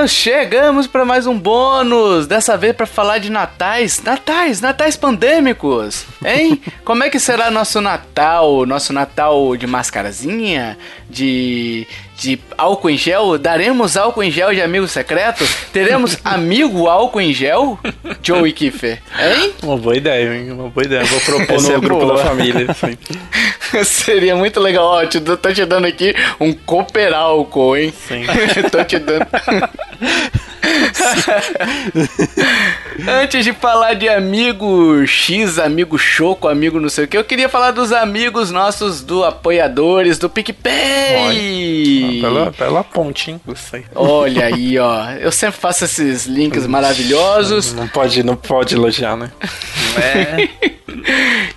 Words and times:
amiguinhos, 0.00 0.10
chegamos 0.10 0.86
para 0.86 1.04
mais 1.04 1.26
um 1.26 1.38
bônus. 1.38 2.26
Dessa 2.26 2.56
vez 2.56 2.74
para 2.74 2.86
falar 2.86 3.18
de 3.18 3.30
natais, 3.30 4.00
natais, 4.02 4.60
natais 4.60 4.96
pandêmicos, 4.96 6.06
hein? 6.24 6.60
Como 6.84 7.04
é 7.04 7.10
que 7.10 7.18
será 7.18 7.50
nosso 7.50 7.80
Natal? 7.80 8.64
Nosso 8.66 8.92
Natal 8.92 9.56
de 9.56 9.66
mascarazinha, 9.66 10.78
de 11.08 11.86
de 12.20 12.38
álcool 12.56 12.90
em 12.90 12.98
gel? 12.98 13.38
Daremos 13.38 13.96
álcool 13.96 14.22
em 14.22 14.30
gel 14.30 14.52
de 14.52 14.60
amigo 14.60 14.86
secreto? 14.86 15.48
Teremos 15.72 16.18
amigo 16.22 16.86
álcool 16.86 17.20
em 17.22 17.32
gel? 17.32 17.78
Joey 18.22 18.52
Kiffer, 18.52 19.00
hein? 19.18 19.54
Uma 19.62 19.78
boa 19.78 19.96
ideia, 19.96 20.34
hein? 20.34 20.52
Uma 20.52 20.68
boa 20.68 20.84
ideia. 20.84 21.02
Vou 21.04 21.20
propor 21.20 21.56
Essa 21.56 21.68
no 21.70 21.76
é 21.76 21.80
grupo 21.80 22.06
boa. 22.06 22.18
da 22.18 22.24
família. 22.24 22.66
Seria 23.84 24.36
muito 24.36 24.60
legal. 24.60 24.84
Ó, 24.84 25.06
te, 25.06 25.18
tô 25.20 25.52
te 25.52 25.64
dando 25.64 25.86
aqui 25.86 26.14
um 26.38 26.52
cooper 26.52 27.14
álcool, 27.14 27.76
hein? 27.76 27.94
Sim. 28.06 28.26
tô 28.70 28.84
te 28.84 28.98
dando. 28.98 29.26
Antes 33.08 33.44
de 33.44 33.52
falar 33.52 33.94
de 33.94 34.08
amigo 34.08 35.06
X, 35.06 35.58
amigo 35.58 35.98
Choco, 35.98 36.48
amigo 36.48 36.80
não 36.80 36.88
sei 36.88 37.04
o 37.04 37.08
que, 37.08 37.16
eu 37.16 37.24
queria 37.24 37.48
falar 37.48 37.70
dos 37.70 37.92
amigos 37.92 38.50
nossos 38.50 39.02
do 39.02 39.24
apoiadores 39.24 40.18
do 40.18 40.28
PicPay. 40.28 42.20
pela, 42.20 42.52
pela 42.52 42.84
ponte, 42.84 43.30
hein? 43.30 43.40
Olha 43.94 44.46
aí, 44.46 44.78
ó. 44.78 45.10
Eu 45.12 45.32
sempre 45.32 45.60
faço 45.60 45.84
esses 45.84 46.26
links 46.26 46.66
maravilhosos. 46.66 47.72
Não 47.72 47.88
pode, 47.88 48.22
não 48.22 48.36
pode 48.36 48.74
elogiar, 48.74 49.16
né? 49.16 49.30
É. 49.96 50.70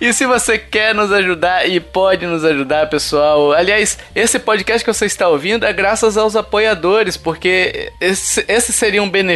e 0.00 0.12
se 0.12 0.26
você 0.26 0.58
quer 0.58 0.94
nos 0.94 1.12
ajudar 1.12 1.68
e 1.68 1.80
pode 1.80 2.26
nos 2.26 2.44
ajudar, 2.44 2.88
pessoal. 2.88 3.52
Aliás, 3.52 3.98
esse 4.14 4.38
podcast 4.38 4.84
que 4.84 4.92
você 4.92 5.06
está 5.06 5.28
ouvindo 5.28 5.64
é 5.64 5.72
graças 5.72 6.16
aos 6.16 6.36
apoiadores, 6.36 7.16
porque 7.16 7.92
esse, 8.00 8.44
esse 8.48 8.72
seria 8.72 9.02
um 9.02 9.10
benefício 9.10 9.33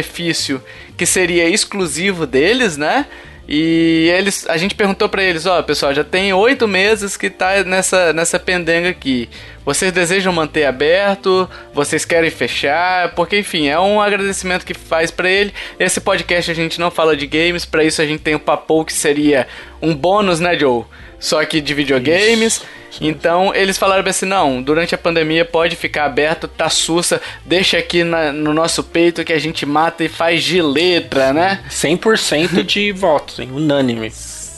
que 0.97 1.05
seria 1.05 1.47
exclusivo 1.47 2.25
deles, 2.25 2.77
né? 2.77 3.05
E 3.51 4.13
eles, 4.15 4.47
a 4.47 4.57
gente 4.57 4.75
perguntou 4.75 5.09
para 5.09 5.23
eles, 5.23 5.47
ó, 5.47 5.59
oh, 5.59 5.63
pessoal, 5.63 5.91
já 5.91 6.03
tem 6.03 6.31
oito 6.31 6.67
meses 6.67 7.17
que 7.17 7.31
tá 7.31 7.63
nessa, 7.63 8.13
nessa 8.13 8.37
pendenga 8.37 8.89
aqui. 8.89 9.27
Vocês 9.65 9.91
desejam 9.91 10.31
manter 10.31 10.65
aberto? 10.65 11.49
Vocês 11.73 12.05
querem 12.05 12.29
fechar? 12.29 13.15
Porque, 13.15 13.39
enfim, 13.39 13.67
é 13.67 13.79
um 13.79 13.99
agradecimento 13.99 14.63
que 14.63 14.75
faz 14.75 15.09
para 15.09 15.27
ele. 15.27 15.51
Esse 15.79 15.99
podcast 15.99 16.51
a 16.51 16.53
gente 16.53 16.79
não 16.79 16.91
fala 16.91 17.17
de 17.17 17.25
games, 17.25 17.65
para 17.65 17.83
isso 17.83 18.03
a 18.03 18.05
gente 18.05 18.21
tem 18.21 18.35
o 18.35 18.39
Papou, 18.39 18.85
que 18.85 18.93
seria 18.93 19.47
um 19.81 19.95
bônus, 19.95 20.39
né, 20.39 20.55
Joe? 20.55 20.83
Só 21.19 21.43
que 21.43 21.59
de 21.59 21.73
videogames. 21.73 22.57
Isso. 22.57 22.78
Então 23.01 23.53
eles 23.53 23.77
falaram 23.77 24.07
assim: 24.09 24.25
não, 24.25 24.61
durante 24.61 24.95
a 24.95 24.97
pandemia 24.97 25.45
pode 25.45 25.75
ficar 25.75 26.05
aberto, 26.05 26.47
tá 26.47 26.69
sussa, 26.69 27.21
deixa 27.45 27.77
aqui 27.77 28.03
na, 28.03 28.31
no 28.31 28.53
nosso 28.53 28.83
peito 28.83 29.23
que 29.23 29.33
a 29.33 29.39
gente 29.39 29.65
mata 29.65 30.03
e 30.03 30.09
faz 30.09 30.43
de 30.43 30.61
letra, 30.61 31.33
né? 31.33 31.63
100% 31.69 32.63
de 32.63 32.91
votos, 32.93 33.39
hein? 33.39 33.49
unânime. 33.51 34.11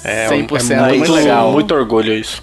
É, 0.03 0.27
100%, 0.29 0.71
é 0.71 0.79
muito, 0.79 0.97
muito 0.97 1.11
legal. 1.11 1.51
Muito 1.51 1.73
orgulho 1.73 2.13
isso. 2.13 2.41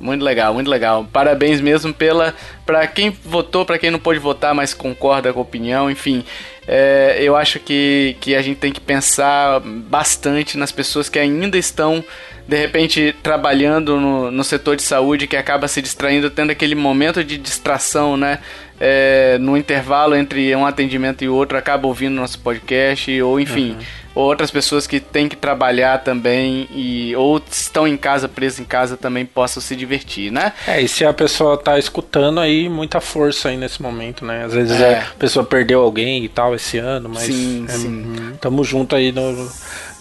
Muito 0.00 0.22
legal, 0.22 0.52
muito 0.52 0.68
legal. 0.68 1.06
Parabéns 1.10 1.60
mesmo 1.60 1.94
pela 1.94 2.34
para 2.66 2.86
quem 2.86 3.10
votou, 3.10 3.64
para 3.64 3.78
quem 3.78 3.90
não 3.90 3.98
pôde 3.98 4.18
votar, 4.18 4.54
mas 4.54 4.74
concorda 4.74 5.32
com 5.32 5.38
a 5.38 5.42
opinião, 5.42 5.90
enfim. 5.90 6.24
É, 6.66 7.18
eu 7.20 7.36
acho 7.36 7.60
que, 7.60 8.16
que 8.20 8.34
a 8.34 8.42
gente 8.42 8.56
tem 8.58 8.72
que 8.72 8.80
pensar 8.80 9.60
bastante 9.60 10.56
nas 10.56 10.72
pessoas 10.72 11.08
que 11.08 11.18
ainda 11.18 11.58
estão 11.58 12.02
de 12.46 12.56
repente 12.56 13.14
trabalhando 13.22 13.98
no, 13.98 14.30
no 14.30 14.44
setor 14.44 14.76
de 14.76 14.82
saúde 14.82 15.26
que 15.26 15.36
acaba 15.36 15.66
se 15.66 15.80
distraindo, 15.80 16.28
tendo 16.28 16.50
aquele 16.50 16.74
momento 16.74 17.24
de 17.24 17.38
distração, 17.38 18.16
né? 18.16 18.38
É, 18.78 19.38
no 19.38 19.56
intervalo 19.56 20.16
entre 20.16 20.54
um 20.54 20.66
atendimento 20.66 21.22
e 21.22 21.28
outro, 21.28 21.56
acaba 21.56 21.86
ouvindo 21.86 22.14
nosso 22.14 22.38
podcast, 22.40 23.22
ou 23.22 23.38
enfim, 23.38 23.70
uhum. 23.70 23.78
Outras 24.14 24.50
pessoas 24.50 24.86
que 24.86 25.00
têm 25.00 25.28
que 25.28 25.36
trabalhar 25.36 26.02
também 26.02 26.68
e 26.70 27.14
ou 27.16 27.42
estão 27.50 27.86
em 27.86 27.96
casa, 27.96 28.28
presas 28.28 28.60
em 28.60 28.64
casa, 28.64 28.96
também 28.96 29.26
possam 29.26 29.62
se 29.62 29.74
divertir, 29.74 30.30
né? 30.30 30.52
É, 30.66 30.80
e 30.80 30.88
se 30.88 31.04
a 31.04 31.12
pessoa 31.12 31.56
tá 31.56 31.78
escutando 31.78 32.40
aí, 32.40 32.68
muita 32.68 33.00
força 33.00 33.48
aí 33.48 33.56
nesse 33.56 33.82
momento, 33.82 34.24
né? 34.24 34.44
Às 34.44 34.54
vezes 34.54 34.80
é. 34.80 35.00
a 35.00 35.14
pessoa 35.18 35.44
perdeu 35.44 35.80
alguém 35.82 36.24
e 36.24 36.28
tal 36.28 36.54
esse 36.54 36.78
ano, 36.78 37.08
mas 37.08 37.24
sim, 37.24 37.64
é, 37.68 37.72
sim. 37.72 38.32
tamo 38.40 38.62
junto 38.62 38.94
aí 38.94 39.10
no 39.10 39.50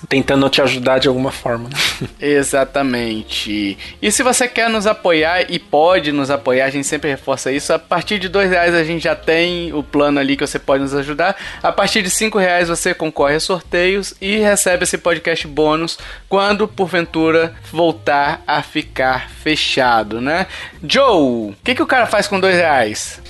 tentando 0.08 0.50
te 0.50 0.62
ajudar 0.62 1.00
de 1.00 1.08
alguma 1.08 1.32
forma. 1.32 1.70
Exatamente. 2.20 3.78
E 4.02 4.12
se 4.12 4.24
você 4.24 4.48
quer 4.48 4.70
nos 4.70 4.88
apoiar 4.88 5.50
e 5.50 5.60
pode 5.60 6.12
nos 6.12 6.30
apoiar, 6.30 6.66
a 6.66 6.70
gente 6.70 6.88
sempre 6.88 7.10
reforça 7.10 7.52
isso. 7.52 7.74
A 7.74 7.80
partir 7.80 8.20
de 8.20 8.28
dois 8.28 8.50
reais 8.50 8.74
a 8.74 8.84
gente 8.84 9.04
já 9.04 9.16
tem 9.16 9.74
o 9.74 9.84
plano 9.84 10.20
ali 10.20 10.36
que 10.36 10.46
você 10.46 10.60
pode 10.60 10.84
nos 10.84 10.94
ajudar. 10.94 11.36
A 11.62 11.72
partir 11.72 12.02
de 12.02 12.10
cinco 12.10 12.38
reais 12.38 12.70
você 12.70 12.94
concorre 12.94 13.36
a 13.36 13.40
sorteios 13.40 14.14
e 14.22 14.38
recebe 14.38 14.84
esse 14.84 14.98
podcast 14.98 15.48
bônus 15.48 15.98
quando 16.28 16.68
porventura 16.68 17.54
voltar 17.72 18.42
a 18.48 18.62
ficar 18.62 19.30
fechado, 19.30 20.20
né? 20.20 20.48
Joe, 20.84 21.52
o 21.52 21.56
que, 21.64 21.76
que 21.76 21.84
o 21.84 21.88
cara 21.88 22.06
faz 22.06 22.28
com 22.28 22.40
dois 22.40 22.56
reais? 22.56 23.22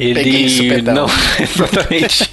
Ele 0.00 0.82
não 0.82 1.06
exatamente. 1.38 2.30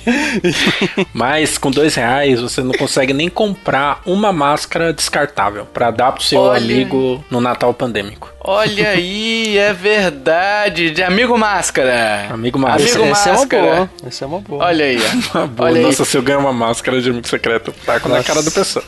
Mas 1.13 1.57
com 1.57 1.69
dois 1.69 1.95
reais 1.95 2.39
você 2.39 2.61
não 2.61 2.71
consegue 2.71 3.13
nem 3.13 3.27
comprar 3.29 4.01
uma 4.05 4.31
máscara 4.31 4.93
descartável 4.93 5.65
para 5.65 5.91
dar 5.91 6.13
pro 6.13 6.23
seu 6.23 6.39
Olha. 6.39 6.57
amigo 6.59 7.23
no 7.29 7.41
Natal 7.41 7.73
pandêmico. 7.73 8.31
Olha 8.39 8.89
aí, 8.91 9.57
é 9.57 9.73
verdade. 9.73 10.91
De 10.91 11.03
amigo 11.03 11.37
máscara. 11.37 12.27
Amigo 12.29 12.57
máscara. 12.57 13.01
Amigo 13.01 13.11
Essa 13.11 13.31
máscara. 13.31 13.63
é 13.63 13.69
uma 13.69 13.75
boa. 13.75 13.89
Essa 14.07 14.23
é 14.23 14.27
uma 14.27 14.39
boa. 14.39 14.65
Olha 14.65 14.85
aí. 14.85 14.97
Uma 15.33 15.47
boa. 15.47 15.69
Olha 15.69 15.81
Nossa, 15.81 16.03
aí. 16.03 16.07
se 16.07 16.17
eu 16.17 16.21
ganhar 16.21 16.39
uma 16.39 16.53
máscara 16.53 17.01
de 17.01 17.09
amigo 17.09 17.27
secreto, 17.27 17.73
taco 17.85 18.07
Nossa. 18.07 18.21
na 18.21 18.23
cara 18.23 18.41
da 18.41 18.51
pessoa. 18.51 18.85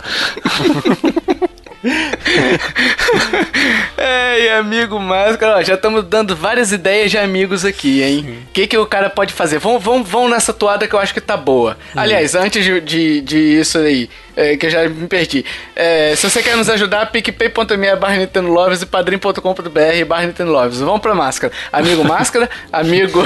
É, 3.97 4.57
amigo 4.57 4.99
máscara, 4.99 5.57
ó, 5.57 5.63
já 5.63 5.75
estamos 5.75 6.03
dando 6.03 6.35
várias 6.35 6.71
ideias 6.71 7.09
de 7.09 7.17
amigos 7.17 7.63
aqui, 7.63 8.03
hein? 8.03 8.43
O 8.49 8.51
que, 8.51 8.67
que 8.67 8.77
o 8.77 8.85
cara 8.85 9.09
pode 9.09 9.33
fazer? 9.33 9.59
Vamos, 9.59 9.81
vamos, 9.83 10.07
vamos 10.07 10.29
nessa 10.29 10.53
toada 10.53 10.87
que 10.87 10.93
eu 10.93 10.99
acho 10.99 11.13
que 11.13 11.21
tá 11.21 11.37
boa. 11.37 11.77
Hum. 11.95 11.99
Aliás, 11.99 12.35
antes 12.35 12.63
de, 12.63 12.81
de, 12.81 13.21
de 13.21 13.37
isso 13.59 13.77
aí, 13.77 14.09
é, 14.39 14.55
que 14.55 14.65
eu 14.65 14.69
já 14.69 14.87
me 14.87 15.07
perdi. 15.07 15.45
É, 15.75 16.13
se 16.15 16.29
você 16.29 16.41
quer 16.41 16.55
nos 16.55 16.69
ajudar, 16.69 17.05
picpay.me 17.11 17.95
barra 17.97 18.15
Nintendo 18.17 18.55
e 18.81 18.85
padrim.com.br 18.85 20.05
barra 20.07 20.27
Nintendo. 20.27 20.53
Vamos 20.53 21.01
pra 21.01 21.13
máscara. 21.13 21.51
Amigo 21.71 22.03
máscara, 22.05 22.49
amigo... 22.71 23.21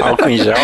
álcool 0.00 0.30
em 0.30 0.38
gel. 0.38 0.54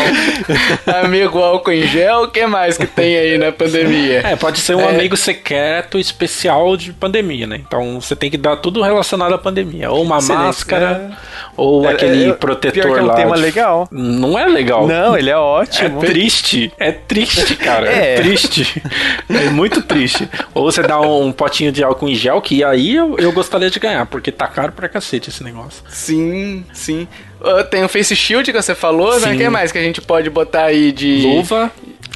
amigo 1.02 1.38
álcool 1.38 1.72
em 1.72 1.86
gel. 1.86 2.22
O 2.22 2.28
que 2.28 2.46
mais 2.46 2.78
que 2.78 2.86
tem 2.86 3.16
aí 3.16 3.38
na 3.38 3.52
pandemia? 3.52 4.22
É, 4.24 4.36
pode 4.36 4.60
ser 4.60 4.74
um 4.74 4.80
é... 4.80 4.88
amigo 4.88 5.16
secreto 5.16 5.98
especial 5.98 6.76
de 6.76 6.92
pandemia, 7.06 7.46
né? 7.46 7.60
Então 7.66 8.00
você 8.00 8.16
tem 8.16 8.30
que 8.30 8.36
dar 8.36 8.56
tudo 8.56 8.82
relacionado 8.82 9.34
à 9.34 9.38
pandemia. 9.38 9.90
Ou 9.90 10.02
uma 10.02 10.18
Excelente. 10.18 10.42
máscara, 10.42 11.10
é. 11.12 11.16
ou 11.56 11.88
é, 11.88 11.92
aquele 11.92 12.30
é, 12.30 12.32
protetor 12.32 12.98
é 12.98 13.02
um 13.02 13.06
lá. 13.06 13.14
tema 13.14 13.36
legal. 13.36 13.88
Não 13.90 14.38
é 14.38 14.46
legal. 14.46 14.86
Não, 14.86 15.16
ele 15.16 15.30
é 15.30 15.36
ótimo. 15.36 16.02
É 16.02 16.06
triste. 16.06 16.72
É 16.78 16.92
triste, 16.92 17.54
cara. 17.56 17.88
É, 17.88 18.14
é 18.14 18.16
triste. 18.16 18.82
É 19.28 19.50
muito 19.50 19.82
triste. 19.82 20.28
Ou 20.52 20.64
você 20.64 20.82
dá 20.82 21.00
um 21.00 21.30
potinho 21.30 21.70
de 21.70 21.82
álcool 21.84 22.08
em 22.08 22.14
gel, 22.14 22.40
que 22.40 22.64
aí 22.64 22.94
eu, 22.94 23.16
eu 23.18 23.32
gostaria 23.32 23.70
de 23.70 23.78
ganhar, 23.78 24.06
porque 24.06 24.32
tá 24.32 24.46
caro 24.48 24.72
pra 24.72 24.88
cacete 24.88 25.30
esse 25.30 25.42
negócio. 25.44 25.82
Sim, 25.88 26.64
sim. 26.72 27.06
Uh, 27.40 27.62
tem 27.64 27.84
o 27.84 27.88
Face 27.88 28.16
Shield 28.16 28.50
que 28.50 28.60
você 28.60 28.74
falou, 28.74 29.12
né? 29.14 29.20
sim. 29.20 29.26
né? 29.26 29.34
O 29.34 29.38
que 29.38 29.48
mais 29.48 29.70
que 29.70 29.78
a 29.78 29.82
gente 29.82 30.00
pode 30.00 30.28
botar 30.30 30.64
aí 30.64 30.90
de. 30.90 31.22
Luva. 31.22 31.70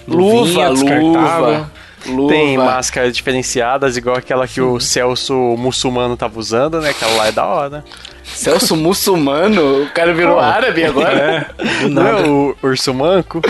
Luva, 0.09 0.69
luva. 0.69 1.71
Luva. 2.07 2.33
Tem 2.33 2.57
máscaras 2.57 3.15
diferenciadas, 3.15 3.97
igual 3.97 4.17
aquela 4.17 4.47
que 4.47 4.55
Sim. 4.55 4.61
o 4.61 4.81
Celso 4.81 5.35
muçulmano 5.35 6.17
tava 6.17 6.39
usando, 6.39 6.81
né? 6.81 6.91
Aquela 6.91 7.13
lá 7.17 7.27
é 7.27 7.33
da 7.33 7.47
hora. 7.47 7.85
Celso 8.25 8.77
muçulmano? 8.77 9.83
O 9.85 9.91
cara 9.91 10.15
virou 10.15 10.37
oh. 10.37 10.41
árabe 10.41 10.85
agora? 10.85 11.53
É, 11.59 11.65
do 11.83 11.89
nada. 11.91 12.23
Não, 12.23 12.49
o 12.49 12.57
urso 12.63 12.95
manco. 12.95 13.41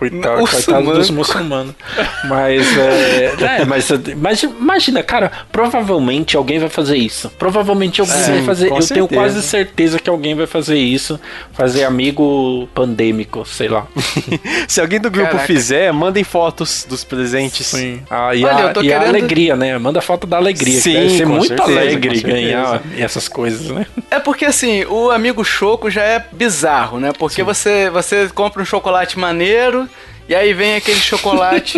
Coitado, 0.00 0.46
coitado 0.48 0.94
dos 0.94 1.10
muçulmanos. 1.10 1.74
Mas, 2.24 2.66
é, 2.78 3.34
é, 3.60 3.64
mas, 3.64 3.88
mas 4.16 4.42
imagina, 4.42 5.02
cara, 5.02 5.30
provavelmente 5.52 6.36
alguém 6.36 6.58
vai 6.58 6.68
fazer 6.68 6.96
isso. 6.96 7.30
Provavelmente 7.38 8.00
alguém 8.00 8.16
Sim, 8.16 8.32
vai 8.32 8.42
fazer. 8.42 8.66
Eu 8.66 8.80
certeza. 8.80 8.94
tenho 8.94 9.08
quase 9.08 9.42
certeza 9.42 9.98
que 9.98 10.08
alguém 10.08 10.34
vai 10.34 10.46
fazer 10.46 10.78
isso. 10.78 11.18
Fazer 11.52 11.84
amigo 11.84 12.68
pandêmico, 12.74 13.44
sei 13.44 13.68
lá. 13.68 13.86
Se 14.68 14.80
alguém 14.80 15.00
do 15.00 15.10
grupo 15.10 15.30
Caraca. 15.30 15.46
fizer, 15.46 15.92
mandem 15.92 16.24
fotos 16.24 16.86
dos 16.88 17.04
presentes. 17.04 17.66
Sim. 17.66 18.02
Ah, 18.10 18.34
e, 18.34 18.44
Olha, 18.44 18.68
a, 18.68 18.70
e 18.70 18.74
querendo... 18.74 19.02
a, 19.02 19.08
alegria, 19.08 19.56
né? 19.56 19.78
Manda 19.78 20.00
foto 20.00 20.26
da 20.26 20.36
alegria. 20.36 20.80
Sim, 20.80 20.94
deve 20.94 21.16
ser 21.16 21.26
muito 21.26 21.48
certeza, 21.48 21.70
alegre 21.70 22.20
ganhar 22.20 22.82
essas 22.96 23.28
coisas, 23.28 23.68
né? 23.68 23.86
É 24.10 24.18
porque 24.18 24.44
assim, 24.44 24.84
o 24.84 25.10
amigo 25.10 25.44
choco 25.44 25.90
já 25.90 26.02
é 26.02 26.24
bizarro, 26.32 26.98
né? 27.00 27.12
Porque 27.18 27.42
você, 27.42 27.90
você 27.90 28.28
compra 28.28 28.62
um 28.62 28.64
chocolate 28.64 29.18
maneiro 29.18 29.89
E 30.30 30.34
aí 30.36 30.54
vem 30.54 30.76
aquele 30.76 31.00
chocolate. 31.00 31.76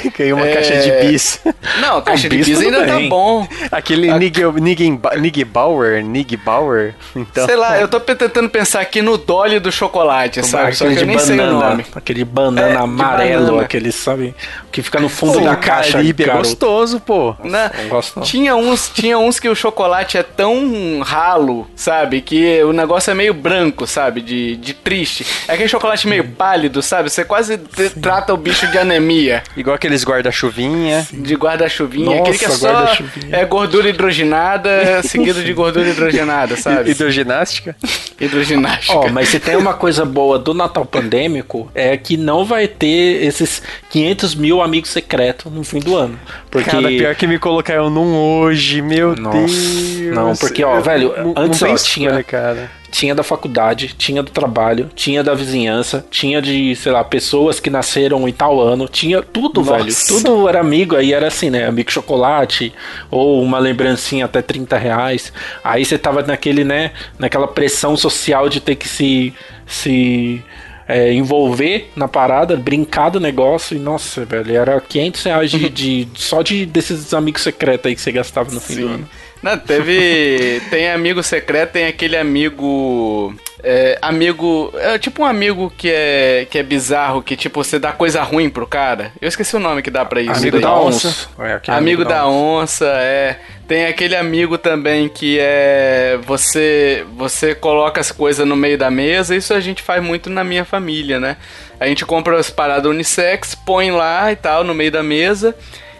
Ganhou 0.16 0.38
uma 0.38 0.48
é... 0.48 0.54
caixa 0.54 0.74
de 0.78 0.90
bis. 1.06 1.38
Não, 1.82 1.98
a 1.98 2.00
caixa 2.02 2.30
de 2.30 2.38
bis 2.38 2.58
ainda 2.58 2.86
tá 2.86 2.94
bem. 2.94 3.02
tá 3.02 3.08
bom. 3.10 3.46
Aquele 3.70 4.08
a... 4.08 4.18
Nig, 4.18 5.44
Bauer, 5.44 6.02
Nig 6.02 6.34
Bauer. 6.38 6.94
Então. 7.14 7.44
Sei 7.44 7.54
lá, 7.54 7.78
eu 7.78 7.86
tô 7.86 8.00
tentando 8.00 8.48
pensar 8.48 8.80
aqui 8.80 9.02
no 9.02 9.18
Dolly 9.18 9.60
do 9.60 9.70
chocolate, 9.70 10.40
Como 10.40 10.50
sabe? 10.50 10.74
Só 10.74 10.86
que 10.86 10.92
eu 10.92 11.04
nem 11.04 11.14
banana, 11.14 11.20
sei 11.20 11.38
o 11.38 11.60
nome. 11.60 11.86
Aquele 11.94 12.24
banana 12.24 12.68
é, 12.68 12.76
amarelo, 12.76 13.46
banana. 13.48 13.62
aquele, 13.64 13.92
sabe? 13.92 14.34
Que 14.72 14.80
fica 14.82 14.98
no 14.98 15.10
fundo 15.10 15.40
pô, 15.40 15.44
da 15.44 15.54
caixa. 15.54 15.92
Caribe 15.92 16.24
é 16.24 16.28
gostoso, 16.28 16.98
pô. 17.00 17.36
Não, 17.44 17.70
não 17.82 17.88
gosto 17.90 18.18
não. 18.18 18.22
Tinha 18.24 18.56
uns, 18.56 18.88
tinha 18.88 19.18
uns 19.18 19.38
que 19.38 19.48
o 19.48 19.54
chocolate 19.54 20.16
é 20.16 20.22
tão 20.22 21.00
ralo, 21.02 21.68
sabe? 21.76 22.22
Que 22.22 22.62
o 22.62 22.72
negócio 22.72 23.10
é 23.10 23.14
meio 23.14 23.34
branco, 23.34 23.86
sabe? 23.86 24.22
De, 24.22 24.56
de 24.56 24.72
triste. 24.72 25.26
É 25.46 25.52
aquele 25.52 25.68
chocolate 25.68 26.08
meio 26.08 26.24
pálido, 26.30 26.80
sabe? 26.80 27.10
Você 27.10 27.26
quase 27.26 27.58
trata 28.00 28.32
o 28.32 28.36
bicho 28.36 28.66
de 28.68 28.78
anemia. 28.78 29.42
Igual 29.56 29.76
aqueles 29.76 30.04
guarda-chuvinha. 30.04 31.06
De 31.12 31.34
guarda-chuvinha. 31.34 32.20
Aquele 32.20 32.38
que 32.38 32.44
é 32.44 32.50
só 32.50 32.96
é 33.30 33.44
gordura 33.44 33.88
hidrogenada 33.88 35.02
seguido 35.04 35.42
de 35.42 35.52
gordura 35.52 35.88
hidrogenada, 35.88 36.56
sabe? 36.56 36.90
Hidroginástica? 36.90 37.76
Hidroginástica. 38.20 38.96
Ó, 38.96 39.06
oh, 39.06 39.08
mas 39.10 39.28
se 39.28 39.38
tem 39.38 39.56
uma 39.56 39.74
coisa 39.74 40.04
boa 40.04 40.38
do 40.38 40.54
Natal 40.54 40.84
pandêmico, 40.84 41.70
é 41.74 41.96
que 41.96 42.16
não 42.16 42.44
vai 42.44 42.68
ter 42.68 43.24
esses 43.24 43.62
500 43.90 44.34
mil 44.34 44.62
amigos 44.62 44.90
secretos 44.90 45.52
no 45.52 45.64
fim 45.64 45.80
do 45.80 45.96
ano. 45.96 46.18
Porque... 46.50 46.70
Cara, 46.70 46.88
pior 46.88 47.14
que 47.14 47.26
me 47.26 47.38
colocaram 47.38 47.90
num 47.90 48.14
hoje, 48.14 48.80
meu 48.80 49.14
Nossa. 49.16 49.38
Deus. 49.38 50.14
Não, 50.14 50.36
porque, 50.36 50.64
ó, 50.64 50.80
velho, 50.80 51.12
antes 51.36 51.62
ó, 51.62 51.74
tinha... 51.74 52.22
Cara 52.24 52.70
tinha 52.94 53.12
da 53.12 53.24
faculdade, 53.24 53.92
tinha 53.98 54.22
do 54.22 54.30
trabalho, 54.30 54.88
tinha 54.94 55.20
da 55.20 55.34
vizinhança, 55.34 56.06
tinha 56.12 56.40
de, 56.40 56.76
sei 56.76 56.92
lá, 56.92 57.02
pessoas 57.02 57.58
que 57.58 57.68
nasceram 57.68 58.28
em 58.28 58.32
tal 58.32 58.60
ano, 58.60 58.86
tinha 58.86 59.20
tudo, 59.20 59.62
Nossa. 59.62 59.78
velho. 59.78 59.92
Tudo 60.06 60.48
era 60.48 60.60
amigo, 60.60 60.94
aí 60.94 61.12
era 61.12 61.26
assim, 61.26 61.50
né? 61.50 61.66
Amigo 61.66 61.90
chocolate, 61.90 62.72
ou 63.10 63.42
uma 63.42 63.58
lembrancinha 63.58 64.26
até 64.26 64.40
30 64.40 64.78
reais. 64.78 65.32
Aí 65.64 65.84
você 65.84 65.98
tava 65.98 66.22
naquele, 66.22 66.62
né? 66.62 66.92
Naquela 67.18 67.48
pressão 67.48 67.96
social 67.96 68.48
de 68.48 68.60
ter 68.60 68.76
que 68.76 68.88
se. 68.88 69.34
se 69.66 70.40
é, 70.86 71.12
envolver 71.14 71.90
na 71.96 72.06
parada, 72.06 72.56
brincar 72.56 73.08
do 73.08 73.18
negócio 73.18 73.74
e 73.74 73.80
nossa, 73.80 74.22
velho, 74.26 74.54
era 74.54 74.78
500 74.78 75.22
reais 75.24 75.50
de, 75.50 75.68
de, 75.70 76.08
só 76.14 76.42
de 76.42 76.66
desses 76.66 77.14
amigos 77.14 77.42
secretos 77.42 77.86
aí 77.86 77.94
que 77.94 78.02
você 78.02 78.12
gastava 78.12 78.52
no 78.52 78.60
fim 78.60 78.74
Sim. 78.74 78.80
do 78.82 78.88
ano. 78.88 79.08
Não, 79.44 79.58
teve. 79.58 80.62
tem 80.70 80.90
amigo 80.90 81.22
secreto, 81.22 81.72
tem 81.72 81.86
aquele 81.86 82.16
amigo. 82.16 83.34
É, 83.62 83.98
amigo. 84.00 84.72
É 84.78 84.98
tipo 84.98 85.22
um 85.22 85.26
amigo 85.26 85.70
que 85.76 85.90
é, 85.90 86.46
que 86.50 86.58
é 86.58 86.62
bizarro, 86.62 87.22
que 87.22 87.36
tipo, 87.36 87.62
você 87.62 87.78
dá 87.78 87.92
coisa 87.92 88.22
ruim 88.22 88.48
pro 88.48 88.66
cara. 88.66 89.12
Eu 89.20 89.28
esqueci 89.28 89.54
o 89.54 89.60
nome 89.60 89.82
que 89.82 89.90
dá 89.90 90.02
pra 90.02 90.22
isso. 90.22 90.40
Amigo 90.40 90.60
da 90.60 90.74
onça. 90.74 91.28
É, 91.38 91.42
amigo, 91.42 91.72
amigo, 91.72 92.04
da, 92.06 92.26
onça. 92.26 92.86
onça, 92.86 92.86
é. 93.02 93.38
Tem 93.68 93.84
aquele 93.84 94.16
amigo 94.16 94.56
também 94.56 95.10
que 95.10 95.38
é. 95.38 96.18
Você, 96.22 97.04
você 97.14 97.54
coloca 97.54 98.00
as 98.00 98.10
coisas 98.10 98.46
no 98.46 98.56
meio 98.56 98.78
da 98.78 98.90
mesa. 98.90 99.36
Isso 99.36 99.52
a 99.52 99.60
gente 99.60 99.82
faz 99.82 100.02
muito 100.02 100.30
na 100.30 100.42
minha 100.42 100.64
família, 100.64 101.20
né? 101.20 101.36
A 101.78 101.86
gente 101.86 102.06
compra 102.06 102.38
as 102.38 102.48
paradas 102.48 102.90
unissex, 102.90 103.54
põe 103.54 103.90
lá 103.90 104.32
e 104.32 104.36
tal, 104.36 104.64
no 104.64 104.72
meio 104.72 104.90
da 104.90 105.02
mesa. 105.02 105.54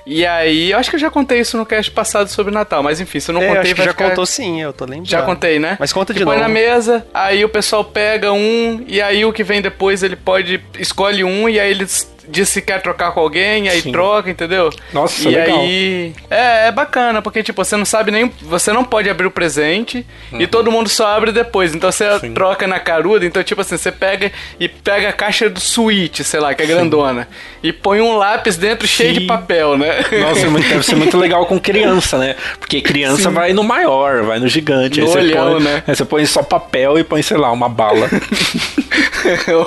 E 0.06 0.26
aí, 0.26 0.70
eu 0.70 0.78
acho 0.78 0.90
que 0.90 0.96
eu 0.96 1.00
já 1.00 1.10
contei 1.10 1.40
isso 1.40 1.56
no 1.56 1.64
cast 1.64 1.90
passado 1.90 2.28
sobre 2.28 2.52
Natal, 2.52 2.82
mas 2.82 3.00
enfim, 3.00 3.20
se 3.20 3.30
eu 3.30 3.34
não 3.34 3.42
é, 3.42 3.46
contei, 3.46 3.62
acho 3.62 3.74
que 3.74 3.82
já 3.82 3.90
ficar... 3.90 4.10
contou 4.10 4.26
sim, 4.26 4.60
eu 4.60 4.72
tô 4.72 4.84
lembrando. 4.84 5.08
Já 5.08 5.22
contei, 5.22 5.58
né? 5.58 5.76
Mas 5.80 5.92
conta 5.92 6.12
de 6.12 6.18
que 6.18 6.24
novo. 6.24 6.36
Põe 6.36 6.42
na 6.42 6.48
mesa, 6.48 7.06
aí 7.14 7.44
o 7.44 7.48
pessoal 7.48 7.84
pega 7.84 8.32
um, 8.32 8.84
e 8.86 9.00
aí 9.00 9.24
o 9.24 9.32
que 9.32 9.42
vem 9.42 9.62
depois 9.62 10.02
ele 10.02 10.16
pode 10.16 10.62
escolhe 10.78 11.24
um, 11.24 11.48
e 11.48 11.58
aí 11.58 11.70
eles 11.70 12.13
diz 12.28 12.48
se 12.48 12.62
quer 12.62 12.80
trocar 12.82 13.12
com 13.12 13.20
alguém, 13.20 13.68
aí 13.68 13.80
Sim. 13.80 13.92
troca, 13.92 14.30
entendeu? 14.30 14.70
Nossa, 14.92 15.28
e 15.28 15.34
legal. 15.34 15.60
aí 15.60 16.12
é, 16.30 16.68
é 16.68 16.72
bacana, 16.72 17.22
porque 17.22 17.42
tipo, 17.42 17.64
você 17.64 17.76
não 17.76 17.84
sabe 17.84 18.10
nem, 18.10 18.30
você 18.42 18.72
não 18.72 18.84
pode 18.84 19.08
abrir 19.08 19.26
o 19.26 19.30
presente 19.30 20.06
uhum. 20.32 20.40
e 20.40 20.46
todo 20.46 20.70
mundo 20.70 20.88
só 20.88 21.06
abre 21.08 21.32
depois. 21.32 21.74
Então 21.74 21.90
você 21.90 22.18
Sim. 22.20 22.34
troca 22.34 22.66
na 22.66 22.78
caruda, 22.78 23.24
então 23.26 23.42
tipo 23.42 23.60
assim, 23.60 23.76
você 23.76 23.92
pega 23.92 24.32
e 24.58 24.68
pega 24.68 25.08
a 25.08 25.12
caixa 25.12 25.48
do 25.48 25.60
Switch, 25.60 26.20
sei 26.20 26.40
lá, 26.40 26.54
que 26.54 26.62
é 26.62 26.66
grandona, 26.66 27.28
e 27.62 27.72
põe 27.72 28.00
um 28.00 28.16
lápis 28.16 28.56
dentro 28.56 28.86
cheio 28.86 29.12
de 29.12 29.20
papel, 29.22 29.76
né? 29.76 30.04
Nossa, 30.20 30.46
é 30.46 30.50
deve 30.50 30.82
ser 30.82 30.96
muito 30.96 31.16
legal 31.16 31.46
com 31.46 31.58
criança, 31.58 32.18
né? 32.18 32.36
Porque 32.58 32.80
criança 32.80 33.30
vai 33.30 33.52
no 33.52 33.62
maior, 33.62 34.22
vai 34.22 34.38
no 34.38 34.48
gigante, 34.48 35.00
no 35.00 35.08
aí 35.08 35.16
olhão, 35.16 35.52
põe, 35.52 35.62
né? 35.62 35.82
Aí 35.86 35.94
você 35.94 36.04
põe 36.04 36.26
só 36.26 36.42
papel 36.42 36.98
e 36.98 37.04
põe, 37.04 37.22
sei 37.22 37.36
lá, 37.36 37.50
uma 37.52 37.68
bala. 37.68 38.08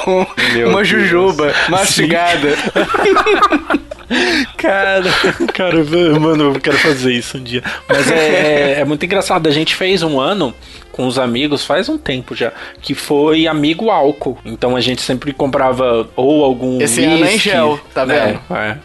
um, 0.07 0.65
uma 0.67 0.77
Deus. 0.77 0.87
jujuba 0.87 1.53
mastigada. 1.69 2.46
Cara, 4.57 5.03
cara, 5.53 5.83
mano, 6.19 6.53
eu 6.53 6.59
quero 6.59 6.77
fazer 6.77 7.13
isso 7.13 7.37
um 7.37 7.43
dia. 7.43 7.63
Mas 7.89 8.09
é, 8.11 8.15
é, 8.15 8.79
é 8.79 8.85
muito 8.85 9.03
engraçado. 9.05 9.47
A 9.47 9.51
gente 9.51 9.75
fez 9.75 10.03
um 10.03 10.19
ano 10.19 10.53
com 10.97 11.05
os 11.05 11.19
amigos 11.19 11.63
faz 11.63 11.87
um 11.87 11.97
tempo 11.97 12.35
já, 12.35 12.51
que 12.81 12.95
foi 12.95 13.45
amigo 13.45 13.91
álcool. 13.91 14.35
Então 14.43 14.75
a 14.75 14.81
gente 14.81 14.99
sempre 14.99 15.31
comprava 15.31 16.09
ou 16.15 16.43
algum 16.43 16.81
Esse 16.81 17.01
whisky, 17.01 17.13
ano 17.13 17.25
é 17.25 17.35
em 17.35 17.37
gel, 17.37 17.79
tá 17.93 18.03
né? 18.03 18.39
vendo? 18.49 18.59
É. 18.59 18.77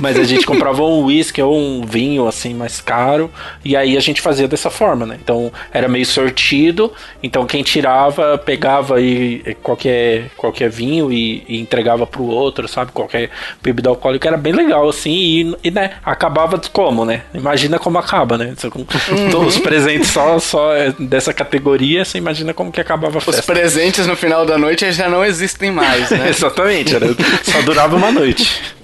Mas 0.00 0.18
a 0.18 0.24
gente 0.24 0.44
comprava 0.44 0.82
um 0.82 1.04
whisky 1.04 1.40
ou 1.40 1.56
um 1.56 1.86
vinho 1.86 2.26
assim 2.26 2.52
mais 2.52 2.80
caro 2.80 3.30
e 3.64 3.76
aí 3.76 3.96
a 3.96 4.00
gente 4.00 4.20
fazia 4.20 4.48
dessa 4.48 4.70
forma, 4.70 5.06
né? 5.06 5.16
Então 5.22 5.52
era 5.72 5.86
meio 5.86 6.04
sortido, 6.04 6.92
então 7.22 7.46
quem 7.46 7.62
tirava 7.62 8.36
pegava 8.36 8.96
aí 8.96 9.56
qualquer 9.62 10.30
qualquer 10.36 10.68
vinho 10.68 11.12
e, 11.12 11.44
e 11.46 11.60
entregava 11.60 12.08
pro 12.08 12.24
outro, 12.24 12.66
sabe? 12.66 12.90
Qualquer 12.90 13.30
bebida 13.62 13.88
alcoólica 13.88 14.26
era 14.26 14.36
bem 14.36 14.52
legal 14.52 14.88
assim 14.88 15.12
e, 15.12 15.56
e 15.68 15.70
né, 15.70 15.92
acabava 16.04 16.60
como, 16.72 17.04
né? 17.04 17.22
Imagina 17.32 17.78
como 17.78 17.98
acaba, 17.98 18.36
né? 18.36 18.52
Uhum. 18.64 19.30
todos 19.30 19.56
os 19.56 19.62
presentes 19.62 20.08
só 20.08 20.40
só 20.40 20.72
dessa 20.98 21.32
categoria 21.32 21.51
categoria, 21.52 22.04
você 22.04 22.16
imagina 22.16 22.54
como 22.54 22.72
que 22.72 22.80
acabava 22.80 23.18
a 23.18 23.20
festa. 23.20 23.40
Os 23.40 23.46
presentes 23.46 24.06
no 24.06 24.16
final 24.16 24.46
da 24.46 24.56
noite 24.56 24.90
já 24.92 25.08
não 25.08 25.22
existem 25.24 25.70
mais, 25.70 26.10
né? 26.10 26.30
Exatamente, 26.30 26.94
era, 26.94 27.06
só 27.42 27.60
durava 27.62 27.94
uma 27.94 28.10
noite. 28.10 28.62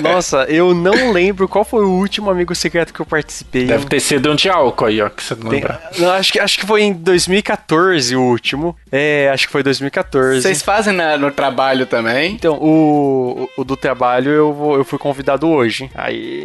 Nossa, 0.00 0.44
eu 0.48 0.74
não 0.74 1.12
lembro 1.12 1.48
qual 1.48 1.64
foi 1.64 1.84
o 1.84 1.90
último 1.90 2.30
amigo 2.30 2.54
secreto 2.54 2.92
que 2.92 3.00
eu 3.00 3.06
participei. 3.06 3.66
Deve 3.66 3.86
ter 3.86 4.00
sido 4.00 4.30
um 4.30 4.34
de 4.34 4.48
álcool 4.48 4.86
aí, 4.86 5.00
ó, 5.00 5.08
que 5.08 5.22
você 5.22 5.34
não 5.34 5.50
Tem, 5.50 5.60
lembra. 5.60 5.80
Não, 5.98 6.10
acho, 6.12 6.32
que, 6.32 6.40
acho 6.40 6.58
que 6.58 6.66
foi 6.66 6.82
em 6.82 6.92
2014 6.92 8.16
o 8.16 8.22
último. 8.22 8.76
É, 8.90 9.30
acho 9.32 9.46
que 9.46 9.52
foi 9.52 9.62
2014. 9.62 10.42
Vocês 10.42 10.62
fazem 10.62 10.92
na, 10.94 11.16
no 11.16 11.30
trabalho 11.30 11.86
também? 11.86 12.32
Então, 12.32 12.54
o, 12.54 13.48
o, 13.56 13.64
do 13.64 13.76
trabalho 13.76 14.30
eu, 14.30 14.52
vou, 14.52 14.76
eu 14.76 14.84
fui 14.84 14.98
convidado 14.98 15.48
hoje. 15.48 15.90
Aí. 15.94 16.44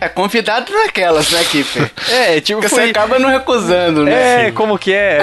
É, 0.00 0.08
convidado 0.08 0.72
naquelas, 0.72 1.30
né, 1.30 1.44
Kiffer? 1.44 1.90
é, 2.10 2.40
tipo. 2.40 2.60
Porque 2.60 2.74
foi... 2.74 2.84
você 2.84 2.90
acaba 2.90 3.18
não 3.18 3.30
recusando, 3.30 4.04
né? 4.04 4.42
É, 4.42 4.44
Sim. 4.46 4.52
como 4.52 4.78
que 4.78 4.92
é? 4.92 5.18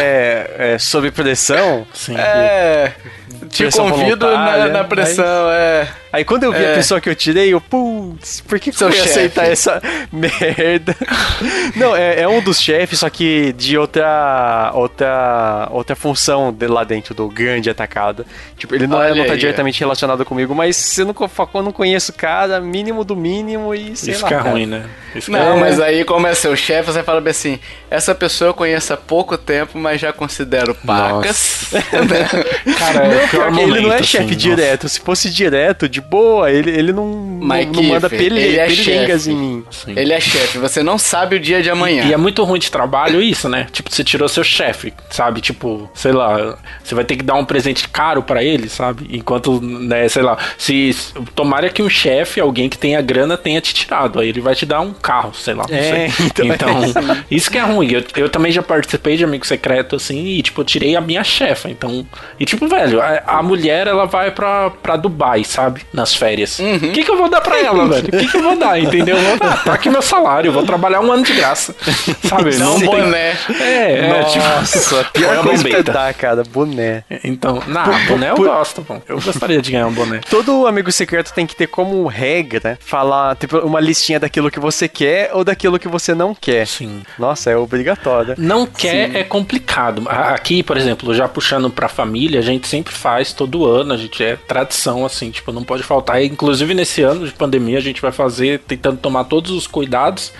é, 0.58 0.74
é 0.74 0.80
sob 0.80 1.10
pressão? 1.12 1.86
Sim. 1.94 2.16
É. 2.18 2.94
Te 3.50 3.70
convido 3.72 4.26
na, 4.26 4.68
na 4.68 4.84
pressão, 4.84 5.50
é. 5.52 5.88
Aí 6.18 6.26
quando 6.26 6.46
eu 6.46 6.52
vi 6.52 6.64
é. 6.64 6.72
a 6.72 6.76
pessoa 6.76 7.00
que 7.00 7.08
eu 7.08 7.16
tirei, 7.16 7.54
eu, 7.54 7.62
putz, 7.62 8.42
por 8.42 8.60
que, 8.60 8.72
que 8.72 8.84
eu 8.84 8.90
ia 8.90 9.04
aceitar 9.04 9.46
essa 9.46 9.80
merda? 10.12 10.96
Não, 11.76 11.96
é, 11.96 12.22
é, 12.22 12.28
um 12.28 12.42
dos 12.42 12.60
chefes, 12.60 12.98
só 12.98 13.08
que 13.08 13.54
de 13.54 13.78
outra 13.78 14.72
outra 14.74 15.68
outra 15.72 15.96
função 15.96 16.52
de 16.52 16.66
lá 16.66 16.84
dentro 16.84 17.14
do 17.14 17.30
grande 17.30 17.70
atacado. 17.70 18.26
Tipo, 18.58 18.74
ele 18.74 18.88
não, 18.88 19.00
é, 19.00 19.14
não 19.14 19.28
tá 19.28 19.34
aí, 19.34 19.38
diretamente 19.38 19.80
relacionado 19.80 20.26
comigo, 20.26 20.56
mas 20.56 20.76
se 20.76 21.02
eu 21.02 21.06
não, 21.06 21.16
eu 21.54 21.62
não 21.62 21.72
conheço 21.72 22.12
o 22.12 22.16
cara, 22.16 22.60
mínimo 22.60 23.04
do 23.04 23.16
mínimo 23.16 23.76
e 23.76 23.96
sei 23.96 24.16
Isso 24.16 24.24
lá. 24.24 24.30
Isso 24.32 24.40
fica 24.40 24.50
ruim, 24.50 24.66
né? 24.66 24.90
Não, 25.28 25.58
é... 25.58 25.60
mas 25.60 25.80
aí 25.80 26.04
como 26.04 26.28
é 26.28 26.34
seu 26.34 26.56
chefe, 26.56 26.92
você 26.92 27.04
fala 27.04 27.22
bem 27.22 27.32
assim, 27.32 27.60
essa 27.90 28.14
pessoa 28.14 28.50
eu 28.50 28.54
conheço 28.54 28.94
há 28.94 28.98
pouco 28.98 29.38
tempo, 29.38 29.78
mas 29.78 30.02
já 30.02 30.12
considero 30.12 30.76
pacas. 30.76 31.72
cara, 32.78 33.08
não, 33.08 33.28
porque 33.28 33.62
ele 33.62 33.82
não 33.82 33.94
é 33.94 34.04
chefe 34.04 34.26
assim, 34.26 34.36
direto. 34.36 34.90
Se 34.90 35.00
fosse 35.00 35.30
direto, 35.30 35.88
de 35.88 36.02
boa, 36.02 36.52
ele, 36.52 36.72
ele 36.72 36.94
não, 36.94 37.06
Mike 37.08 37.76
não, 37.76 37.84
manda 37.84 38.10
pele, 38.10 38.40
ele 38.40 38.58
é 38.58 38.70
chefe. 38.70 39.32
em 39.32 39.36
mim. 39.36 39.66
Sim. 39.72 39.94
Ele 39.96 40.14
é 40.14 40.20
chefe, 40.20 40.58
você 40.58 40.84
não 40.84 40.98
sabe 40.98 41.36
o 41.36 41.40
dia 41.40 41.62
de 41.62 41.70
amanhã. 41.70 42.04
E, 42.04 42.10
e 42.10 42.14
é 42.14 42.18
muito 42.18 42.44
ruim 42.44 42.60
de 42.60 42.72
trabalho 42.72 43.22
isso, 43.22 43.48
né? 43.48 43.68
Tipo, 43.72 43.94
você 43.94 44.04
tirou 44.04 44.28
seu 44.28 44.44
chefe, 44.44 44.94
sabe? 45.10 45.42
Tipo, 45.42 45.90
sei 45.94 46.12
lá, 46.12 46.58
você 46.84 46.96
vai 46.96 47.04
ter 47.04 47.16
que 47.16 47.24
dar 47.24 47.36
um 47.36 47.46
presente 47.46 47.88
caro 47.88 48.22
para 48.22 48.44
ele, 48.44 48.70
sabe? 48.70 49.08
Enquanto, 49.12 49.62
né, 49.62 50.08
sei 50.10 50.24
lá, 50.24 50.38
se 50.58 50.96
tomara 51.36 51.70
que 51.70 51.82
um 51.82 51.90
chefe, 51.90 52.40
alguém 52.40 52.70
que 52.70 52.78
tenha 52.78 53.02
grana, 53.02 53.38
tenha 53.38 53.62
te 53.62 53.74
tirado. 53.74 54.20
Aí 54.20 54.30
ele 54.30 54.42
vai 54.42 54.56
te 54.56 54.66
dar 54.66 54.82
um 54.82 54.94
carro, 55.08 55.34
sei 55.34 55.54
lá. 55.54 55.64
É, 55.70 56.10
sei. 56.10 56.32
então, 56.52 56.84
então 56.84 57.18
isso 57.32 57.50
que 57.50 57.58
é 57.58 57.62
ruim. 57.62 57.90
Eu, 57.90 58.04
eu 58.18 58.28
também 58.30 58.52
já 58.52 58.62
participei 58.62 59.16
de 59.16 59.24
amigo 59.24 59.48
secreto, 59.48 59.96
assim, 59.96 60.26
e 60.26 60.42
tipo, 60.42 60.60
eu 60.60 60.66
tirei 60.66 60.98
a 60.98 61.02
minha 61.02 61.24
chefa. 61.24 61.70
Então, 61.70 62.06
e 62.38 62.46
tipo, 62.46 62.68
velho, 62.68 63.02
a, 63.02 63.24
a 63.26 63.42
mulher, 63.42 63.88
ela 63.88 64.06
vai 64.06 64.32
pra, 64.32 64.70
pra 64.70 64.98
Dubai, 64.98 65.46
sabe? 65.46 65.86
Nas 65.94 66.14
férias. 66.14 66.60
O 66.60 66.64
uhum. 66.64 66.80
que, 66.80 67.06
que 67.06 67.10
eu 67.10 67.18
vou 67.18 67.30
dar 67.30 67.40
pra 67.40 67.58
ela, 67.64 67.88
velho? 67.88 68.08
O 68.08 68.12
que, 68.12 68.28
que 68.28 68.36
eu 68.36 68.44
vou 68.44 68.58
dar, 68.58 68.78
entendeu? 68.78 69.18
vou 69.18 69.38
dar, 69.38 69.64
tá 69.64 69.74
aqui 69.74 69.90
meu 69.90 70.02
salário, 70.02 70.52
vou 70.52 70.64
trabalhar 70.64 71.00
um 71.00 71.10
ano 71.10 71.24
de 71.24 71.34
graça. 71.34 71.74
Sabe? 72.24 72.58
Não, 72.58 72.78
boné. 72.80 73.38
É, 73.62 74.10
é, 74.10 74.24
tipo, 74.26 74.44
Nossa, 74.44 75.04
tipo, 75.04 75.12
pior 75.14 75.44
coisa 75.44 75.70
pra 75.70 75.82
dar, 75.82 76.14
cara, 76.14 76.44
boné. 76.44 77.04
Então, 77.24 77.64
não, 77.66 78.06
boné 78.08 78.32
eu 78.32 78.36
gosto, 78.36 78.82
pô. 78.82 78.98
Eu 79.08 79.22
gostaria 79.22 79.62
de 79.62 79.72
ganhar 79.72 79.88
um 79.88 79.94
boné. 79.94 80.20
Todo 80.30 80.68
amigo 80.68 80.92
secreto 80.92 81.34
tem 81.34 81.46
que 81.46 81.56
ter 81.56 81.68
como 81.68 82.06
regra 82.08 82.78
falar, 82.82 83.36
tipo, 83.38 83.58
uma 83.60 83.80
listinha 83.80 84.20
daquilo 84.20 84.52
que 84.52 84.60
você 84.60 84.87
quer 84.88 85.32
ou 85.34 85.44
daquilo 85.44 85.80
que 85.80 85.88
você 85.88 86.14
não 86.14 86.34
quer. 86.34 86.66
Sim. 86.68 87.02
Nossa, 87.18 87.50
é 87.50 87.58
obrigatório. 87.58 88.36
Não 88.38 88.66
quer 88.66 89.12
Sim. 89.12 89.18
é 89.18 89.24
complicado. 89.24 90.04
Aqui, 90.08 90.64
por 90.64 90.78
exemplo, 90.78 91.14
já 91.14 91.28
puxando 91.28 91.70
pra 91.70 91.88
família, 91.88 92.40
a 92.40 92.44
gente 92.44 92.68
sempre 92.68 92.94
faz 92.94 93.34
todo 93.34 93.66
ano, 93.66 93.94
a 93.94 93.98
gente 93.98 94.24
é 94.24 94.36
tradição, 94.36 95.06
assim, 95.06 95.32
tipo, 95.32 95.52
não 95.52 95.64
pode 95.64 95.84
faltar. 95.84 96.24
Inclusive 96.24 96.74
nesse 96.74 97.02
ano 97.02 97.26
de 97.26 97.34
pandemia, 97.34 97.78
a 97.78 97.82
gente 97.82 98.02
vai 98.02 98.12
fazer, 98.12 98.60
tentando 98.60 98.98
tomar 98.98 99.26
todos 99.26 99.52
os 99.52 99.68
cuidados 99.68 100.32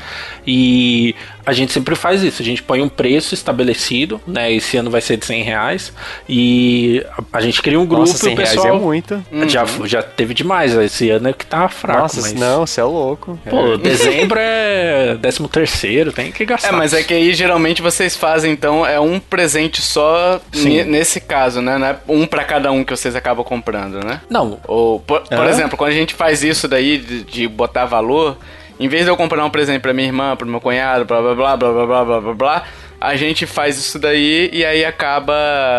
e 0.46 1.16
a 1.48 1.54
gente 1.54 1.72
sempre 1.72 1.96
faz 1.96 2.24
isso. 2.24 2.42
A 2.42 2.46
gente 2.46 2.62
põe 2.62 2.82
um 2.82 2.90
preço 2.90 3.34
estabelecido, 3.34 4.20
né? 4.28 4.52
Esse 4.52 4.76
ano 4.76 4.92
vai 4.92 5.00
ser 5.00 5.16
de 5.16 5.26
100 5.26 5.44
reais. 5.44 5.94
E 6.28 7.06
a 7.32 7.40
gente 7.40 7.62
cria 7.62 7.80
um 7.80 7.86
grupo 7.86 8.02
Nossa, 8.02 8.18
100 8.18 8.30
e 8.30 8.34
o 8.34 8.38
pessoal. 8.38 8.66
Reais 8.66 8.82
é 8.82 8.84
muito. 8.84 9.26
Já, 9.48 9.64
uhum. 9.64 9.88
já 9.88 10.04
teve 10.04 10.34
demais. 10.34 10.76
Esse 10.76 11.10
ano 11.10 11.30
é 11.30 11.34
que 11.34 11.46
tá 11.46 11.70
fraco. 11.70 12.02
Nossa, 12.02 12.20
mas... 12.20 12.34
não, 12.34 12.66
você 12.66 12.82
é 12.82 12.84
louco. 12.84 13.40
Pô, 13.50 13.74
é. 13.74 13.78
É 14.40 15.18
13 15.22 15.48
terceiro, 15.48 16.12
tem 16.12 16.32
que 16.32 16.46
gastar. 16.46 16.70
É, 16.70 16.72
mas 16.72 16.94
é 16.94 17.04
que 17.04 17.14
aí 17.14 17.34
geralmente 17.34 17.82
vocês 17.82 18.16
fazem, 18.16 18.52
então, 18.52 18.86
é 18.86 19.00
um 19.00 19.20
presente 19.20 19.82
só 19.82 20.40
nesse 20.54 21.20
caso, 21.20 21.62
né? 21.62 21.78
Não 21.78 21.88
é 21.88 21.98
um 22.08 22.26
para 22.26 22.44
cada 22.44 22.72
um 22.72 22.84
que 22.84 22.96
vocês 22.96 23.16
acabam 23.16 23.44
comprando, 23.44 24.04
né? 24.04 24.22
Não. 24.30 24.60
Ou, 24.68 25.00
por, 25.00 25.22
por 25.22 25.46
exemplo, 25.46 25.78
quando 25.78 25.92
a 25.92 25.96
gente 25.96 26.14
faz 26.14 26.44
isso 26.44 26.68
daí 26.68 26.98
de, 26.98 27.24
de 27.24 27.48
botar 27.48 27.86
valor 27.86 28.38
em 28.80 28.88
vez 28.88 29.06
de 29.06 29.10
eu 29.10 29.18
comprar 29.18 29.44
um 29.44 29.50
presente 29.50 29.82
pra 29.82 29.94
minha 29.94 30.08
irmã, 30.08 30.36
pro 30.36 30.48
meu 30.48 30.62
cunhado, 30.62 31.04
blá 31.06 31.22
blá 31.22 31.34
blá 31.34 31.58
blá 31.58 31.72
blá 31.72 31.86
blá 31.86 32.06
blá 32.06 32.22
blá 32.22 32.34
blá, 32.34 32.64
a 33.02 33.16
gente 33.16 33.46
faz 33.46 33.78
isso 33.78 33.98
daí 33.98 34.50
e 34.54 34.64
aí 34.64 34.86
acaba 34.86 35.36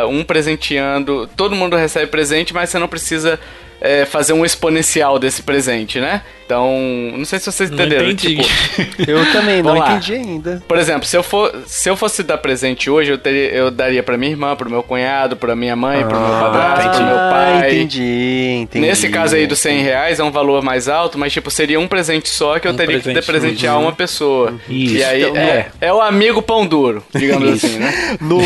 um 0.08 0.24
presenteando. 0.24 1.28
Todo 1.36 1.54
mundo 1.54 1.76
recebe 1.76 2.10
presente, 2.10 2.52
mas 2.52 2.70
você 2.70 2.78
não 2.78 2.88
precisa 2.88 3.38
é, 3.80 4.04
fazer 4.04 4.32
um 4.32 4.44
exponencial 4.44 5.18
desse 5.18 5.42
presente, 5.42 6.00
né? 6.00 6.22
Então, 6.48 6.72
não 7.14 7.26
sei 7.26 7.38
se 7.38 7.52
vocês 7.52 7.70
entenderam. 7.70 8.04
Não 8.04 8.10
entendi. 8.10 8.36
Tipo, 8.36 9.04
eu 9.06 9.32
também 9.32 9.62
não 9.62 9.76
lá. 9.76 9.90
entendi 9.90 10.14
ainda. 10.14 10.62
Por 10.66 10.78
exemplo, 10.78 11.06
se 11.06 11.14
eu, 11.14 11.22
for, 11.22 11.54
se 11.66 11.90
eu 11.90 11.94
fosse 11.94 12.22
dar 12.22 12.38
presente 12.38 12.88
hoje, 12.88 13.10
eu, 13.10 13.18
teria, 13.18 13.50
eu 13.50 13.70
daria 13.70 14.02
pra 14.02 14.16
minha 14.16 14.30
irmã, 14.30 14.56
pro 14.56 14.70
meu 14.70 14.82
cunhado, 14.82 15.36
pra 15.36 15.54
minha 15.54 15.76
mãe, 15.76 16.02
ah, 16.02 16.06
pro 16.06 16.18
meu 16.18 16.34
ah, 16.34 16.40
padrasto, 16.40 16.96
pro 16.96 17.06
meu 17.06 17.16
pai. 17.16 17.68
Entendi, 17.68 18.60
entendi. 18.62 18.86
Nesse 18.86 19.10
caso 19.10 19.36
aí 19.36 19.46
dos 19.46 19.58
100 19.58 19.82
reais 19.82 20.20
é 20.20 20.24
um 20.24 20.30
valor 20.30 20.62
mais 20.62 20.88
alto, 20.88 21.18
mas 21.18 21.34
tipo, 21.34 21.50
seria 21.50 21.78
um 21.78 21.86
presente 21.86 22.30
só 22.30 22.58
que 22.58 22.66
eu 22.66 22.72
um 22.72 22.76
teria 22.76 22.98
que 22.98 23.20
presentear 23.20 23.76
uhum. 23.76 23.82
uma 23.82 23.92
pessoa. 23.92 24.54
Isso. 24.70 24.94
E 24.96 25.04
aí 25.04 25.24
então, 25.24 25.36
é, 25.36 25.66
é 25.82 25.92
o 25.92 26.00
amigo 26.00 26.40
pão 26.40 26.66
duro, 26.66 27.04
digamos 27.14 27.62
assim, 27.62 27.78
né? 27.78 28.16
No, 28.22 28.38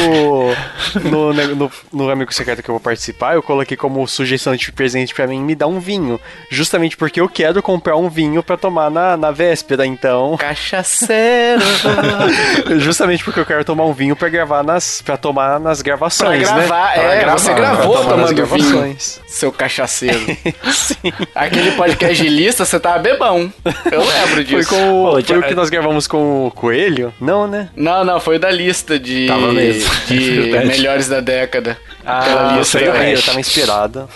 no, 1.09 1.33
no, 1.33 1.71
no, 1.93 2.11
Amigo 2.11 2.35
Secreto 2.35 2.65
que 2.65 2.69
eu 2.69 2.75
vou 2.75 2.81
participar, 2.81 3.35
eu 3.35 3.43
coloquei 3.45 3.77
como 3.77 4.05
sugestão 4.09 4.57
de 4.57 4.73
presente 4.73 5.15
pra 5.15 5.22
mim 5.27 5.41
me 5.41 5.55
dar 5.55 5.67
um 5.67 5.81
vinho. 5.81 6.21
Justamente 6.51 6.97
porque 6.97 7.21
eu 7.21 7.29
quero 7.29 7.63
comprar 7.63 7.97
um 7.97 8.09
vinho 8.09 8.43
para 8.43 8.57
tomar 8.57 8.91
na, 8.91 9.17
na 9.17 9.31
véspera, 9.31 9.87
então. 9.87 10.37
Cachaceiro! 10.37 11.63
Justamente 12.79 13.25
porque 13.25 13.41
eu 13.41 13.47
quero 13.47 13.65
tomar 13.65 13.85
um 13.85 13.93
vinho 13.93 14.17
para 14.17 14.29
gravar 14.29 14.63
nas. 14.63 15.03
para 15.03 15.17
tomar 15.17 15.61
nas 15.61 15.83
gravações. 15.83 16.49
Pra 16.49 16.59
gravar, 16.59 16.97
né? 16.97 17.17
é, 17.17 17.21
gravar, 17.21 17.39
você 17.39 17.55
gravou 17.55 18.05
tomando 18.05 18.47
vinho. 18.47 18.97
Seu 19.27 19.53
cachaceiro. 19.53 20.19
Sim. 20.73 21.13
Aquele 21.35 21.73
podcast 21.73 22.23
de 22.23 22.29
lista, 22.29 22.65
você 22.65 22.79
tava 22.79 22.99
bebão. 22.99 23.53
Eu 23.91 24.01
lembro 24.05 24.45
disso. 24.45 24.69
Foi, 24.69 24.79
com, 24.79 25.05
Pô, 25.05 25.23
foi 25.23 25.39
o 25.39 25.43
que 25.43 25.55
nós 25.55 25.71
gravamos 25.71 26.07
com 26.07 26.47
o 26.47 26.51
Coelho? 26.51 27.13
Não, 27.21 27.47
né? 27.47 27.69
Não, 27.77 28.05
não, 28.05 28.21
foi 28.21 28.39
da 28.39 28.51
lista 28.51 28.99
de, 28.99 29.27
tava 29.27 29.53
mesmo. 29.53 29.91
de 30.07 30.51
melhores 30.67 31.09
da 31.09 31.21
década. 31.21 31.79
Ah, 32.05 32.19
Aquela 32.21 32.59
lista 32.59 32.79
eu, 32.79 32.95
eu 32.95 33.23
tava 33.23 33.41
inspirado. 33.41 34.09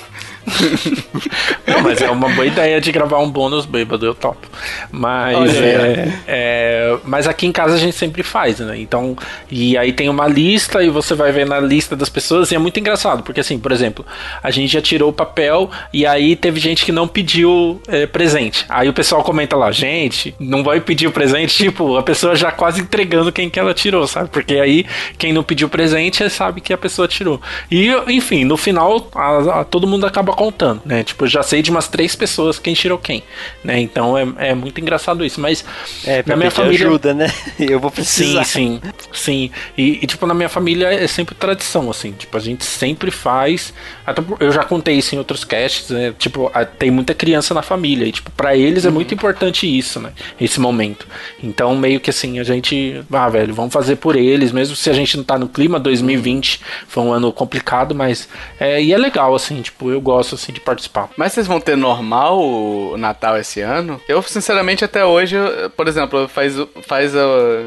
Não, 1.67 1.83
mas 1.83 2.01
é 2.01 2.11
uma 2.11 2.29
boa 2.29 2.47
ideia 2.47 2.81
de 2.81 2.93
gravar 2.93 3.19
um 3.19 3.31
bônus 3.31 3.67
bêbado, 3.67 4.07
eu 4.07 4.15
topo. 4.15 4.47
Mas, 4.91 5.55
é, 5.57 6.19
é, 6.27 6.97
mas 7.05 7.27
aqui 7.27 7.47
em 7.47 7.53
casa 7.53 7.75
a 7.75 7.79
gente 7.79 7.97
sempre 7.97 8.23
faz, 8.23 8.61
né? 8.61 8.79
Então, 8.79 9.17
e 9.51 9.77
aí 9.77 9.93
tem 9.93 10.09
uma 10.09 10.27
lista 10.27 10.83
e 10.83 10.89
você 10.89 11.15
vai 11.15 11.33
ver 11.33 11.47
na 11.47 11.59
lista 11.59 11.97
das 11.97 12.09
pessoas 12.09 12.51
e 12.51 12.55
é 12.55 12.59
muito 12.59 12.79
engraçado, 12.79 13.23
porque 13.23 13.41
assim, 13.41 13.59
por 13.59 13.73
exemplo, 13.73 14.07
a 14.43 14.51
gente 14.51 14.73
já 14.73 14.81
tirou 14.81 15.11
o 15.11 15.13
papel 15.13 15.71
e 15.93 16.07
aí 16.07 16.37
teve 16.37 16.61
gente 16.61 16.85
que 16.85 16.93
não 16.93 17.09
pediu 17.09 17.81
é, 17.89 18.07
presente. 18.07 18.65
Aí 18.69 18.89
o 18.89 18.93
pessoal 18.93 19.23
comenta 19.23 19.57
lá, 19.57 19.73
gente, 19.73 20.35
não 20.39 20.63
vai 20.63 20.81
pedir 20.81 21.09
o 21.09 21.13
presente, 21.13 21.57
tipo, 21.65 21.97
a 21.97 22.03
pessoa 22.03 22.37
já 22.37 22.53
quase 22.53 22.81
entregando 22.81 23.33
quem 23.33 23.51
que 23.51 23.59
ela 23.59 23.75
tirou, 23.75 24.07
sabe? 24.07 24.29
Porque 24.31 24.55
aí 24.55 24.87
quem 25.19 25.33
não 25.33 25.43
pediu 25.43 25.69
presente 25.69 26.29
sabe 26.31 26.61
que 26.61 26.73
a 26.73 26.79
pessoa 26.79 27.09
tirou. 27.09 27.41
E, 27.71 27.91
enfim, 28.09 28.45
no 28.45 28.57
final, 28.57 29.09
a, 29.15 29.61
a, 29.61 29.65
todo 29.65 29.87
mundo 29.87 30.07
acaba 30.07 30.36
contando, 30.37 30.83
né? 30.85 31.03
Tipo, 31.03 31.25
eu 31.25 31.29
já 31.29 31.43
sei 31.43 31.63
de 31.63 31.71
umas 31.71 31.89
três 31.89 32.15
pessoas 32.15 32.59
quem 32.59 32.75
tirou 32.75 32.99
quem, 32.99 33.23
né? 33.65 33.81
Então 33.81 34.17
é, 34.17 34.51
é 34.51 34.55
muito 34.55 34.81
engraçado 34.81 35.25
isso, 35.25 35.41
mas 35.41 35.65
é, 36.05 36.23
na 36.27 36.37
minha 36.37 36.51
família 36.51 36.87
ajuda, 36.87 37.15
né? 37.15 37.33
Eu 37.59 37.81
vou 37.81 37.91
precisar. 37.91 38.45
Sim, 38.45 38.81
sim, 38.83 38.93
sim. 39.13 39.51
E, 39.77 39.99
e, 40.03 40.07
tipo 40.07 40.27
na 40.27 40.35
minha 40.35 40.49
família 40.49 40.93
é 40.93 41.07
sempre 41.07 41.35
tradição, 41.35 41.91
assim. 41.91 42.13
Tipo 42.13 42.37
a 42.37 42.41
gente 42.41 42.65
sempre 42.65 43.11
faz. 43.11 43.73
Até 44.07 44.23
eu 44.41 44.53
já 44.53 44.63
contei 44.63 44.97
isso 44.97 45.15
em 45.15 45.19
outros 45.19 45.45
casts, 45.45 45.91
né? 45.91 46.15
Tipo 46.19 46.51
tem 46.79 46.91
muita 46.91 47.15
criança 47.15 47.55
na 47.55 47.63
família 47.63 48.07
e 48.07 48.13
tipo 48.13 48.31
para 48.31 48.57
eles 48.57 48.85
é 48.85 48.89
uhum. 48.89 48.93
é 48.93 48.95
muito 48.95 49.15
importante 49.15 49.67
isso, 49.67 49.99
né? 50.01 50.13
Esse 50.41 50.61
momento. 50.61 51.07
Então 51.43 51.75
meio 51.75 51.99
que 51.99 52.11
assim 52.11 52.39
a 52.39 52.45
gente, 52.45 53.03
ah 53.11 53.29
velho, 53.29 53.55
vamos 53.55 53.73
fazer 53.73 53.97
por 53.97 54.17
eles, 54.17 54.53
mesmo 54.53 54.77
se 54.77 54.91
a 54.91 54.93
gente 54.93 55.17
não 55.17 55.25
tá 55.25 55.39
no 55.39 55.49
clima 55.49 55.81
2020 55.81 56.61
foi 56.87 57.03
um 57.03 57.13
ano 57.13 57.33
complicado, 57.33 57.95
mas 57.95 58.29
é, 58.59 58.83
e 58.83 58.93
é 58.93 58.99
legal 58.99 59.35
assim, 59.35 59.63
tipo 59.63 59.91
eu 59.91 60.01
gosto 60.01 60.26
assim 60.35 60.53
de 60.53 60.61
participar. 60.61 61.09
Mas 61.17 61.33
vocês 61.33 61.47
vão 61.47 61.61
ter 61.61 61.77
normal 61.77 62.41
o 62.41 62.97
Natal 62.97 63.39
esse 63.39 63.61
ano? 63.61 64.01
Eu, 64.09 64.23
sinceramente, 64.23 64.85
até 64.85 65.05
hoje, 65.05 65.37
por 65.77 65.89
exemplo, 65.89 66.29
faz, 66.29 66.55
faz 66.83 67.13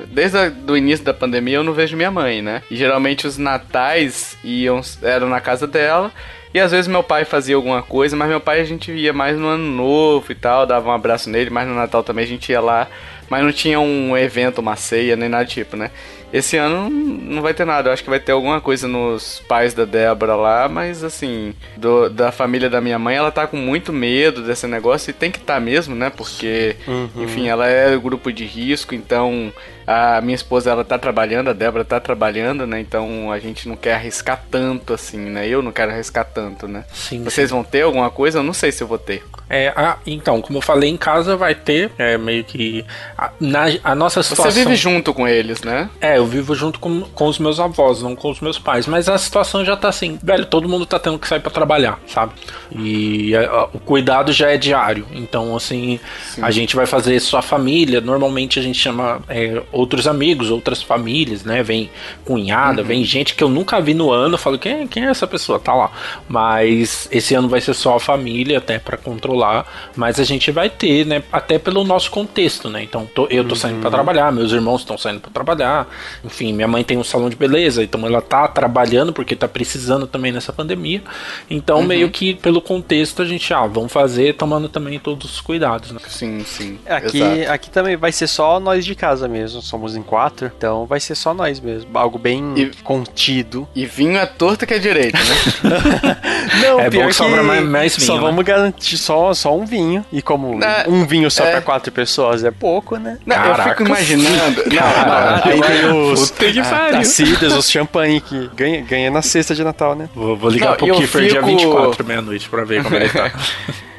desde 0.07 0.37
o 0.67 0.75
início 0.75 1.05
da 1.05 1.13
pandemia 1.13 1.57
eu 1.57 1.63
não 1.63 1.73
vejo 1.73 1.95
minha 1.95 2.11
mãe, 2.11 2.41
né? 2.41 2.61
E 2.69 2.75
geralmente 2.75 3.27
os 3.27 3.37
natais 3.37 4.37
iam, 4.43 4.81
eram 5.01 5.29
na 5.29 5.39
casa 5.41 5.65
dela. 5.65 6.11
E 6.53 6.59
às 6.59 6.71
vezes 6.71 6.87
meu 6.87 7.03
pai 7.03 7.25
fazia 7.25 7.55
alguma 7.55 7.83
coisa, 7.83 8.15
mas 8.15 8.27
meu 8.27 8.39
pai 8.39 8.59
a 8.59 8.63
gente 8.63 8.91
ia 8.91 9.13
mais 9.13 9.37
no 9.37 9.47
ano 9.47 9.63
novo 9.63 10.31
e 10.31 10.35
tal, 10.35 10.65
dava 10.65 10.89
um 10.89 10.91
abraço 10.91 11.29
nele, 11.29 11.51
mas 11.51 11.67
no 11.67 11.75
Natal 11.75 12.01
também 12.01 12.25
a 12.25 12.27
gente 12.27 12.51
ia 12.51 12.59
lá, 12.59 12.87
mas 13.29 13.43
não 13.43 13.51
tinha 13.51 13.79
um 13.79 14.17
evento, 14.17 14.57
uma 14.57 14.75
ceia, 14.75 15.15
nem 15.15 15.29
nada 15.29 15.45
tipo, 15.45 15.77
né? 15.77 15.91
Esse 16.31 16.57
ano 16.57 16.89
não 16.89 17.41
vai 17.41 17.53
ter 17.53 17.65
nada. 17.65 17.89
Eu 17.89 17.93
acho 17.93 18.03
que 18.03 18.09
vai 18.09 18.19
ter 18.19 18.31
alguma 18.31 18.61
coisa 18.61 18.87
nos 18.87 19.41
pais 19.47 19.73
da 19.73 19.85
Débora 19.85 20.35
lá, 20.35 20.69
mas 20.69 21.03
assim, 21.03 21.53
do, 21.75 22.09
da 22.09 22.31
família 22.31 22.69
da 22.69 22.79
minha 22.79 22.99
mãe, 22.99 23.15
ela 23.15 23.31
tá 23.31 23.47
com 23.47 23.57
muito 23.57 23.91
medo 23.91 24.43
desse 24.43 24.67
negócio 24.67 25.09
e 25.09 25.13
tem 25.13 25.31
que 25.31 25.39
estar 25.39 25.55
tá 25.55 25.59
mesmo, 25.59 25.95
né? 25.95 26.09
Porque, 26.09 26.75
uhum. 26.87 27.23
enfim, 27.23 27.47
ela 27.47 27.67
é 27.67 27.97
grupo 27.97 28.31
de 28.31 28.45
risco, 28.45 28.93
então 28.93 29.51
a 29.85 30.21
minha 30.21 30.35
esposa 30.35 30.69
ela 30.69 30.85
tá 30.85 30.99
trabalhando, 30.99 31.49
a 31.49 31.53
Débora 31.53 31.83
tá 31.83 31.99
trabalhando, 31.99 32.67
né? 32.67 32.79
Então 32.79 33.31
a 33.31 33.39
gente 33.39 33.67
não 33.67 33.75
quer 33.75 33.95
arriscar 33.95 34.43
tanto 34.51 34.93
assim, 34.93 35.17
né? 35.17 35.47
Eu 35.47 35.61
não 35.61 35.71
quero 35.71 35.91
arriscar 35.91 36.25
tanto, 36.25 36.67
né? 36.67 36.85
Sim. 36.93 37.23
Vocês 37.23 37.49
vão 37.49 37.63
ter 37.63 37.81
alguma 37.81 38.09
coisa? 38.11 38.39
Eu 38.39 38.43
não 38.43 38.53
sei 38.53 38.71
se 38.71 38.83
eu 38.83 38.87
vou 38.87 38.99
ter. 38.99 39.23
É, 39.49 39.69
a, 39.75 39.97
então, 40.05 40.41
como 40.41 40.59
eu 40.59 40.61
falei, 40.61 40.89
em 40.91 40.97
casa 40.97 41.35
vai 41.35 41.55
ter, 41.55 41.91
é 41.97 42.17
meio 42.19 42.43
que 42.43 42.85
a, 43.17 43.31
na, 43.39 43.65
a 43.83 43.95
nossa 43.95 44.21
situação. 44.21 44.51
Você 44.51 44.63
vive 44.63 44.75
junto 44.75 45.11
com 45.11 45.27
eles, 45.27 45.63
né? 45.63 45.89
É, 45.99 46.19
eu 46.19 46.25
vivo 46.27 46.53
junto 46.53 46.79
com, 46.79 47.01
com 47.01 47.27
os 47.27 47.39
meus 47.39 47.59
avós, 47.59 48.03
não 48.03 48.15
com 48.15 48.29
os 48.29 48.39
meus 48.41 48.59
pais. 48.59 48.85
Mas 48.85 49.09
a 49.09 49.17
situação 49.17 49.65
já 49.65 49.75
tá 49.75 49.89
assim, 49.89 50.19
velho, 50.21 50.45
todo 50.45 50.69
mundo 50.69 50.85
tá 50.85 50.99
tendo 50.99 51.17
que 51.17 51.27
sair 51.27 51.39
para 51.39 51.51
trabalhar, 51.51 51.99
sabe? 52.05 52.33
E 52.71 53.35
a, 53.35 53.49
a, 53.49 53.63
o 53.73 53.79
cuidado 53.79 54.31
já 54.31 54.51
é 54.51 54.57
diário. 54.57 55.07
Então, 55.11 55.55
assim, 55.55 55.99
Sim. 56.27 56.43
a 56.43 56.51
gente 56.51 56.75
vai 56.75 56.85
fazer 56.85 57.19
sua 57.19 57.41
família. 57.41 57.99
Normalmente 57.99 58.59
a 58.59 58.61
gente 58.61 58.77
chama 58.77 59.19
é, 59.27 59.63
outros 59.71 60.05
amigos, 60.05 60.51
outras 60.51 60.83
famílias, 60.83 61.43
né? 61.43 61.63
Vem 61.63 61.89
cunhada, 62.23 62.83
uhum. 62.83 62.87
vem 62.87 63.03
gente 63.03 63.33
que 63.33 63.43
eu 63.43 63.49
nunca 63.49 63.81
vi 63.81 63.95
no 63.95 64.11
ano. 64.11 64.35
Eu 64.35 64.39
falo, 64.39 64.59
quem, 64.59 64.87
quem 64.87 65.05
é 65.05 65.09
essa 65.09 65.25
pessoa? 65.25 65.59
Tá 65.59 65.73
lá. 65.73 65.91
Mas 66.27 67.07
esse 67.11 67.33
ano 67.33 67.49
vai 67.49 67.61
ser 67.61 67.73
só 67.73 67.95
a 67.95 67.99
família, 67.99 68.59
até 68.59 68.77
para 68.77 68.95
controlar 68.95 69.38
rolar, 69.39 69.65
mas 69.95 70.19
a 70.19 70.23
gente 70.23 70.51
vai 70.51 70.69
ter, 70.69 71.05
né? 71.05 71.23
Até 71.31 71.57
pelo 71.57 71.83
nosso 71.83 72.11
contexto, 72.11 72.69
né? 72.69 72.83
Então 72.83 73.05
tô, 73.05 73.27
eu 73.27 73.47
tô 73.47 73.55
saindo 73.55 73.75
uhum. 73.75 73.81
para 73.81 73.91
trabalhar, 73.91 74.31
meus 74.31 74.51
irmãos 74.51 74.81
estão 74.81 74.97
saindo 74.97 75.21
para 75.21 75.31
trabalhar, 75.31 75.87
enfim, 76.23 76.53
minha 76.53 76.67
mãe 76.67 76.83
tem 76.83 76.97
um 76.97 77.03
salão 77.03 77.29
de 77.29 77.35
beleza, 77.35 77.83
então 77.83 78.05
ela 78.05 78.21
tá 78.21 78.47
trabalhando 78.47 79.13
porque 79.13 79.35
tá 79.35 79.47
precisando 79.47 80.05
também 80.05 80.31
nessa 80.31 80.51
pandemia. 80.51 81.01
Então, 81.49 81.79
uhum. 81.79 81.85
meio 81.85 82.09
que 82.09 82.33
pelo 82.35 82.61
contexto, 82.61 83.21
a 83.21 83.25
gente, 83.25 83.53
ah, 83.53 83.65
vamos 83.65 83.91
fazer 83.91 84.35
tomando 84.35 84.67
também 84.67 84.99
todos 84.99 85.33
os 85.33 85.41
cuidados, 85.41 85.91
né? 85.91 85.99
Sim, 86.07 86.43
sim. 86.43 86.79
É, 86.85 86.95
aqui, 86.95 87.45
aqui 87.45 87.69
também 87.69 87.95
vai 87.95 88.11
ser 88.11 88.27
só 88.27 88.59
nós 88.59 88.85
de 88.85 88.95
casa 88.95 89.27
mesmo, 89.27 89.61
somos 89.61 89.95
em 89.95 90.01
quatro, 90.01 90.51
então 90.57 90.85
vai 90.85 90.99
ser 90.99 91.15
só 91.15 91.33
nós 91.33 91.59
mesmo. 91.59 91.89
Algo 91.93 92.17
bem 92.17 92.53
e, 92.57 92.71
contido. 92.83 93.67
E 93.75 93.85
vinho 93.85 94.17
é 94.17 94.25
torta 94.25 94.65
que 94.65 94.73
é 94.73 94.79
direito, 94.79 95.17
né? 95.17 96.09
Não, 96.61 96.79
é 96.79 96.89
pior 96.89 97.03
bom 97.03 97.07
que 97.09 97.15
sobra 97.15 97.43
mais, 97.43 97.63
mais 97.65 97.95
vinho. 97.95 98.07
Só 98.07 98.15
né? 98.15 98.21
vamos 98.21 98.43
garantir 98.43 98.97
só, 98.97 99.28
só 99.33 99.55
um 99.55 99.65
vinho. 99.65 100.05
E 100.11 100.21
como 100.21 100.63
é, 100.63 100.85
um 100.87 101.05
vinho 101.05 101.29
só 101.29 101.45
é... 101.45 101.51
pra 101.51 101.61
quatro 101.61 101.91
pessoas 101.91 102.43
é 102.43 102.51
pouco, 102.51 102.97
né? 102.97 103.17
Não, 103.25 103.45
eu 103.45 103.55
fico 103.55 103.83
imaginando. 103.83 104.63
Não, 104.65 105.05
não, 105.05 105.51
aí 105.51 105.61
tem 105.61 106.11
os 106.11 106.31
tacidas, 106.31 107.53
os 107.53 107.69
champanhe 107.69 108.21
que 108.21 108.49
ganha, 108.55 108.81
ganha 108.81 109.11
na 109.11 109.21
sexta 109.21 109.55
de 109.55 109.63
Natal, 109.63 109.95
né? 109.95 110.09
Vou, 110.15 110.35
vou 110.35 110.49
ligar 110.49 110.71
não, 110.71 110.77
pro 110.77 110.95
Kiefer 110.95 111.23
fico... 111.23 111.33
dia 111.33 111.41
24, 111.41 112.05
meia-noite, 112.05 112.49
pra 112.49 112.63
ver 112.63 112.83
como 112.83 112.95
ele 112.95 113.09
tá. 113.09 113.31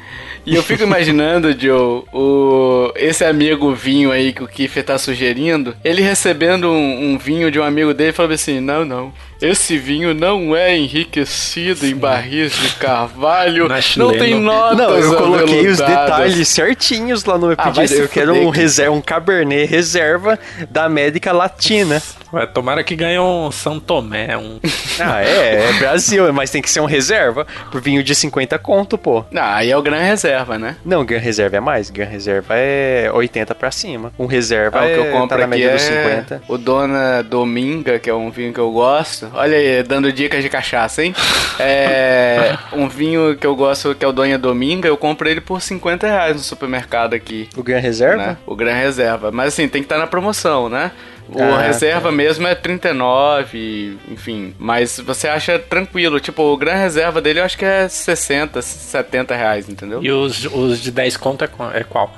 E 0.43 0.55
eu 0.55 0.63
fico 0.63 0.81
imaginando, 0.81 1.55
Joe, 1.57 2.03
o, 2.11 2.91
esse 2.95 3.23
amigo 3.23 3.75
vinho 3.75 4.11
aí 4.11 4.33
que 4.33 4.43
o 4.43 4.47
Kiffer 4.47 4.83
tá 4.83 4.97
sugerindo, 4.97 5.75
ele 5.83 6.01
recebendo 6.01 6.67
um, 6.67 7.11
um 7.11 7.17
vinho 7.17 7.51
de 7.51 7.59
um 7.59 7.63
amigo 7.63 7.93
dele 7.93 8.09
e 8.09 8.13
falando 8.13 8.31
assim: 8.31 8.59
não, 8.59 8.83
não. 8.83 9.13
Esse 9.41 9.75
vinho 9.77 10.13
não 10.13 10.55
é 10.55 10.77
enriquecido 10.77 11.87
em 11.87 11.95
barris 11.95 12.53
de 12.53 12.75
carvalho. 12.75 13.67
Não 13.97 14.11
tem 14.11 14.39
notas. 14.39 14.77
Não, 14.77 14.95
eu 14.95 15.15
coloquei 15.17 15.67
os 15.67 15.79
detalhes 15.79 16.47
certinhos 16.47 17.25
lá 17.25 17.39
no 17.39 17.47
meu 17.47 17.55
ah, 17.57 17.71
pedido. 17.71 18.01
eu 18.01 18.07
quero 18.07 18.35
um, 18.35 18.49
reserva, 18.49 18.95
um 18.95 19.01
Cabernet 19.01 19.65
reserva 19.65 20.37
da 20.69 20.85
América 20.85 21.31
Latina. 21.31 21.99
Ué, 22.33 22.45
tomara 22.45 22.83
que 22.83 22.95
ganhe 22.95 23.19
um 23.19 23.51
São 23.51 23.79
Tomé, 23.79 24.37
um. 24.37 24.59
Ah, 25.03 25.23
é, 25.23 25.69
é 25.69 25.73
Brasil, 25.79 26.31
mas 26.31 26.51
tem 26.51 26.61
que 26.61 26.69
ser 26.69 26.79
um 26.79 26.85
reserva. 26.85 27.47
Por 27.71 27.81
vinho 27.81 28.03
de 28.03 28.13
50 28.13 28.59
conto, 28.59 28.97
pô. 28.97 29.25
Ah, 29.35 29.55
aí 29.55 29.71
é 29.71 29.75
o 29.77 29.81
Gran 29.81 30.01
Reserva, 30.01 30.59
né? 30.59 30.75
Não, 30.85 31.03
Gran 31.03 31.17
Reserva 31.17 31.57
é 31.57 31.59
mais. 31.59 31.89
Gran 31.89 32.05
Reserva 32.05 32.53
é 32.55 33.09
80 33.11 33.55
pra 33.55 33.71
cima. 33.71 34.13
Um 34.19 34.27
reserva 34.27 34.79
ah, 34.79 34.87
é, 34.87 34.91
o 34.91 35.01
que 35.01 35.07
eu 35.07 35.11
compro 35.11 35.29
tá 35.29 35.37
na 35.39 35.47
média 35.47 35.69
é 35.69 35.73
dos 35.73 35.81
50. 35.81 36.43
O 36.47 36.57
Dona 36.57 37.23
Dominga, 37.23 37.97
que 37.97 38.09
é 38.09 38.13
um 38.13 38.29
vinho 38.29 38.53
que 38.53 38.59
eu 38.59 38.71
gosto. 38.71 39.30
Olha 39.33 39.57
aí, 39.57 39.83
dando 39.83 40.11
dicas 40.11 40.43
de 40.43 40.49
cachaça, 40.49 41.03
hein? 41.03 41.13
É. 41.59 42.57
um 42.73 42.87
vinho 42.87 43.35
que 43.35 43.45
eu 43.45 43.55
gosto, 43.55 43.95
que 43.95 44.03
é 44.03 44.07
o 44.07 44.11
Dona 44.11 44.37
Dominga, 44.37 44.87
eu 44.87 44.97
compro 44.97 45.29
ele 45.29 45.41
por 45.41 45.61
50 45.61 46.07
reais 46.07 46.35
no 46.35 46.41
supermercado 46.41 47.13
aqui. 47.13 47.49
O 47.55 47.63
Gran 47.63 47.79
Reserva? 47.79 48.25
Né? 48.25 48.37
O 48.45 48.55
Gran 48.55 48.73
Reserva. 48.73 49.31
Mas 49.31 49.49
assim, 49.49 49.67
tem 49.67 49.81
que 49.81 49.85
estar 49.85 49.95
tá 49.95 50.01
na 50.01 50.07
promoção, 50.07 50.69
né? 50.69 50.91
O 51.29 51.41
ah, 51.41 51.61
reserva 51.61 52.09
tá. 52.09 52.11
mesmo 52.11 52.45
é 52.47 52.55
39, 52.55 53.97
enfim. 54.09 54.53
Mas 54.59 54.99
você 54.99 55.27
acha 55.27 55.57
tranquilo. 55.57 56.19
Tipo, 56.19 56.43
o 56.43 56.57
gran 56.57 56.75
reserva 56.75 57.21
dele 57.21 57.39
eu 57.39 57.45
acho 57.45 57.57
que 57.57 57.65
é 57.65 57.87
60, 57.87 58.61
70 58.61 59.35
reais, 59.35 59.69
entendeu? 59.69 60.03
E 60.03 60.11
os, 60.11 60.45
os 60.45 60.81
de 60.81 60.91
10 60.91 61.17
conto 61.17 61.45
é, 61.45 61.49
é 61.73 61.83
qual? 61.83 62.13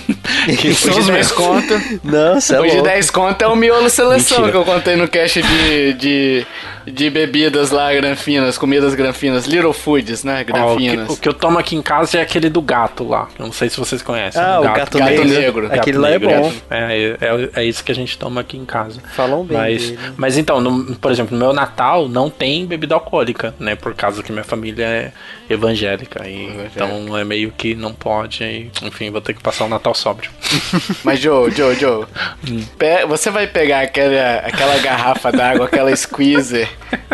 que 0.60 0.74
são 0.74 0.98
os 0.98 1.06
de 1.06 1.12
10 1.12 1.32
conto. 1.32 2.00
Não, 2.04 2.36
Os 2.36 2.50
é 2.50 2.68
de 2.68 2.82
10 2.82 3.10
conto 3.10 3.42
é 3.42 3.46
o 3.46 3.56
miolo 3.56 3.88
seleção 3.88 4.44
Mentira. 4.44 4.52
que 4.52 4.58
eu 4.58 4.74
contei 4.74 4.96
no 4.96 5.08
cache 5.08 5.42
de, 5.42 5.94
de 5.94 6.46
de 6.90 7.10
bebidas 7.10 7.70
lá, 7.70 7.92
granfinas, 7.92 8.58
comidas 8.58 8.94
granfinas, 8.94 9.46
Little 9.46 9.72
Foods, 9.72 10.24
né? 10.24 10.44
Granfinas. 10.44 11.04
o, 11.04 11.06
que, 11.06 11.12
o, 11.12 11.16
que, 11.16 11.28
eu 11.28 11.34
tomo 11.34 11.58
aqui 11.58 11.76
em 11.76 11.82
casa 11.82 12.18
é 12.18 12.22
aquele 12.22 12.48
do 12.50 12.60
gato 12.60 13.06
lá. 13.06 13.28
Eu 13.38 13.46
não 13.46 13.52
sei 13.52 13.68
se 13.68 13.78
vocês 13.78 14.02
conhecem. 14.02 14.40
Ah, 14.40 14.60
o 14.60 14.62
gato, 14.62 14.76
gato, 14.76 14.98
gato 14.98 15.10
negro. 15.10 15.28
negro. 15.28 15.66
Aquele 15.72 15.98
lá 15.98 16.10
é 16.10 16.18
bom. 16.18 16.52
É, 16.70 17.16
é, 17.20 17.50
é, 17.60 17.64
isso 17.64 17.84
que 17.84 17.92
a 17.92 17.94
gente 17.94 18.18
toma 18.18 18.40
aqui 18.40 18.56
em 18.56 18.64
casa. 18.64 19.00
Falam 19.14 19.44
bem. 19.44 19.56
Mas, 19.56 19.90
dele. 19.90 19.98
mas 20.16 20.38
então, 20.38 20.60
no, 20.60 20.96
por 20.96 21.10
exemplo, 21.10 21.36
no 21.36 21.44
meu 21.44 21.52
Natal 21.52 22.08
não 22.08 22.28
tem 22.28 22.66
bebida 22.66 22.94
alcoólica, 22.94 23.54
né? 23.58 23.74
Por 23.74 23.94
causa 23.94 24.22
que 24.22 24.32
minha 24.32 24.44
família 24.44 24.84
é 24.84 25.12
evangélica. 25.48 26.28
E, 26.28 26.68
Então 26.74 27.16
é 27.16 27.24
meio 27.24 27.52
que 27.52 27.74
não 27.74 27.92
pode. 27.92 28.42
E, 28.44 28.70
enfim, 28.82 29.10
vou 29.10 29.20
ter 29.20 29.34
que 29.34 29.42
passar 29.42 29.64
o 29.64 29.68
Natal 29.68 29.94
sóbrio. 29.94 30.30
Mas, 31.04 31.20
Joe, 31.20 31.50
Joe, 31.50 31.74
Joe, 31.74 32.04
hum. 32.48 32.64
você 33.08 33.30
vai 33.30 33.46
pegar 33.46 33.80
aquela, 33.82 34.38
aquela 34.38 34.78
garrafa 34.78 35.30
d'água, 35.30 35.66
aquela 35.66 35.94
squeezer 35.94 36.68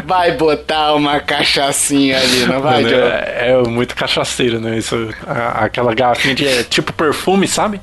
vai 0.05 0.33
botar 0.33 0.95
uma 0.95 1.21
cachaçinha 1.21 2.19
ali, 2.19 2.47
não 2.47 2.61
vai, 2.61 2.83
Mano, 2.83 2.97
é, 2.97 3.51
é, 3.51 3.63
muito 3.69 3.95
cachaceiro, 3.95 4.61
né? 4.61 4.79
Isso, 4.79 5.09
a, 5.27 5.65
aquela 5.65 5.95
garrafinha 5.95 6.35
de 6.35 6.47
é, 6.47 6.63
tipo 6.63 6.93
perfume, 6.93 7.47
sabe? 7.47 7.81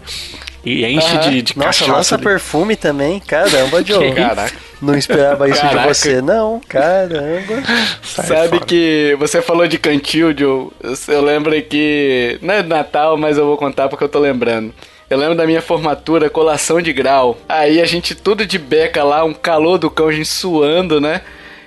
E 0.65 0.85
enche 0.85 1.17
de, 1.17 1.41
de 1.41 1.57
Nossa, 1.57 1.67
cachaça. 1.67 1.91
Nossa, 1.91 2.19
perfume 2.19 2.75
também? 2.75 3.19
Caramba, 3.19 3.83
Joe. 3.85 4.13
Caraca. 4.13 4.55
Não 4.81 4.95
esperava 4.95 5.49
isso 5.49 5.61
Caraca. 5.61 5.81
de 5.81 5.87
você, 5.93 6.21
não. 6.21 6.61
Caramba. 6.67 7.63
Sai 8.01 8.25
Sabe 8.27 8.47
fora. 8.49 8.65
que 8.65 9.15
você 9.19 9.41
falou 9.41 9.67
de 9.67 9.77
cantil, 9.77 10.35
Joe. 10.37 10.69
Eu 11.07 11.21
lembro 11.21 11.61
que. 11.63 12.37
Não 12.41 12.53
é 12.53 12.63
Natal, 12.63 13.17
mas 13.17 13.37
eu 13.37 13.45
vou 13.45 13.57
contar 13.57 13.89
porque 13.89 14.05
eu 14.05 14.09
tô 14.09 14.19
lembrando. 14.19 14.73
Eu 15.09 15.17
lembro 15.17 15.35
da 15.35 15.45
minha 15.45 15.61
formatura, 15.61 16.29
colação 16.29 16.81
de 16.81 16.93
grau. 16.93 17.37
Aí 17.47 17.81
a 17.81 17.85
gente 17.85 18.15
tudo 18.15 18.45
de 18.45 18.57
beca 18.57 19.03
lá, 19.03 19.23
um 19.23 19.33
calor 19.33 19.77
do 19.77 19.91
cão, 19.91 20.07
a 20.07 20.13
gente 20.13 20.29
suando, 20.29 20.99
né? 21.01 21.21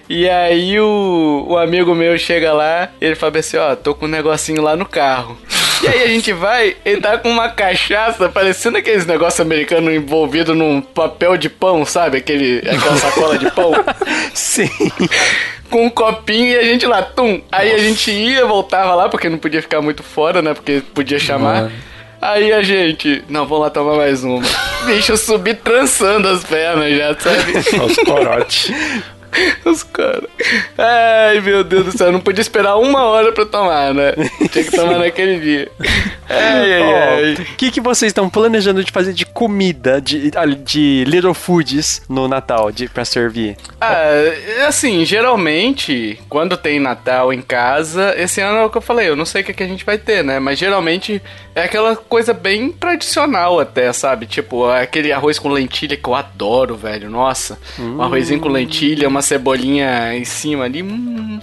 E 0.09 0.29
aí 0.29 0.79
o, 0.81 1.47
o 1.49 1.59
amigo 1.59 1.95
meu 1.95 2.17
chega 2.17 2.53
lá, 2.53 2.89
ele 3.01 3.15
fala 3.15 3.39
assim, 3.39 3.57
ó, 3.57 3.75
tô 3.75 3.95
com 3.95 4.07
um 4.07 4.09
negocinho 4.09 4.62
lá 4.62 4.77
no 4.77 4.87
carro. 4.87 5.37
E 5.83 5.88
aí 5.88 6.03
a 6.05 6.07
gente 6.07 6.33
vai, 6.33 6.77
ele 6.85 7.01
tá 7.01 7.19
com 7.19 7.29
uma 7.29 7.49
cachaça, 7.49 8.29
parecendo 8.29 8.79
aqueles 8.79 9.05
negócios 9.05 9.40
americanos 9.40 9.92
envolvido 9.92 10.55
num 10.55 10.81
papel 10.81 11.37
de 11.37 11.51
pão, 11.51 11.85
sabe? 11.85 12.19
Aquele, 12.19 12.59
aquela 12.59 12.97
sacola 12.97 13.37
de 13.37 13.51
pão. 13.51 13.73
Sim. 14.33 14.71
Com 15.71 15.87
um 15.87 15.90
copinho 15.90 16.47
e 16.47 16.57
a 16.57 16.62
gente 16.62 16.87
lá, 16.87 17.03
tum. 17.03 17.42
Aí 17.51 17.71
Nossa. 17.71 17.83
a 17.83 17.85
gente 17.88 18.11
ia, 18.11 18.47
voltava 18.47 18.95
lá, 18.95 19.09
porque 19.09 19.29
não 19.29 19.38
podia 19.38 19.61
ficar 19.61 19.83
muito 19.83 20.03
fora, 20.03 20.40
né? 20.40 20.55
Porque 20.55 20.83
podia 20.95 21.19
chamar. 21.19 21.62
Mano. 21.62 21.73
Aí 22.23 22.53
a 22.53 22.62
gente, 22.62 23.23
não, 23.29 23.45
vamos 23.47 23.64
lá 23.64 23.71
tomar 23.71 23.97
mais 23.97 24.25
uma. 24.25 24.42
Bicho, 24.87 25.12
eu 25.12 25.16
subi 25.16 25.53
trançando 25.53 26.29
as 26.29 26.42
pernas 26.42 26.97
já, 26.97 27.14
sabe? 27.19 27.53
Os 27.85 27.97
corotes. 27.97 28.71
Os 29.64 29.83
caras. 29.83 30.29
Ai, 30.79 31.40
meu 31.40 31.64
Deus 31.64 31.87
do 31.87 31.96
céu, 31.96 32.12
não 32.12 32.20
podia 32.20 32.40
esperar 32.40 32.77
uma 32.77 33.05
hora 33.05 33.33
pra 33.33 33.44
tomar, 33.44 33.94
né? 33.94 34.12
Tinha 34.51 34.64
que 34.64 34.70
tomar 34.70 34.99
naquele 35.01 35.40
dia. 35.40 35.70
Ai, 36.29 36.72
ai. 36.72 37.35
O 37.35 37.57
que, 37.57 37.70
que 37.70 37.81
vocês 37.81 38.11
estão 38.11 38.29
planejando 38.29 38.83
de 38.83 38.90
fazer 38.90 39.12
de 39.12 39.25
comida, 39.25 40.01
de, 40.01 40.31
de 40.64 41.05
Little 41.07 41.35
Foods 41.35 42.03
no 42.09 42.29
Natal, 42.29 42.72
de, 42.72 42.88
pra 42.88 43.05
servir? 43.05 43.57
Ah, 43.81 44.05
assim, 44.66 45.05
geralmente, 45.05 46.18
quando 46.29 46.57
tem 46.57 46.81
Natal 46.81 47.33
em 47.33 47.42
casa, 47.42 48.14
esse 48.16 48.40
ano 48.40 48.59
é 48.59 48.64
o 48.64 48.70
que 48.70 48.79
eu 48.79 48.83
falei, 48.83 49.09
eu 49.09 49.16
não 49.16 49.25
sei 49.25 49.42
o 49.42 49.44
que, 49.44 49.53
que 49.53 49.62
a 49.62 49.68
gente 49.68 49.85
vai 49.85 49.99
ter, 49.99 50.25
né? 50.25 50.38
Mas 50.38 50.59
geralmente 50.59 51.22
é 51.55 51.64
aquela 51.64 51.96
coisa 51.96 52.33
bem 52.33 52.70
tradicional 52.70 53.61
até, 53.61 53.92
sabe? 53.92 54.27
Tipo, 54.27 54.68
aquele 54.68 55.12
arroz 55.12 55.38
com 55.38 55.49
lentilha 55.49 55.96
que 55.96 56.09
eu 56.09 56.14
adoro, 56.14 56.77
velho. 56.77 57.09
Nossa, 57.09 57.59
hum. 57.79 57.96
um 57.96 58.03
arrozinho 58.03 58.40
com 58.40 58.49
lentilha, 58.49 59.09
uma 59.09 59.22
cebolinha 59.27 60.15
em 60.15 60.25
cima 60.25 60.65
ali. 60.65 60.83
Hum. 60.83 61.39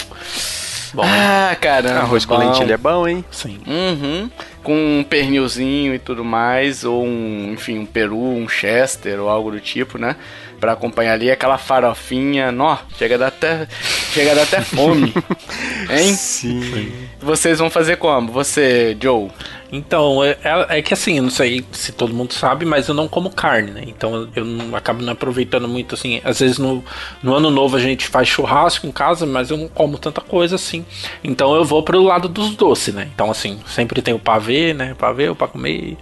Bom, 0.94 1.04
ah, 1.04 1.56
caramba. 1.60 2.02
Arroz 2.02 2.24
com 2.24 2.38
lentilha 2.38 2.76
é 2.76 2.78
bom, 2.78 3.08
hein? 3.08 3.26
Sim. 3.32 3.60
Uhum. 3.66 4.30
Com 4.62 5.00
um 5.00 5.04
pernilzinho 5.04 5.94
e 5.94 6.00
tudo 6.00 6.24
mais, 6.24 6.84
ou 6.84 7.04
um, 7.04 7.52
enfim, 7.52 7.80
um 7.80 7.86
peru, 7.86 8.20
um 8.20 8.48
chester 8.48 9.20
ou 9.20 9.28
algo 9.28 9.50
do 9.50 9.60
tipo, 9.60 9.98
né? 9.98 10.16
Pra 10.60 10.74
acompanhar 10.74 11.14
ali 11.14 11.32
aquela 11.32 11.58
farofinha. 11.58 12.52
Nó, 12.52 12.78
chega 12.98 13.16
a 13.16 13.18
dar 13.18 13.28
até, 13.28 13.68
chega 14.14 14.32
a 14.32 14.36
dar 14.36 14.44
até 14.44 14.62
fome. 14.62 15.14
hein? 15.90 16.14
Sim. 16.14 16.92
Vocês 17.20 17.58
vão 17.58 17.72
fazer 17.72 17.98
como? 17.98 18.32
Você, 18.32 18.96
Joe? 19.02 19.30
Então, 19.74 20.24
é, 20.24 20.38
é, 20.44 20.78
é, 20.78 20.82
que 20.84 20.94
assim, 20.94 21.18
eu 21.18 21.24
não 21.24 21.32
sei 21.32 21.66
se 21.72 21.92
todo 21.92 22.14
mundo 22.14 22.32
sabe, 22.32 22.64
mas 22.64 22.88
eu 22.88 22.94
não 22.94 23.08
como 23.08 23.32
carne, 23.32 23.72
né? 23.72 23.84
Então 23.88 24.30
eu 24.36 24.46
não, 24.46 24.76
acabo 24.76 25.02
não 25.02 25.14
aproveitando 25.14 25.68
muito, 25.68 25.96
assim. 25.96 26.22
Às 26.24 26.42
vezes 26.42 26.60
no, 26.60 26.86
no 27.24 27.34
ano 27.34 27.50
novo 27.50 27.76
a 27.76 27.80
gente 27.80 28.08
faz 28.08 28.28
churrasco 28.28 28.86
em 28.86 28.92
casa, 28.92 29.26
mas 29.26 29.50
eu 29.50 29.58
não 29.58 29.68
como 29.68 29.98
tanta 29.98 30.22
coisa 30.22 30.58
assim. 30.58 30.86
Então 31.24 31.56
eu 31.56 31.66
vou 31.66 31.82
pro 31.82 32.04
lado 32.04 32.30
dos 32.30 32.56
doces, 32.56 32.94
né? 32.94 33.10
Então, 33.16 33.32
assim, 33.32 33.60
sempre 33.66 34.00
tem 34.04 34.14
o 34.14 34.20
pavê, 34.20 34.76
né? 34.76 34.94
Pavê 34.96 35.34
para 35.34 35.48
comer. 35.48 35.98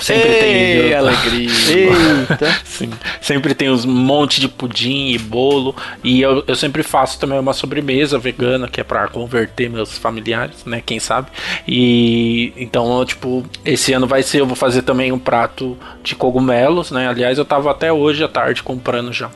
Sempre 0.00 0.28
Ei, 0.28 0.82
tem. 0.82 0.94
alegria. 0.94 1.50
Eita. 2.30 2.56
Sim. 2.64 2.90
Sempre 3.20 3.54
tem 3.54 3.70
uns 3.70 3.84
monte 3.84 4.40
de 4.40 4.48
pudim 4.48 5.08
e 5.08 5.18
bolo. 5.18 5.74
E 6.02 6.20
eu, 6.20 6.42
eu 6.46 6.56
sempre 6.56 6.82
faço 6.82 7.18
também 7.18 7.38
uma 7.38 7.52
sobremesa 7.52 8.18
vegana, 8.18 8.66
que 8.66 8.80
é 8.80 8.84
para 8.84 9.06
converter 9.08 9.68
meus 9.68 9.98
familiares, 9.98 10.64
né? 10.64 10.82
Quem 10.84 10.98
sabe. 10.98 11.28
E 11.68 12.52
então, 12.56 13.04
tipo, 13.04 13.44
esse 13.64 13.92
ano 13.92 14.06
vai 14.06 14.22
ser, 14.22 14.40
eu 14.40 14.46
vou 14.46 14.56
fazer 14.56 14.82
também 14.82 15.12
um 15.12 15.18
prato 15.18 15.76
de 16.02 16.14
cogumelos, 16.14 16.90
né? 16.90 17.08
Aliás, 17.08 17.38
eu 17.38 17.44
tava 17.44 17.70
até 17.70 17.92
hoje 17.92 18.24
à 18.24 18.28
tarde 18.28 18.62
comprando 18.62 19.12
já. 19.12 19.30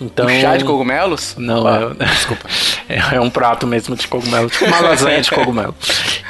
Então, 0.00 0.26
um 0.26 0.40
chá 0.40 0.56
de 0.56 0.64
cogumelos? 0.64 1.34
Não, 1.36 1.66
ah. 1.66 1.94
é, 1.98 2.04
desculpa. 2.06 2.48
É, 2.88 3.16
é, 3.16 3.20
um 3.20 3.30
prato 3.30 3.66
mesmo 3.66 3.96
de 3.96 4.06
cogumelo, 4.06 4.48
tipo 4.48 4.64
uma 4.66 4.80
lasanha 4.80 5.20
de 5.20 5.30
cogumelo. 5.30 5.74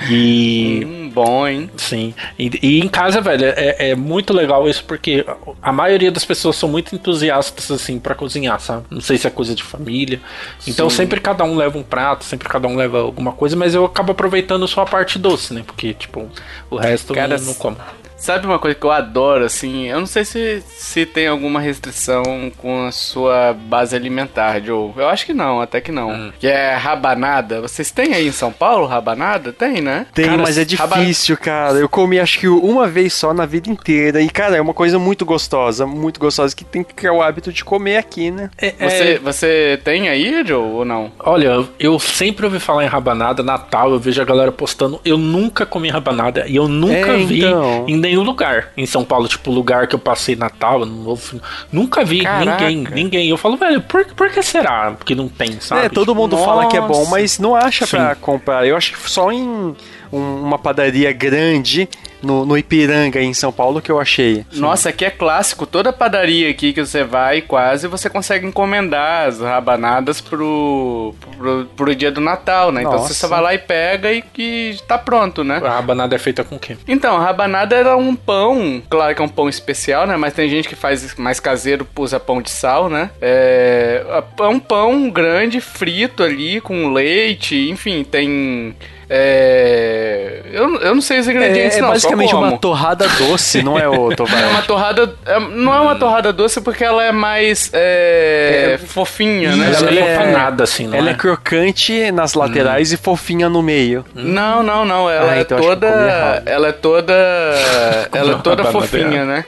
E. 0.08 0.82
Hum, 0.84 1.03
bom, 1.14 1.46
hein? 1.46 1.70
Sim. 1.76 2.12
E, 2.38 2.50
e 2.62 2.80
em 2.80 2.88
casa, 2.88 3.20
velho, 3.20 3.44
é, 3.44 3.90
é, 3.90 3.94
muito 3.94 4.32
legal 4.32 4.68
isso 4.68 4.84
porque 4.84 5.24
a 5.62 5.72
maioria 5.72 6.10
das 6.10 6.24
pessoas 6.24 6.56
são 6.56 6.68
muito 6.68 6.94
entusiastas, 6.94 7.70
assim, 7.70 7.98
para 7.98 8.14
cozinhar, 8.14 8.60
sabe? 8.60 8.84
Não 8.90 9.00
sei 9.00 9.16
se 9.16 9.26
é 9.26 9.30
coisa 9.30 9.54
de 9.54 9.62
família. 9.62 10.20
Então 10.66 10.90
Sim. 10.90 10.96
sempre 10.96 11.20
cada 11.20 11.44
um 11.44 11.56
leva 11.56 11.78
um 11.78 11.82
prato, 11.82 12.24
sempre 12.24 12.48
cada 12.48 12.66
um 12.66 12.76
leva 12.76 13.00
alguma 13.00 13.32
coisa, 13.32 13.56
mas 13.56 13.74
eu 13.74 13.84
acabo 13.84 14.12
aproveitando 14.12 14.66
só 14.66 14.82
a 14.82 14.86
parte 14.86 15.18
doce, 15.18 15.54
né? 15.54 15.62
Porque, 15.64 15.94
tipo, 15.94 16.28
o 16.68 16.76
resto 16.76 17.14
Cara, 17.14 17.38
não, 17.38 17.44
não 17.44 17.54
como. 17.54 17.76
Sabe 18.24 18.46
uma 18.46 18.58
coisa 18.58 18.74
que 18.74 18.86
eu 18.86 18.90
adoro, 18.90 19.44
assim? 19.44 19.86
Eu 19.86 19.98
não 19.98 20.06
sei 20.06 20.24
se, 20.24 20.62
se 20.66 21.04
tem 21.04 21.26
alguma 21.26 21.60
restrição 21.60 22.50
com 22.56 22.86
a 22.86 22.90
sua 22.90 23.52
base 23.52 23.94
alimentar, 23.94 24.62
Joe. 24.62 24.92
Eu 24.96 25.10
acho 25.10 25.26
que 25.26 25.34
não, 25.34 25.60
até 25.60 25.78
que 25.78 25.92
não. 25.92 26.08
Hum. 26.08 26.32
Que 26.40 26.46
é 26.46 26.74
rabanada. 26.74 27.60
Vocês 27.60 27.90
têm 27.90 28.14
aí 28.14 28.26
em 28.26 28.32
São 28.32 28.50
Paulo 28.50 28.86
rabanada? 28.86 29.52
Tem, 29.52 29.82
né? 29.82 30.06
Tem, 30.14 30.24
cara, 30.24 30.38
mas 30.38 30.56
é 30.56 30.64
difícil, 30.64 31.36
cara. 31.36 31.74
Eu 31.74 31.86
comi 31.86 32.18
acho 32.18 32.38
que 32.38 32.48
uma 32.48 32.88
vez 32.88 33.12
só 33.12 33.34
na 33.34 33.44
vida 33.44 33.68
inteira. 33.68 34.22
E, 34.22 34.30
cara, 34.30 34.56
é 34.56 34.60
uma 34.60 34.72
coisa 34.72 34.98
muito 34.98 35.26
gostosa, 35.26 35.84
muito 35.84 36.18
gostosa, 36.18 36.56
que 36.56 36.64
tem 36.64 36.82
que 36.82 36.94
criar 36.94 37.12
o 37.12 37.20
hábito 37.20 37.52
de 37.52 37.62
comer 37.62 37.98
aqui, 37.98 38.30
né? 38.30 38.48
É, 38.56 38.70
você, 38.70 39.02
é... 39.02 39.18
você 39.18 39.80
tem 39.84 40.08
aí, 40.08 40.42
Joe, 40.46 40.64
ou 40.64 40.84
não? 40.86 41.12
Olha, 41.18 41.62
eu 41.78 41.98
sempre 41.98 42.46
ouvi 42.46 42.58
falar 42.58 42.84
em 42.84 42.88
rabanada, 42.88 43.42
Natal, 43.42 43.90
eu 43.90 43.98
vejo 43.98 44.22
a 44.22 44.24
galera 44.24 44.50
postando. 44.50 44.98
Eu 45.04 45.18
nunca 45.18 45.66
comi 45.66 45.90
rabanada 45.90 46.46
e 46.48 46.56
eu 46.56 46.66
nunca 46.68 47.12
é, 47.12 47.16
vi 47.18 47.40
então... 47.40 47.84
em 47.86 48.13
nenhum 48.14 48.22
lugar 48.22 48.72
em 48.76 48.86
São 48.86 49.04
Paulo, 49.04 49.26
tipo, 49.26 49.50
lugar 49.50 49.86
que 49.86 49.94
eu 49.94 49.98
passei 49.98 50.36
Natal, 50.36 50.86
novo, 50.86 51.40
nunca 51.72 52.04
vi 52.04 52.22
Caraca. 52.22 52.68
ninguém, 52.70 52.94
ninguém. 52.94 53.28
Eu 53.28 53.36
falo, 53.36 53.56
velho, 53.56 53.80
por, 53.80 54.04
por 54.06 54.30
que 54.30 54.42
será 54.42 54.96
que 55.04 55.14
não 55.14 55.28
tem, 55.28 55.60
sabe? 55.60 55.86
É, 55.86 55.88
todo 55.88 56.08
tipo, 56.08 56.14
mundo 56.14 56.36
nossa. 56.36 56.46
fala 56.46 56.66
que 56.66 56.76
é 56.76 56.80
bom, 56.80 57.04
mas 57.06 57.38
não 57.38 57.54
acha 57.54 57.84
Sim. 57.84 57.96
pra 57.96 58.14
comprar. 58.14 58.66
Eu 58.66 58.76
acho 58.76 58.92
que 58.92 59.10
só 59.10 59.32
em 59.32 59.74
um, 60.12 60.42
uma 60.42 60.58
padaria 60.58 61.12
grande 61.12 61.88
no, 62.24 62.44
no 62.44 62.56
Ipiranga, 62.56 63.20
em 63.20 63.34
São 63.34 63.52
Paulo, 63.52 63.80
que 63.80 63.90
eu 63.90 64.00
achei. 64.00 64.44
Nossa, 64.52 64.88
aqui 64.88 65.04
é 65.04 65.10
clássico. 65.10 65.66
Toda 65.66 65.92
padaria 65.92 66.50
aqui 66.50 66.72
que 66.72 66.84
você 66.84 67.04
vai, 67.04 67.40
quase, 67.40 67.86
você 67.86 68.08
consegue 68.08 68.46
encomendar 68.46 69.28
as 69.28 69.40
rabanadas 69.40 70.20
pro, 70.20 71.14
pro, 71.36 71.66
pro 71.76 71.94
dia 71.94 72.10
do 72.10 72.20
Natal, 72.20 72.72
né? 72.72 72.82
Nossa. 72.82 72.96
Então 72.96 73.06
você 73.06 73.14
só 73.14 73.28
vai 73.28 73.40
lá 73.40 73.54
e 73.54 73.58
pega 73.58 74.12
e 74.12 74.22
que 74.22 74.76
tá 74.88 74.98
pronto, 74.98 75.44
né? 75.44 75.60
A 75.64 75.70
rabanada 75.70 76.14
é 76.14 76.18
feita 76.18 76.42
com 76.42 76.56
o 76.56 76.58
quê? 76.58 76.76
Então, 76.88 77.16
a 77.16 77.24
rabanada 77.24 77.76
era 77.76 77.96
um 77.96 78.14
pão, 78.14 78.82
claro 78.88 79.14
que 79.14 79.22
é 79.22 79.24
um 79.24 79.28
pão 79.28 79.48
especial, 79.48 80.06
né? 80.06 80.16
Mas 80.16 80.34
tem 80.34 80.48
gente 80.48 80.68
que 80.68 80.76
faz 80.76 81.14
mais 81.16 81.40
caseiro, 81.40 81.86
usa 81.96 82.18
pão 82.18 82.40
de 82.40 82.50
sal, 82.50 82.88
né? 82.88 83.10
É, 83.20 84.04
é 84.38 84.46
um 84.46 84.58
pão 84.58 85.10
grande, 85.10 85.60
frito 85.60 86.22
ali, 86.22 86.60
com 86.60 86.92
leite, 86.92 87.68
enfim, 87.70 88.04
tem 88.04 88.74
é... 89.08 90.40
Eu, 90.54 90.80
eu 90.80 90.94
não 90.94 91.02
sei 91.02 91.18
os 91.18 91.26
ingredientes, 91.26 91.74
é, 91.74 91.78
é 91.78 91.82
não. 91.82 91.88
É 91.88 91.92
basicamente 91.92 92.34
uma 92.34 92.56
torrada 92.56 93.08
doce, 93.08 93.60
não 93.62 93.76
é 93.76 93.88
o 93.88 94.14
Tovar? 94.16 94.40
É 94.40 94.46
uma 94.46 94.62
torrada. 94.62 95.14
É, 95.26 95.40
não 95.40 95.74
é 95.74 95.80
uma 95.80 95.96
torrada 95.96 96.32
doce 96.32 96.60
porque 96.60 96.84
ela 96.84 97.02
é 97.02 97.10
mais 97.10 97.70
é, 97.72 98.74
é 98.74 98.78
fofinha, 98.78 99.56
né? 99.56 99.72
Ela, 99.74 99.90
é 99.90 100.62
assim, 100.62 100.86
não 100.86 100.96
Ela 100.96 101.10
é? 101.10 101.14
crocante 101.14 102.12
nas 102.12 102.34
laterais 102.34 102.92
hum. 102.92 102.94
e 102.94 102.96
fofinha 102.96 103.48
no 103.48 103.62
meio. 103.62 104.04
Não, 104.14 104.62
não, 104.62 104.84
não. 104.84 105.10
Ela 105.10 105.32
ah, 105.32 105.38
é 105.38 105.40
então 105.40 105.58
toda. 105.58 106.42
Ela 106.46 106.68
é 106.68 106.72
toda. 106.72 107.12
ela 108.12 108.32
é 108.32 108.38
toda 108.38 108.64
fofinha, 108.66 109.24
né? 109.24 109.44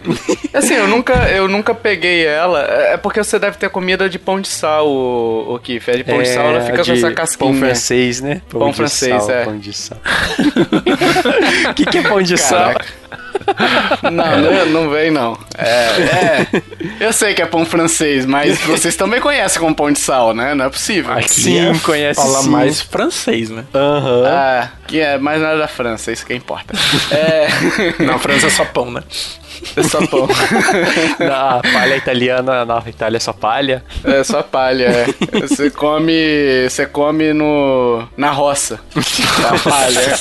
Assim, 0.52 0.74
eu 0.74 0.88
nunca, 0.88 1.14
eu 1.30 1.46
nunca 1.46 1.72
peguei 1.74 2.26
ela. 2.26 2.60
É 2.62 2.96
porque 2.96 3.22
você 3.22 3.38
deve 3.38 3.58
ter 3.58 3.70
comida 3.70 4.08
de 4.08 4.18
pão 4.18 4.40
de 4.40 4.48
sal, 4.48 4.88
o, 4.88 5.54
o 5.54 5.58
Kiff. 5.60 5.88
É 5.88 5.96
de 5.98 6.04
pão 6.04 6.20
de 6.20 6.28
sal, 6.28 6.46
ela 6.46 6.60
fica 6.62 6.84
com 6.84 6.92
essa 6.92 7.12
casquinha. 7.12 7.50
Pão 7.52 7.60
francês, 7.60 8.20
né? 8.20 8.42
Pão, 8.48 8.60
pão 8.60 8.72
francês, 8.72 9.22
sal, 9.22 9.30
é 9.34 9.45
pão 9.46 9.58
de 9.58 9.72
sal. 9.72 9.98
O 11.70 11.74
que, 11.74 11.86
que 11.86 11.98
é 11.98 12.02
pão 12.02 12.20
de 12.20 12.34
Caraca. 12.34 12.84
sal? 12.84 14.10
Não, 14.10 14.40
não, 14.40 14.66
não 14.66 14.90
vem 14.90 15.10
não. 15.10 15.38
É, 15.56 15.66
é, 15.68 16.62
eu 16.98 17.12
sei 17.12 17.32
que 17.32 17.40
é 17.40 17.46
pão 17.46 17.64
francês, 17.64 18.26
mas 18.26 18.58
vocês 18.62 18.96
também 18.96 19.20
conhecem 19.20 19.60
como 19.60 19.74
pão 19.74 19.92
de 19.92 20.00
sal, 20.00 20.34
né? 20.34 20.54
Não 20.54 20.64
é 20.64 20.68
possível. 20.68 21.12
Aqui 21.12 21.28
sim, 21.30 21.58
é, 21.60 21.78
conhece 21.78 22.20
fala 22.20 22.42
sim. 22.42 22.50
mais 22.50 22.80
francês, 22.80 23.50
né? 23.50 23.64
Aham. 23.72 24.18
Uhum. 24.18 24.26
Ah, 24.26 24.68
que 24.88 24.98
é 24.98 25.16
mais 25.16 25.40
nada 25.40 25.58
da 25.58 25.68
França, 25.68 26.10
isso 26.10 26.26
que 26.26 26.34
importa. 26.34 26.74
É... 27.12 27.46
Na 28.02 28.18
França 28.18 28.48
é 28.48 28.50
só 28.50 28.64
pão, 28.64 28.90
né? 28.90 29.02
É 29.76 29.82
só 29.82 30.06
pão. 30.06 30.28
na 31.18 31.60
palha 31.60 31.96
italiana, 31.96 32.64
na 32.64 32.82
Itália 32.86 33.16
é 33.16 33.20
só 33.20 33.32
palha. 33.32 33.84
É 34.04 34.22
só 34.24 34.42
palha, 34.42 34.84
é. 34.84 35.06
Você 35.40 35.70
come. 35.70 36.68
Você 36.68 36.86
come 36.86 37.32
no. 37.32 38.06
na 38.16 38.30
roça. 38.30 38.80
A 38.94 39.58
palha. 39.58 40.16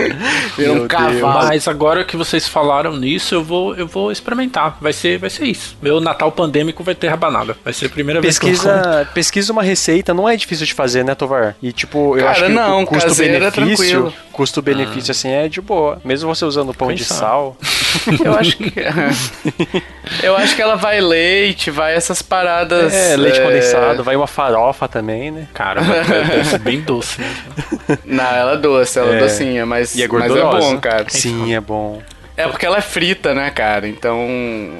Vira 0.56 0.72
um 0.72 0.88
cavalo. 0.88 1.46
Mas 1.46 1.66
agora 1.68 2.04
que 2.04 2.16
vocês 2.16 2.46
falaram 2.46 2.96
nisso, 2.96 3.34
eu 3.34 3.44
vou, 3.44 3.74
eu 3.74 3.86
vou 3.86 4.12
experimentar. 4.12 4.78
Vai 4.80 4.92
ser, 4.92 5.18
vai 5.18 5.30
ser 5.30 5.44
isso. 5.46 5.76
Meu 5.82 6.00
Natal 6.00 6.30
pandêmico 6.32 6.82
vai 6.82 6.94
ter 6.94 7.08
rabanada. 7.08 7.56
Vai 7.64 7.72
ser 7.72 7.86
a 7.86 7.88
primeira 7.88 8.20
pesquisa, 8.20 8.72
vez 8.72 8.84
que 8.84 9.08
eu 9.10 9.14
Pesquisa 9.14 9.52
uma 9.52 9.62
receita, 9.62 10.12
não 10.14 10.28
é 10.28 10.36
difícil 10.36 10.66
de 10.66 10.74
fazer, 10.74 11.04
né, 11.04 11.14
Tovar? 11.14 11.56
E 11.62 11.72
tipo, 11.72 12.16
eu 12.16 12.24
Cara, 12.24 12.30
acho 12.30 12.44
que 12.44 12.48
não, 12.48 12.82
o 12.82 12.86
custo-benefício. 12.86 14.12
Custo-benefício 14.40 15.10
ah. 15.10 15.12
assim 15.12 15.28
é 15.28 15.48
de 15.48 15.60
boa. 15.60 16.00
Mesmo 16.02 16.34
você 16.34 16.46
usando 16.46 16.72
pão 16.72 16.88
Pensar. 16.88 17.14
de 17.14 17.20
sal. 17.20 17.56
Eu 18.24 18.34
acho 18.34 18.56
que 18.56 18.72
eu 20.22 20.36
acho 20.36 20.56
que 20.56 20.62
ela 20.62 20.76
vai 20.76 21.00
leite, 21.00 21.70
vai 21.70 21.94
essas 21.94 22.22
paradas. 22.22 22.94
É, 22.94 23.16
leite 23.16 23.40
é... 23.40 23.44
condensado, 23.44 24.04
vai 24.04 24.14
uma 24.14 24.28
farofa 24.28 24.86
também, 24.86 25.30
né? 25.30 25.48
Cara, 25.52 25.82
é 25.82 26.58
bem 26.58 26.80
doce. 26.80 27.20
Né? 27.20 27.28
Não, 28.06 28.24
ela 28.24 28.52
é 28.52 28.56
doce, 28.56 28.98
ela 28.98 29.12
é, 29.12 29.16
é 29.16 29.20
docinha, 29.20 29.66
mas, 29.66 29.94
e 29.96 30.04
é 30.04 30.08
mas 30.08 30.34
é 30.34 30.40
bom, 30.40 30.78
cara. 30.78 31.04
Sim, 31.08 31.52
é 31.52 31.60
bom. 31.60 32.00
É 32.36 32.46
porque 32.48 32.64
ela 32.64 32.78
é 32.78 32.80
frita, 32.80 33.34
né, 33.34 33.50
cara? 33.50 33.86
Então, 33.88 34.26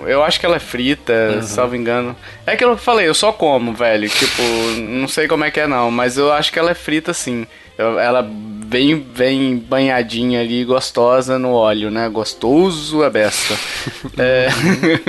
eu 0.07 0.23
acho 0.23 0.41
que 0.41 0.47
ela 0.47 0.57
é 0.57 0.61
frita, 0.61 1.13
uhum. 1.35 1.43
salvo 1.43 1.77
engano. 1.77 2.17
É 2.47 2.53
aquilo 2.53 2.71
que 2.71 2.81
eu 2.81 2.85
falei, 2.85 3.09
eu 3.09 3.15
só 3.15 3.33
como, 3.33 3.75
velho. 3.75 4.09
Tipo, 4.09 4.43
não 4.79 5.09
sei 5.09 5.29
como 5.29 5.45
é 5.45 5.51
que 5.51 5.61
é 5.61 5.67
não, 5.67 5.91
mas 5.91 6.17
eu 6.17 6.33
acho 6.33 6.53
que 6.53 6.59
ela 6.59 6.71
é 6.71 6.75
frita 6.75 7.13
sim. 7.13 7.47
Ela 7.77 8.29
bem, 8.71 8.97
bem 8.97 9.59
banhadinha 9.59 10.41
ali, 10.41 10.65
gostosa 10.65 11.39
no 11.39 11.53
óleo, 11.53 11.91
né? 11.91 12.09
Gostoso 12.09 13.03
a 13.03 13.11
besta. 13.11 13.55
é... 14.17 14.49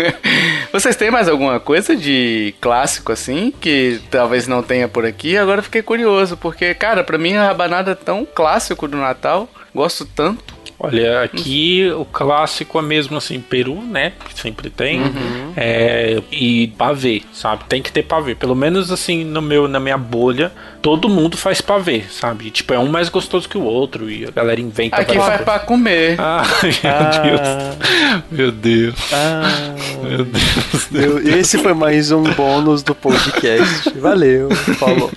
Vocês 0.74 0.96
têm 0.96 1.12
mais 1.12 1.30
alguma 1.30 1.60
coisa 1.60 1.96
de 1.96 2.56
clássico 2.60 3.12
assim 3.12 3.54
que 3.62 4.02
talvez 4.10 4.48
não 4.48 4.64
tenha 4.64 4.88
por 4.88 5.06
aqui? 5.06 5.38
Agora 5.38 5.62
fiquei 5.62 5.84
curioso, 5.84 6.36
porque, 6.36 6.74
cara, 6.74 7.04
pra 7.04 7.20
mim 7.20 7.36
a 7.36 7.46
rabanada 7.46 7.92
é 7.92 7.96
tão 7.96 8.26
clássico 8.26 8.88
do 8.88 8.98
Natal, 8.98 9.48
gosto 9.74 10.06
tanto. 10.06 10.62
Olha, 10.84 11.22
aqui 11.22 11.92
o 11.96 12.04
clássico 12.04 12.80
é 12.80 12.82
mesmo 12.82 13.16
assim, 13.16 13.40
peru, 13.40 13.80
né? 13.84 14.14
Que 14.28 14.40
sempre 14.40 14.68
tem. 14.68 15.00
Uhum. 15.00 15.54
É, 15.56 16.20
e 16.32 16.70
pavê, 16.70 17.22
sabe? 17.32 17.66
Tem 17.66 17.84
que 17.84 17.92
ter 17.92 18.02
pavê. 18.02 18.34
Pelo 18.34 18.56
menos 18.56 18.92
assim, 18.92 19.24
no 19.24 19.44
meu, 19.44 19.68
na 19.68 19.80
minha 19.80 19.98
bolha, 19.98 20.52
todo 20.82 21.08
mundo 21.08 21.38
faz 21.38 21.62
pavê, 21.62 22.04
sabe? 22.10 22.50
Tipo, 22.50 22.74
é 22.74 22.80
um 22.80 22.88
mais 22.88 23.10
gostoso 23.10 23.48
que 23.48 23.58
o 23.58 23.64
outro. 23.64 24.10
E 24.10 24.26
a 24.26 24.32
galera 24.32 24.60
inventa 24.60 24.98
Aqui 24.98 25.18
faz 25.18 25.42
pra 25.42 25.60
comer. 25.60 26.16
Ah, 26.20 26.44
meu 26.84 26.92
ah. 26.92 27.22
Deus. 27.22 28.22
Meu 28.32 28.52
Deus. 28.52 28.96
Ah. 29.14 29.76
Meu 30.02 30.26
Deus. 30.26 30.90
Meu, 30.90 31.38
esse 31.38 31.58
foi 31.58 31.74
mais 31.74 32.12
um 32.12 32.24
bônus 32.24 32.84
do 32.84 32.96
podcast. 32.96 33.90
Valeu, 33.98 34.50
falou. 34.78 35.12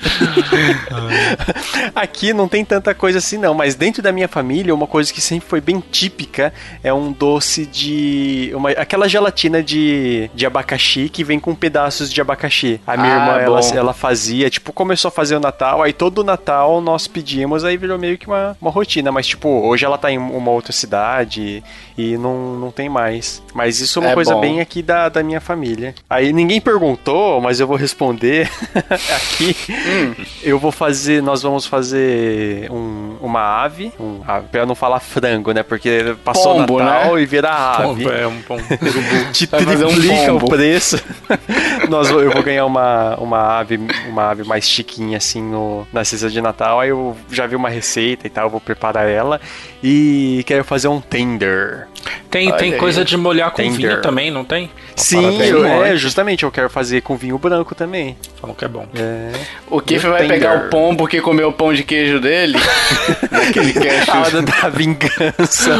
Aqui 1.94 2.33
não 2.33 2.48
tem 2.48 2.64
tanta 2.64 2.94
coisa 2.94 3.18
assim, 3.18 3.38
não, 3.38 3.55
mas 3.55 3.74
dentro 3.74 4.03
da 4.03 4.12
minha 4.12 4.29
família, 4.29 4.74
uma 4.74 4.87
coisa 4.87 5.12
que 5.12 5.20
sempre 5.20 5.48
foi 5.48 5.61
bem 5.61 5.83
típica 5.90 6.53
é 6.83 6.92
um 6.92 7.12
doce 7.12 7.66
de. 7.66 8.53
Uma, 8.55 8.70
aquela 8.70 9.09
gelatina 9.09 9.62
de, 9.62 10.31
de 10.35 10.46
abacaxi 10.46 11.09
que 11.09 11.24
vem 11.24 11.40
com 11.40 11.55
pedaços 11.55 12.12
de 12.12 12.20
abacaxi. 12.20 12.81
A 12.87 12.96
minha 12.96 13.14
ah, 13.14 13.18
irmã, 13.18 13.40
ela, 13.40 13.61
ela, 13.74 13.94
fazia, 13.94 14.50
tipo, 14.50 14.72
começou 14.72 15.09
a 15.09 15.12
fazer 15.12 15.37
o 15.37 15.40
Natal, 15.40 15.53
aí 15.82 15.92
todo 15.92 16.24
Natal 16.24 16.80
nós 16.80 17.06
pedimos, 17.06 17.64
aí 17.64 17.76
virou 17.76 17.98
meio 17.98 18.18
que 18.18 18.26
uma, 18.26 18.56
uma 18.60 18.70
rotina. 18.70 19.12
Mas, 19.12 19.26
tipo, 19.26 19.48
hoje 19.48 19.84
ela 19.84 19.98
tá 19.98 20.10
em 20.10 20.18
uma 20.18 20.50
outra 20.50 20.72
cidade 20.72 21.62
e 21.96 22.16
não, 22.16 22.56
não 22.56 22.70
tem 22.70 22.88
mais. 22.88 23.42
Mas 23.54 23.80
isso 23.80 23.98
é 23.98 24.02
uma 24.02 24.10
é 24.10 24.14
coisa 24.14 24.34
bom. 24.34 24.40
bem 24.40 24.60
aqui 24.60 24.82
da, 24.82 25.08
da 25.08 25.22
minha 25.22 25.40
família. 25.40 25.94
Aí 26.08 26.32
ninguém 26.32 26.60
perguntou, 26.60 27.40
mas 27.40 27.60
eu 27.60 27.66
vou 27.66 27.76
responder 27.76 28.50
aqui. 29.14 29.56
Hum. 29.70 30.24
Eu 30.42 30.58
vou 30.58 30.72
fazer, 30.72 31.22
nós 31.22 31.42
vamos 31.42 31.66
fazer 31.66 32.70
um, 32.70 33.16
uma 33.20 33.62
ave, 33.62 33.92
um, 33.98 34.20
pra 34.50 34.66
não 34.66 34.74
falar 34.74 35.00
frango, 35.00 35.52
né? 35.52 35.62
Porque 35.62 36.16
passou 36.24 36.54
pombo, 36.56 36.78
Natal 36.78 37.14
né? 37.14 37.22
e 37.22 37.26
vira 37.26 37.50
ave. 37.50 38.04
Pombo, 38.04 38.12
é 38.12 38.26
um 38.26 38.42
pombo. 38.42 38.64
Te 39.32 39.46
triplica 39.46 40.32
um 40.32 40.36
o 40.36 40.48
preço. 40.48 41.02
nós, 41.88 42.10
eu 42.10 42.30
vou 42.30 42.42
ganhar 42.42 42.66
uma, 42.66 43.16
uma 43.16 43.58
ave, 43.58 43.78
uma 44.08 44.30
ave 44.30 44.44
mais 44.44 44.68
chiquinha 44.68 45.18
assim 45.18 45.43
no, 45.44 45.87
na 45.92 46.04
cesta 46.04 46.28
de 46.28 46.40
Natal. 46.40 46.80
Aí 46.80 46.90
eu 46.90 47.16
já 47.30 47.46
vi 47.46 47.57
uma 47.57 47.68
receita 47.68 48.26
e 48.26 48.30
tal, 48.30 48.50
vou 48.50 48.61
preparar 48.61 49.09
ela. 49.09 49.40
E 49.83 50.42
quero 50.46 50.64
fazer 50.64 50.88
um 50.88 51.00
tender. 51.00 51.87
Tem, 52.30 52.50
tem 52.52 52.76
coisa 52.76 53.04
de 53.04 53.16
molhar 53.16 53.50
com 53.50 53.56
Tender. 53.56 53.76
vinho 53.76 54.02
também, 54.02 54.30
não 54.30 54.44
tem? 54.44 54.70
Sim, 54.96 55.40
eu, 55.42 55.64
é, 55.64 55.96
justamente, 55.96 56.44
eu 56.44 56.50
quero 56.50 56.70
fazer 56.70 57.00
com 57.00 57.16
vinho 57.16 57.38
branco 57.38 57.74
também. 57.74 58.16
Falam 58.40 58.54
que 58.54 58.64
é 58.64 58.68
bom. 58.68 58.86
É. 58.94 59.32
O 59.68 59.80
Kiff 59.80 60.06
vai 60.06 60.22
tender. 60.22 60.38
pegar 60.38 60.66
o 60.66 60.68
pombo 60.70 61.06
que 61.06 61.20
comeu 61.20 61.48
o 61.48 61.52
pão 61.52 61.72
de 61.72 61.82
queijo 61.82 62.20
dele. 62.20 62.58
Aquele 63.48 63.72
queijo. 63.72 64.10
A 64.10 64.20
hora 64.20 64.42
da 64.42 64.68
vingança. 64.68 65.76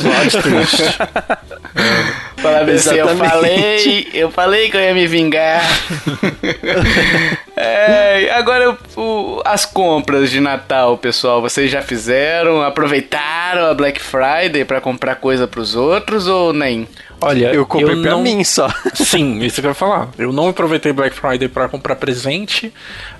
Plot 0.00 0.42
twist. 0.42 0.98
Falar 2.36 2.70
assim, 2.70 2.94
eu 2.94 3.16
falei, 3.16 4.08
eu 4.14 4.30
falei 4.30 4.70
que 4.70 4.76
eu 4.76 4.80
ia 4.80 4.94
me 4.94 5.06
vingar. 5.06 5.62
é, 7.56 8.30
agora 8.32 8.76
o, 8.96 9.42
as 9.44 9.66
compras 9.66 10.30
de 10.30 10.40
Natal, 10.40 10.96
pessoal, 10.96 11.42
vocês 11.42 11.70
já 11.70 11.82
fizeram? 11.82 12.62
Aproveitaram 12.62 13.66
a 13.66 13.74
Black 13.74 14.00
Friday 14.00 14.64
para 14.64 14.80
comprar 14.80 15.16
coisa 15.30 15.46
pros 15.46 15.76
outros 15.76 16.26
ou 16.26 16.52
nem? 16.52 16.88
Olha, 17.20 17.54
eu 17.54 17.64
comprei 17.64 17.98
eu 17.98 18.02
pra 18.02 18.10
não... 18.12 18.22
mim 18.22 18.42
só. 18.42 18.68
Sim, 18.94 19.38
isso 19.44 19.60
que 19.60 19.66
eu 19.66 19.70
ia 19.70 19.74
falar. 19.74 20.08
Eu 20.18 20.32
não 20.32 20.48
aproveitei 20.48 20.92
Black 20.92 21.14
Friday 21.14 21.46
para 21.46 21.68
comprar 21.68 21.94
presente, 21.94 22.72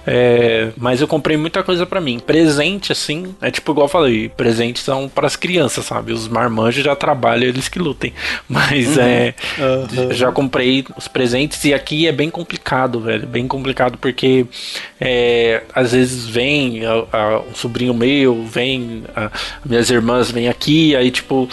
é... 0.07 0.71
mas 0.77 1.01
eu 1.01 1.09
comprei 1.09 1.37
muita 1.37 1.63
coisa 1.63 1.87
para 1.87 2.01
mim. 2.01 2.19
Presente, 2.19 2.93
assim, 2.93 3.35
é 3.41 3.51
tipo 3.51 3.73
igual 3.73 3.85
eu 3.87 3.91
falei, 3.91 4.29
presentes 4.29 4.83
são 4.83 5.09
para 5.09 5.27
as 5.27 5.37
crianças, 5.37 5.85
sabe? 5.85 6.13
Os 6.13 6.29
marmanjos 6.29 6.85
já 6.85 6.97
trabalham, 6.97 7.49
eles 7.49 7.69
que 7.69 7.79
lutem. 7.79 8.13
Mas 8.49 8.97
uhum. 8.97 9.03
é. 9.03 9.35
Uhum. 9.59 10.13
Já 10.13 10.33
comprei 10.33 10.85
os 10.97 11.09
presentes 11.09 11.65
e 11.65 11.75
aqui 11.75 12.07
é 12.07 12.13
bem 12.13 12.31
complicado, 12.31 13.01
velho. 13.01 13.27
Bem 13.27 13.47
complicado 13.47 13.99
porque 13.99 14.47
é, 15.01 15.63
às 15.75 15.93
vezes 15.93 16.27
vem 16.27 16.85
a, 16.85 17.05
a, 17.13 17.41
um 17.41 17.55
sobrinho 17.55 17.95
meu, 17.95 18.45
vem, 18.45 19.05
a, 19.15 19.31
minhas 19.65 19.91
irmãs 19.91 20.31
vêm 20.31 20.49
aqui, 20.49 20.95
aí 20.97 21.11
tipo, 21.11 21.49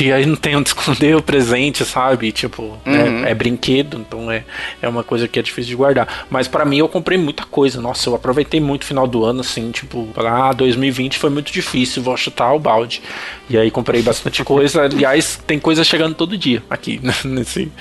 e 0.00 0.12
aí 0.12 0.26
não 0.26 0.36
tem 0.36 0.56
onde 0.56 0.68
esconder 0.70 1.16
o 1.16 1.22
presente, 1.22 1.84
sabe? 1.84 2.32
Tipo, 2.32 2.78
né, 2.84 3.04
uhum. 3.04 3.24
é, 3.24 3.30
é, 3.30 3.34
brinquedo, 3.34 3.98
então 3.98 4.30
é, 4.30 4.44
é 4.80 4.88
uma 4.88 5.02
coisa 5.02 5.28
que 5.28 5.38
é 5.38 5.42
difícil 5.42 5.70
de 5.70 5.76
guardar. 5.76 6.26
Mas 6.30 6.48
para 6.48 6.64
mim 6.64 6.78
eu 6.78 6.88
comprei 6.88 7.18
muita 7.18 7.44
coisa. 7.44 7.80
Nossa, 7.88 8.10
eu 8.10 8.14
aproveitei 8.14 8.60
muito 8.60 8.82
o 8.82 8.84
final 8.84 9.06
do 9.06 9.24
ano, 9.24 9.40
assim, 9.40 9.70
tipo, 9.70 10.06
ah, 10.16 10.52
2020 10.52 11.16
foi 11.18 11.30
muito 11.30 11.50
difícil, 11.50 12.02
vou 12.02 12.14
chutar 12.18 12.52
o 12.52 12.58
balde. 12.58 13.00
E 13.48 13.56
aí 13.56 13.70
comprei 13.70 14.02
bastante 14.02 14.44
coisa. 14.44 14.82
Aliás, 14.82 15.40
tem 15.46 15.58
coisa 15.58 15.82
chegando 15.82 16.14
todo 16.14 16.36
dia 16.36 16.62
aqui 16.68 17.00
nesse, 17.24 17.72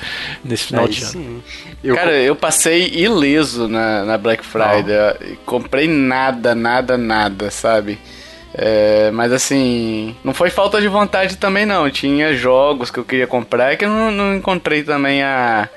nesse 0.46 0.68
final 0.68 0.86
aí 0.86 0.92
de 0.92 1.06
sim. 1.06 1.18
ano. 1.18 1.44
Eu 1.84 1.96
Cara, 1.96 2.14
eu 2.14 2.38
passei 2.38 2.88
ileso 2.88 3.68
na, 3.68 4.06
na 4.06 4.18
Black 4.18 4.46
Friday. 4.46 5.38
Comprei 5.46 5.90
nada, 5.90 6.56
nada, 6.56 6.98
nada, 6.98 7.52
sabe? 7.52 8.00
É, 8.54 9.12
mas 9.12 9.34
assim, 9.34 10.16
não 10.24 10.34
foi 10.34 10.50
falta 10.50 10.80
de 10.80 10.88
vontade 10.88 11.36
também 11.36 11.66
não. 11.66 11.90
Tinha 11.90 12.34
jogos 12.34 12.90
que 12.90 12.98
eu 12.98 13.04
queria 13.04 13.28
comprar 13.28 13.76
que 13.76 13.84
eu 13.84 13.90
não, 13.90 14.10
não 14.10 14.36
encontrei 14.38 14.84
também 14.84 15.22
a, 15.22 15.68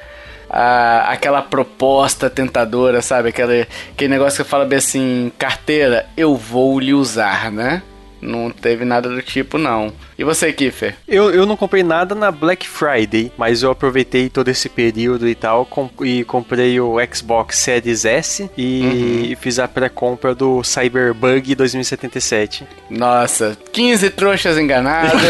a, 0.51 1.13
aquela 1.13 1.41
proposta 1.41 2.29
tentadora, 2.29 3.01
sabe? 3.01 3.29
Aquele, 3.29 3.67
aquele 3.93 4.11
negócio 4.11 4.45
que 4.45 4.51
fala 4.51 4.65
bem 4.65 4.79
assim, 4.79 5.31
carteira, 5.39 6.07
eu 6.17 6.37
vou 6.37 6.81
lhe 6.81 6.93
usar, 6.93 7.53
né? 7.53 7.83
Não 8.21 8.51
teve 8.51 8.85
nada 8.85 9.09
do 9.09 9.23
tipo, 9.23 9.57
não. 9.57 9.93
E 10.21 10.23
você, 10.23 10.53
Kiffer? 10.53 10.97
Eu, 11.09 11.31
eu 11.31 11.47
não 11.47 11.57
comprei 11.57 11.83
nada 11.83 12.15
na 12.15 12.31
Black 12.31 12.69
Friday, 12.69 13.33
mas 13.39 13.63
eu 13.63 13.71
aproveitei 13.71 14.29
todo 14.29 14.49
esse 14.49 14.69
período 14.69 15.27
e 15.27 15.35
tal 15.35 15.65
comp 15.65 16.03
e 16.03 16.25
comprei 16.25 16.79
o 16.79 16.97
Xbox 17.11 17.57
Series 17.57 18.05
S 18.05 18.51
e 18.55 19.31
uhum. 19.31 19.37
fiz 19.41 19.59
a 19.59 19.67
pré-compra 19.67 20.35
do 20.35 20.63
Cyberbug 20.63 21.55
2077. 21.55 22.67
Nossa, 22.91 23.57
15 23.73 24.11
trouxas 24.11 24.59
enganados, 24.59 25.23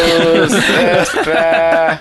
extra. 1.00 2.00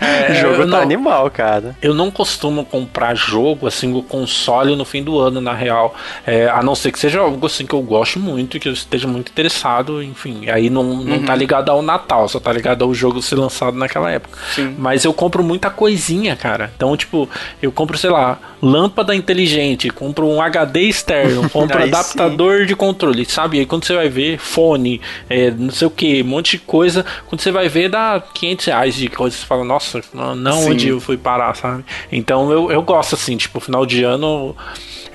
É, 0.00 0.30
o 0.30 0.34
jogo 0.36 0.58
tá 0.58 0.66
não, 0.66 0.80
animal, 0.80 1.28
cara. 1.32 1.74
Eu 1.82 1.94
não 1.94 2.12
costumo 2.12 2.64
comprar 2.64 3.16
jogo, 3.16 3.66
assim, 3.66 3.92
o 3.92 4.04
console 4.04 4.76
no 4.76 4.84
fim 4.84 5.02
do 5.02 5.18
ano, 5.18 5.40
na 5.40 5.52
real. 5.52 5.96
É, 6.24 6.48
a 6.48 6.62
não 6.62 6.76
ser 6.76 6.92
que 6.92 6.98
seja 7.00 7.18
algo 7.18 7.44
assim 7.44 7.66
que 7.66 7.74
eu 7.74 7.82
gosto 7.82 8.20
muito, 8.20 8.60
que 8.60 8.68
eu 8.68 8.72
esteja 8.72 9.08
muito 9.08 9.32
interessado, 9.32 10.00
enfim. 10.00 10.48
Aí 10.48 10.70
não, 10.70 10.84
não 10.84 11.16
uhum. 11.16 11.24
tá 11.24 11.34
ligado 11.34 11.55
ligado 11.56 11.70
ao 11.70 11.82
Natal, 11.82 12.28
só 12.28 12.38
tá 12.38 12.52
ligado 12.52 12.84
ao 12.84 12.94
jogo 12.94 13.22
ser 13.22 13.36
lançado 13.36 13.76
naquela 13.76 14.10
época. 14.10 14.38
Sim. 14.54 14.74
Mas 14.78 15.04
eu 15.04 15.12
compro 15.12 15.42
muita 15.42 15.70
coisinha, 15.70 16.36
cara. 16.36 16.70
Então, 16.76 16.96
tipo, 16.96 17.28
eu 17.60 17.72
compro, 17.72 17.96
sei 17.96 18.10
lá, 18.10 18.38
lâmpada 18.62 19.14
inteligente, 19.14 19.90
compro 19.90 20.26
um 20.26 20.40
HD 20.40 20.82
externo, 20.82 21.48
compro 21.50 21.82
adaptador 21.82 22.60
sim. 22.60 22.66
de 22.66 22.76
controle, 22.76 23.24
sabe? 23.24 23.56
E 23.56 23.60
aí 23.60 23.66
quando 23.66 23.84
você 23.84 23.94
vai 23.94 24.08
ver, 24.08 24.38
fone, 24.38 25.00
é, 25.28 25.50
não 25.50 25.70
sei 25.70 25.86
o 25.86 25.90
que, 25.90 26.22
um 26.22 26.26
monte 26.26 26.52
de 26.52 26.58
coisa, 26.58 27.04
quando 27.28 27.40
você 27.40 27.50
vai 27.50 27.68
ver, 27.68 27.88
dá 27.88 28.22
500 28.34 28.66
reais 28.66 28.94
de 28.94 29.08
coisa. 29.08 29.36
Você 29.36 29.46
fala, 29.46 29.64
nossa, 29.64 30.00
não, 30.12 30.34
não 30.34 30.66
onde 30.66 30.88
eu 30.88 31.00
fui 31.00 31.16
parar, 31.16 31.54
sabe? 31.54 31.84
Então 32.10 32.50
eu, 32.50 32.70
eu 32.70 32.82
gosto 32.82 33.14
assim, 33.14 33.36
tipo, 33.36 33.60
final 33.60 33.86
de 33.86 34.02
ano 34.02 34.54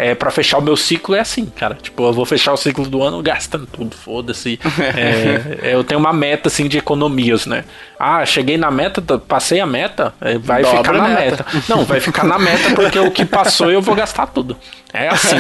é, 0.02 0.16
para 0.16 0.32
fechar 0.32 0.58
o 0.58 0.62
meu 0.62 0.76
ciclo 0.76 1.14
é 1.14 1.20
assim, 1.20 1.46
cara. 1.46 1.76
Tipo, 1.76 2.08
eu 2.08 2.14
vou 2.14 2.26
fechar 2.26 2.54
o 2.54 2.58
ciclo 2.58 2.88
do 2.88 3.04
ano 3.04 3.22
gastando 3.22 3.68
tudo, 3.68 3.96
foda-se. 3.96 4.60
é, 4.98 5.74
eu 5.76 5.84
tenho 5.84 6.00
uma 6.00 6.12
meta, 6.12 6.31
assim, 6.48 6.68
de 6.68 6.78
economias, 6.78 7.46
né? 7.46 7.64
Ah, 8.00 8.26
cheguei 8.26 8.58
na 8.58 8.72
meta, 8.72 9.02
passei 9.20 9.60
a 9.60 9.66
meta, 9.66 10.14
é, 10.20 10.38
vai 10.38 10.64
Dobra 10.64 10.78
ficar 10.78 10.94
na 10.94 11.08
meta. 11.08 11.46
meta. 11.52 11.64
Não, 11.70 11.86
vai 11.86 12.00
ficar 12.00 12.24
na 12.24 12.40
meta 12.40 12.74
porque 12.74 13.00
o 13.00 13.12
que 13.12 13.26
passou 13.26 13.70
eu 13.72 13.82
vou 13.82 13.96
gastar 13.96 14.28
tudo. 14.28 14.58
É 14.94 15.08
assim. 15.08 15.38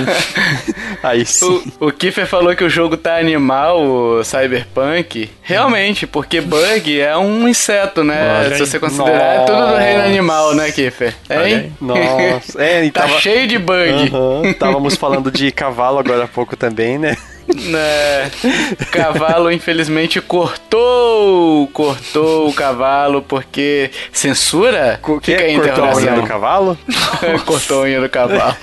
Aí 1.04 1.25
sim. 1.25 1.62
O, 1.80 1.88
o 1.88 1.91
Kiffer 1.91 2.25
falou 2.25 2.56
que 2.56 2.63
o 2.63 2.69
jogo 2.69 2.95
tá 2.95 3.17
animal, 3.17 3.82
o 3.82 4.23
Cyberpunk. 4.23 5.30
Realmente, 5.41 6.08
porque 6.08 6.39
bug 6.39 6.99
é 6.99 7.17
um 7.17 7.47
inseto, 7.47 8.04
né? 8.04 8.45
Olha 8.45 8.56
Se 8.56 8.65
você 8.65 8.80
considerar, 8.80 9.39
Nossa. 9.39 9.41
é 9.41 9.45
tudo 9.45 9.71
do 9.71 9.77
reino 9.77 10.04
animal, 10.04 10.56
né, 10.56 10.71
Kiffer? 10.71 11.13
Hein? 11.30 11.75
Nossa. 11.82 12.62
É, 12.63 12.89
tá 12.91 13.01
tava... 13.01 13.19
cheio 13.19 13.47
de 13.47 13.58
bug. 13.58 14.12
Uhum. 14.13 14.54
Távamos 14.54 14.95
falando 14.95 15.30
de 15.30 15.51
cavalo 15.51 15.99
agora 15.99 16.23
há 16.23 16.27
pouco 16.27 16.56
também, 16.56 16.97
né? 16.97 17.17
Né? 17.47 18.32
O 18.80 18.86
cavalo, 18.91 19.51
infelizmente, 19.51 20.21
cortou, 20.21 21.67
cortou 21.67 22.49
o 22.49 22.54
cavalo 22.54 23.21
porque 23.21 23.91
censura? 24.12 24.99
Co 25.01 25.19
que? 25.19 25.32
Fica 25.32 25.43
aí 25.43 25.56
cortou 25.56 25.86
a 25.86 25.95
unha 25.95 26.13
do 26.13 26.23
cavalo? 26.23 26.77
cortou 27.45 27.82
a 27.82 27.84
unha 27.84 28.01
do 28.01 28.10
cavalo. 28.10 28.56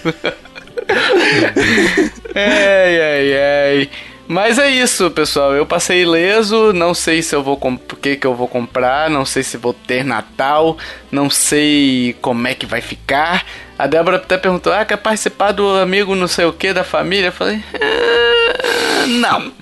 ai, 2.35 3.01
ai, 3.01 3.35
ai. 3.35 3.91
Mas 4.29 4.59
é 4.59 4.69
isso, 4.69 5.11
pessoal. 5.11 5.55
Eu 5.55 5.65
passei 5.65 6.03
ileso, 6.03 6.75
não 6.75 6.93
sei 6.93 7.23
se 7.23 7.35
eu 7.35 7.43
vou 7.43 7.59
o 7.59 7.97
que 7.97 8.15
que 8.15 8.27
eu 8.27 8.35
vou 8.35 8.47
comprar, 8.47 9.09
não 9.09 9.25
sei 9.25 9.43
se 9.43 9.57
vou 9.57 9.73
ter 9.73 10.05
Natal, 10.05 10.77
não 11.11 11.31
sei 11.31 12.15
como 12.21 12.47
é 12.47 12.55
que 12.55 12.67
vai 12.67 12.83
ficar. 12.83 13.47
A 13.79 13.87
Débora 13.87 14.19
até 14.19 14.37
perguntou: 14.37 14.71
"Ah, 14.71 14.85
quer 14.85 14.99
participar 14.99 15.53
do 15.53 15.67
amigo 15.79 16.15
não 16.15 16.29
sei 16.29 16.45
o 16.45 16.53
que 16.53 16.75
da 16.75 16.85
família?" 16.85 17.29
Eu 17.29 17.33
falei: 17.33 17.63
ah, 17.75 18.38
"Não". 19.21 19.53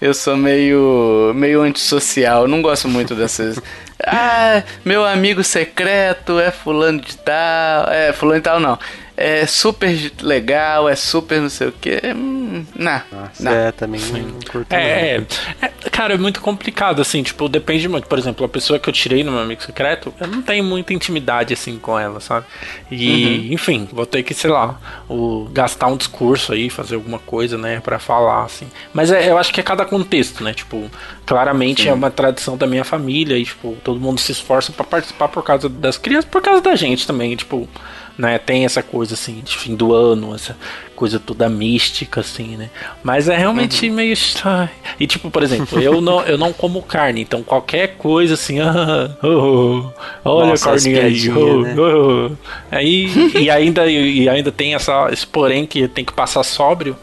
eu 0.00 0.14
sou 0.14 0.36
meio 0.36 1.32
meio 1.34 1.62
antissocial, 1.62 2.46
não 2.46 2.62
gosto 2.62 2.88
muito 2.88 3.14
dessas 3.14 3.60
ah, 4.04 4.62
meu 4.84 5.04
amigo 5.04 5.42
secreto 5.42 6.38
é 6.38 6.50
fulano 6.50 7.00
de 7.00 7.16
tal. 7.16 7.88
É, 7.90 8.12
fulano 8.12 8.40
de 8.40 8.44
tal 8.44 8.60
não 8.60 8.78
é 9.16 9.46
super 9.46 10.12
legal, 10.20 10.88
é 10.88 10.94
super 10.94 11.40
não 11.40 11.48
sei 11.48 11.68
o 11.68 11.72
que. 11.72 12.02
Hum, 12.14 12.66
não, 12.74 13.00
Nossa, 13.10 13.50
É, 13.50 13.72
também 13.72 14.00
não 14.00 14.38
curto. 14.50 14.72
É, 14.72 15.16
é, 15.16 15.24
é, 15.62 15.68
cara, 15.90 16.14
é 16.14 16.18
muito 16.18 16.40
complicado, 16.42 17.00
assim, 17.00 17.22
tipo, 17.22 17.48
depende 17.48 17.88
muito. 17.88 18.06
Por 18.06 18.18
exemplo, 18.18 18.44
a 18.44 18.48
pessoa 18.48 18.78
que 18.78 18.88
eu 18.88 18.92
tirei 18.92 19.24
no 19.24 19.32
meu 19.32 19.40
amigo 19.40 19.62
secreto, 19.62 20.12
eu 20.20 20.26
não 20.26 20.42
tenho 20.42 20.62
muita 20.62 20.92
intimidade, 20.92 21.54
assim, 21.54 21.78
com 21.78 21.98
ela, 21.98 22.20
sabe? 22.20 22.44
E, 22.90 23.46
uhum. 23.48 23.54
enfim, 23.54 23.88
vou 23.90 24.04
ter 24.04 24.22
que, 24.22 24.34
sei 24.34 24.50
lá, 24.50 24.78
o, 25.08 25.48
gastar 25.50 25.86
um 25.86 25.96
discurso 25.96 26.52
aí, 26.52 26.68
fazer 26.68 26.96
alguma 26.96 27.18
coisa, 27.18 27.56
né, 27.56 27.80
para 27.80 27.98
falar, 27.98 28.44
assim. 28.44 28.66
Mas 28.92 29.10
é, 29.10 29.30
eu 29.30 29.38
acho 29.38 29.52
que 29.52 29.60
é 29.60 29.62
cada 29.62 29.86
contexto, 29.86 30.44
né? 30.44 30.52
Tipo, 30.52 30.90
claramente 31.24 31.84
Sim. 31.84 31.88
é 31.88 31.92
uma 31.94 32.10
tradição 32.10 32.56
da 32.56 32.66
minha 32.66 32.84
família 32.84 33.38
e, 33.38 33.44
tipo, 33.44 33.78
todo 33.82 33.98
mundo 33.98 34.20
se 34.20 34.32
esforça 34.32 34.72
para 34.72 34.84
participar 34.84 35.28
por 35.28 35.42
causa 35.42 35.70
das 35.70 35.96
crianças, 35.96 36.30
por 36.30 36.42
causa 36.42 36.60
da 36.60 36.76
gente 36.76 37.06
também, 37.06 37.34
tipo 37.34 37.66
né? 38.18 38.38
Tem 38.38 38.64
essa 38.64 38.82
coisa 38.82 39.14
assim 39.14 39.40
de 39.44 39.56
fim 39.56 39.74
do 39.74 39.92
ano, 39.92 40.34
essa 40.34 40.56
coisa 40.94 41.20
toda 41.20 41.48
mística 41.48 42.20
assim, 42.20 42.56
né? 42.56 42.70
Mas 43.02 43.28
é 43.28 43.36
realmente 43.36 43.88
uhum. 43.88 43.94
meio 43.94 44.12
estranho. 44.12 44.70
E 44.98 45.06
tipo, 45.06 45.30
por 45.30 45.42
exemplo, 45.42 45.80
eu 45.80 46.00
não 46.00 46.22
eu 46.22 46.38
não 46.38 46.52
como 46.52 46.82
carne, 46.82 47.20
então 47.20 47.42
qualquer 47.42 47.96
coisa 47.96 48.34
assim, 48.34 48.58
ah, 48.60 49.16
oh, 49.22 49.90
olha 50.24 50.50
Nossa, 50.50 50.70
a 50.70 50.72
carne 50.72 50.98
aí, 50.98 51.30
oh, 51.30 51.60
né? 51.60 51.74
oh. 51.78 52.30
aí 52.70 53.10
e 53.34 53.50
ainda 53.50 53.86
e 53.86 54.28
ainda 54.28 54.50
tem 54.50 54.74
essa 54.74 55.08
esse 55.12 55.26
porém 55.26 55.66
que 55.66 55.86
tem 55.88 56.04
que 56.04 56.12
passar 56.12 56.42
sóbrio. 56.42 56.96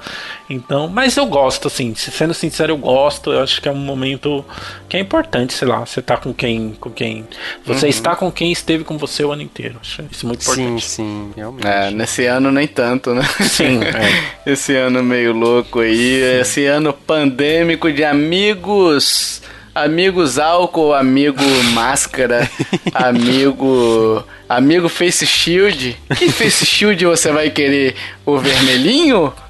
Então, 0.54 0.88
mas 0.88 1.18
eu 1.18 1.26
gosto, 1.26 1.68
assim, 1.68 1.94
sendo 1.96 2.34
sincero, 2.34 2.74
eu 2.74 2.78
gosto. 2.78 3.32
Eu 3.32 3.42
acho 3.42 3.62
que 3.62 3.68
é 3.68 3.72
um 3.72 3.76
momento 3.76 4.46
que 4.88 4.98
é 4.98 5.00
importante, 5.00 5.54
sei 5.54 5.68
lá, 5.68 5.80
você 5.80 6.02
tá 6.02 6.18
com 6.18 6.34
quem. 6.34 6.76
com 6.80 6.90
quem. 6.90 7.26
Você 7.66 7.86
uhum. 7.86 7.90
está 7.90 8.16
com 8.16 8.32
quem 8.32 8.52
esteve 8.52 8.84
com 8.84 8.98
você 8.98 9.24
o 9.24 9.32
ano 9.32 9.42
inteiro. 9.42 9.78
Acho 9.82 10.04
isso 10.12 10.28
muito 10.28 10.42
importante. 10.44 10.86
Sim, 10.86 11.04
sim, 11.04 11.34
realmente. 11.36 11.68
É, 11.68 11.92
nesse 11.92 12.26
ano 12.26 12.52
nem 12.52 12.68
tanto, 12.68 13.14
né? 13.14 13.24
Sim. 13.42 13.82
É. 13.94 14.52
Esse 14.52 14.76
ano 14.76 15.04
meio 15.04 15.34
louco 15.34 15.80
aí. 15.80 16.20
Sim. 16.20 16.42
Esse 16.42 16.66
ano 16.66 16.94
pandêmico 16.94 17.92
de 17.92 18.04
amigos 18.04 19.42
amigos 19.74 20.38
álcool, 20.38 20.94
amigo 20.94 21.44
máscara, 21.74 22.50
amigo 22.94 24.24
amigo 24.56 24.90
face 24.90 25.26
shield. 25.26 25.98
Que 26.18 26.32
face 26.32 26.66
shield 26.66 27.06
você 27.06 27.32
vai 27.32 27.50
querer? 27.50 27.96
O 28.26 28.38
vermelhinho? 28.38 29.34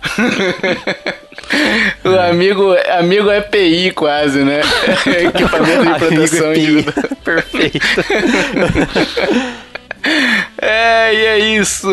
o 2.04 2.10
amigo 2.30 2.76
amigo 2.98 3.32
EPI 3.32 3.92
quase, 3.92 4.44
né? 4.44 4.62
Equipamento 5.06 5.86
de 5.86 6.00
proteção 6.00 6.54
individual. 6.54 6.96
Perfeito. 7.24 7.80
É, 10.58 11.13
e 11.13 11.26
é 11.26 11.39
isso. 11.39 11.88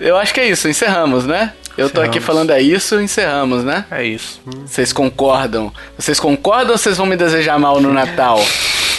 Eu 0.00 0.16
acho 0.16 0.34
que 0.34 0.40
é 0.40 0.48
isso. 0.48 0.68
Encerramos, 0.68 1.26
né? 1.26 1.52
Eu 1.76 1.88
tô 1.88 2.02
aqui 2.02 2.20
falando 2.20 2.50
é 2.50 2.60
isso, 2.60 3.00
encerramos, 3.00 3.64
né? 3.64 3.86
É 3.90 4.04
isso. 4.04 4.40
Vocês 4.66 4.92
concordam? 4.92 5.72
Vocês 5.96 6.20
concordam 6.20 6.72
ou 6.72 6.78
vocês 6.78 6.98
vão 6.98 7.06
me 7.06 7.16
desejar 7.16 7.58
mal 7.58 7.80
no 7.80 7.92
Natal? 7.92 8.38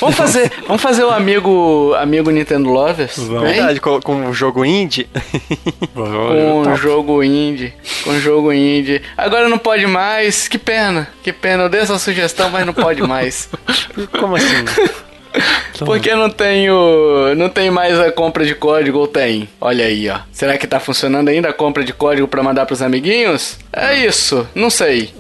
Vamos 0.04 0.18
fazer, 0.18 0.52
vamos 0.68 0.82
fazer 0.82 1.04
o 1.06 1.10
amigo, 1.10 1.94
amigo 1.98 2.30
Nintendo 2.30 2.70
Lovers? 2.70 3.18
Vamos. 3.18 3.44
Verdade, 3.44 3.80
com, 3.80 4.02
com 4.02 4.28
o 4.28 4.34
jogo 4.34 4.66
indie. 4.66 5.08
com 5.96 6.74
o 6.74 6.76
jogo 6.76 7.24
indie. 7.24 7.74
Com 8.04 8.10
o 8.10 8.20
jogo 8.20 8.52
indie. 8.52 9.02
Agora 9.16 9.48
não 9.48 9.58
pode 9.58 9.88
mais. 9.88 10.50
Que 10.50 10.58
pena. 10.58 11.08
Que 11.24 11.32
pena. 11.32 11.64
Eu 11.64 11.70
dei 11.70 11.80
essa 11.80 11.98
sugestão, 11.98 12.50
mas 12.50 12.66
não 12.66 12.74
pode 12.74 13.02
mais. 13.02 13.50
Como 14.20 14.36
assim? 14.36 14.66
Porque 15.86 16.14
não 16.14 16.30
tenho. 16.30 17.34
Não 17.36 17.50
tem 17.50 17.72
mais 17.72 17.98
a 17.98 18.12
compra 18.12 18.46
de 18.46 18.54
código 18.54 19.00
ou 19.00 19.08
tem? 19.08 19.48
Olha 19.60 19.86
aí, 19.86 20.10
ó. 20.10 20.20
Será 20.32 20.58
que 20.58 20.68
tá 20.68 20.80
funcionando 20.80 21.30
ainda 21.30 21.50
a 21.50 21.54
compra 21.54 21.84
de 21.84 21.94
código 21.94 22.28
para 22.28 22.44
mandar 22.44 22.66
pros 22.66 22.82
amiguinhos? 22.82 23.58
É 23.72 24.06
isso, 24.06 24.48
não 24.54 24.70
sei. 24.70 25.14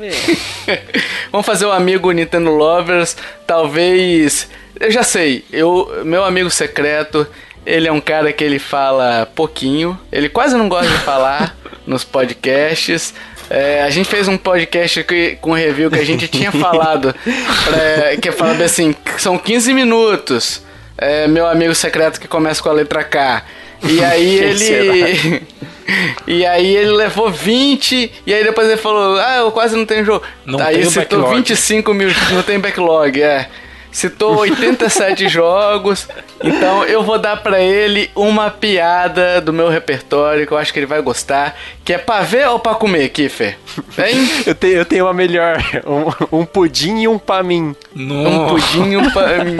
É. 0.67 0.81
Vamos 1.31 1.45
fazer 1.45 1.65
o 1.65 1.69
um 1.69 1.71
amigo 1.71 2.11
Nintendo 2.11 2.51
Lovers. 2.51 3.15
Talvez. 3.47 4.47
Eu 4.79 4.91
já 4.91 5.03
sei, 5.03 5.45
eu, 5.51 6.01
meu 6.03 6.23
amigo 6.23 6.49
secreto, 6.49 7.27
ele 7.65 7.87
é 7.87 7.91
um 7.91 8.01
cara 8.01 8.33
que 8.33 8.43
ele 8.43 8.59
fala 8.59 9.27
pouquinho, 9.35 9.99
ele 10.11 10.29
quase 10.29 10.55
não 10.55 10.67
gosta 10.67 10.91
de 10.91 10.97
falar 10.99 11.55
nos 11.85 12.03
podcasts. 12.03 13.13
É, 13.49 13.83
a 13.83 13.89
gente 13.89 14.09
fez 14.09 14.27
um 14.27 14.37
podcast 14.37 15.03
que, 15.03 15.37
com 15.39 15.53
review 15.53 15.91
que 15.91 15.99
a 15.99 16.05
gente 16.05 16.27
tinha 16.27 16.51
falado, 16.51 17.13
pra, 17.13 18.17
que 18.21 18.31
falava 18.31 18.63
assim, 18.63 18.95
são 19.17 19.37
15 19.37 19.73
minutos. 19.73 20.63
É, 20.97 21.27
meu 21.27 21.45
amigo 21.47 21.75
secreto 21.75 22.19
que 22.19 22.27
começa 22.27 22.61
com 22.61 22.69
a 22.69 22.73
letra 22.73 23.03
K. 23.03 23.43
E 23.83 24.01
aí 24.03 24.35
ele. 24.35 25.43
e 26.25 26.45
aí 26.45 26.75
ele 26.75 26.91
levou 26.91 27.29
20, 27.29 28.11
e 28.25 28.33
aí 28.33 28.43
depois 28.43 28.67
ele 28.67 28.77
falou, 28.77 29.19
ah, 29.19 29.37
eu 29.37 29.51
quase 29.51 29.75
não 29.75 29.85
tenho 29.85 30.05
jogo. 30.05 30.25
Não 30.45 30.59
aí 30.59 30.83
citou 30.85 31.19
backlog. 31.19 31.35
25 31.35 31.93
mil, 31.93 32.09
não 32.31 32.41
tem 32.41 32.59
backlog, 32.59 33.21
é 33.21 33.47
citou 33.93 34.39
87 34.39 35.29
jogos, 35.29 36.09
então 36.43 36.83
eu 36.83 37.03
vou 37.03 37.17
dar 37.17 37.37
para 37.37 37.61
ele 37.61 38.11
uma 38.15 38.49
piada 38.49 39.39
do 39.39 39.53
meu 39.53 39.69
repertório 39.69 40.45
que 40.45 40.51
eu 40.51 40.57
acho 40.57 40.73
que 40.73 40.79
ele 40.79 40.85
vai 40.85 41.01
gostar, 41.01 41.55
que 41.83 41.93
é 41.93 41.97
pra 41.97 42.21
ver 42.21 42.47
ou 42.47 42.59
pra 42.59 42.75
comer, 42.75 43.09
Kiffer? 43.09 43.57
Hein? 43.97 44.29
eu, 44.47 44.55
tenho, 44.55 44.73
eu 44.73 44.85
tenho 44.85 45.05
uma 45.05 45.13
melhor, 45.13 45.57
um, 46.31 46.39
um 46.39 46.45
pudim 46.45 47.01
e 47.01 47.07
um 47.07 47.19
pra 47.19 47.43
mim. 47.43 47.75
Um 47.95 48.47
pudim 48.47 48.91
e 48.91 48.97
um 48.97 49.09
pra 49.11 49.43
mim. 49.43 49.57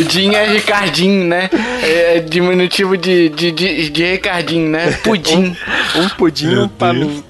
Din 0.08 0.34
é 0.34 0.46
Ricardinho, 0.46 1.24
né? 1.24 1.50
É 1.82 2.20
diminutivo 2.20 2.96
de, 2.96 3.28
de, 3.28 3.52
de, 3.52 3.90
de 3.90 4.04
Ricardinho, 4.12 4.68
né? 4.68 4.92
Pudim. 5.02 5.56
Um, 5.94 6.00
um 6.02 6.08
pudim 6.10 6.52
e 6.52 6.58
um 6.58 6.68
pra 6.68 6.92
mim. 6.92 7.22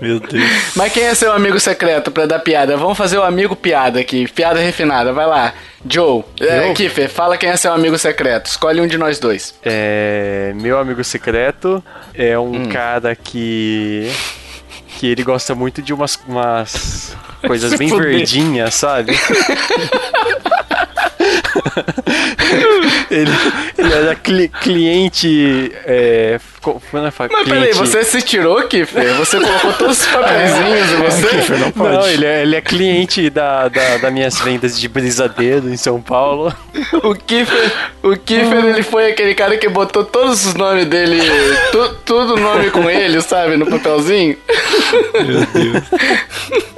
Meu 0.00 0.20
Deus. 0.20 0.44
Mas 0.74 0.92
quem 0.92 1.04
é 1.04 1.14
seu 1.14 1.32
amigo 1.32 1.58
secreto 1.60 2.10
pra 2.10 2.26
dar 2.26 2.38
piada? 2.38 2.76
Vamos 2.76 2.96
fazer 2.96 3.18
o 3.18 3.22
amigo 3.22 3.54
piada 3.54 4.00
aqui, 4.00 4.26
piada 4.28 4.60
refinada, 4.60 5.12
vai 5.12 5.26
lá. 5.26 5.54
Joe, 5.88 6.24
é, 6.40 6.72
Kiffer, 6.72 7.08
fala 7.08 7.36
quem 7.36 7.48
é 7.48 7.56
seu 7.56 7.72
amigo 7.72 7.98
secreto. 7.98 8.46
Escolhe 8.46 8.80
um 8.80 8.86
de 8.86 8.98
nós 8.98 9.18
dois. 9.18 9.54
É, 9.64 10.52
meu 10.56 10.78
amigo 10.78 11.02
secreto 11.04 11.82
é 12.14 12.38
um 12.38 12.62
hum. 12.62 12.68
cara 12.68 13.14
que 13.14 14.10
que 14.98 15.06
ele 15.06 15.22
gosta 15.22 15.54
muito 15.54 15.82
de 15.82 15.92
umas, 15.92 16.18
umas 16.26 17.14
coisas 17.46 17.74
bem 17.78 17.88
verdinhas, 17.88 18.74
sabe? 18.74 19.12
ele, 23.10 23.30
ele 23.78 23.92
era 23.92 24.14
cli 24.14 24.48
cliente. 24.48 25.72
É, 25.84 26.38
como 26.60 26.80
é 26.94 27.00
Mas 27.00 27.14
cliente... 27.14 27.48
peraí, 27.48 27.72
você 27.74 28.04
se 28.04 28.22
tirou, 28.22 28.62
Kiffer? 28.66 29.14
Você 29.14 29.38
colocou 29.38 29.72
todos 29.74 30.00
os 30.00 30.06
papeizinhos 30.10 30.92
em 30.92 30.96
você? 30.96 31.28
Kiffer, 31.28 31.58
não, 31.58 31.70
pode. 31.70 31.94
não 31.94 32.08
ele, 32.08 32.26
é, 32.26 32.42
ele 32.42 32.56
é 32.56 32.60
cliente 32.60 33.30
da, 33.30 33.68
da, 33.68 33.98
das 33.98 34.12
minhas 34.12 34.40
vendas 34.40 34.78
de 34.78 34.88
brisadeiro 34.88 35.68
em 35.68 35.76
São 35.76 36.00
Paulo. 36.00 36.54
O 37.02 37.14
Kiffer, 37.14 37.72
o 38.02 38.16
Kiffer 38.16 38.64
ele 38.64 38.82
foi 38.82 39.10
aquele 39.10 39.34
cara 39.34 39.56
que 39.56 39.68
botou 39.68 40.04
todos 40.04 40.44
os 40.44 40.54
nomes 40.54 40.86
dele, 40.86 41.20
tu, 41.70 41.94
tudo 42.04 42.36
nome 42.36 42.70
com 42.70 42.88
ele, 42.90 43.20
sabe, 43.20 43.56
no 43.56 43.66
papelzinho. 43.66 44.36
Meu 45.14 45.46
Deus. 45.46 45.84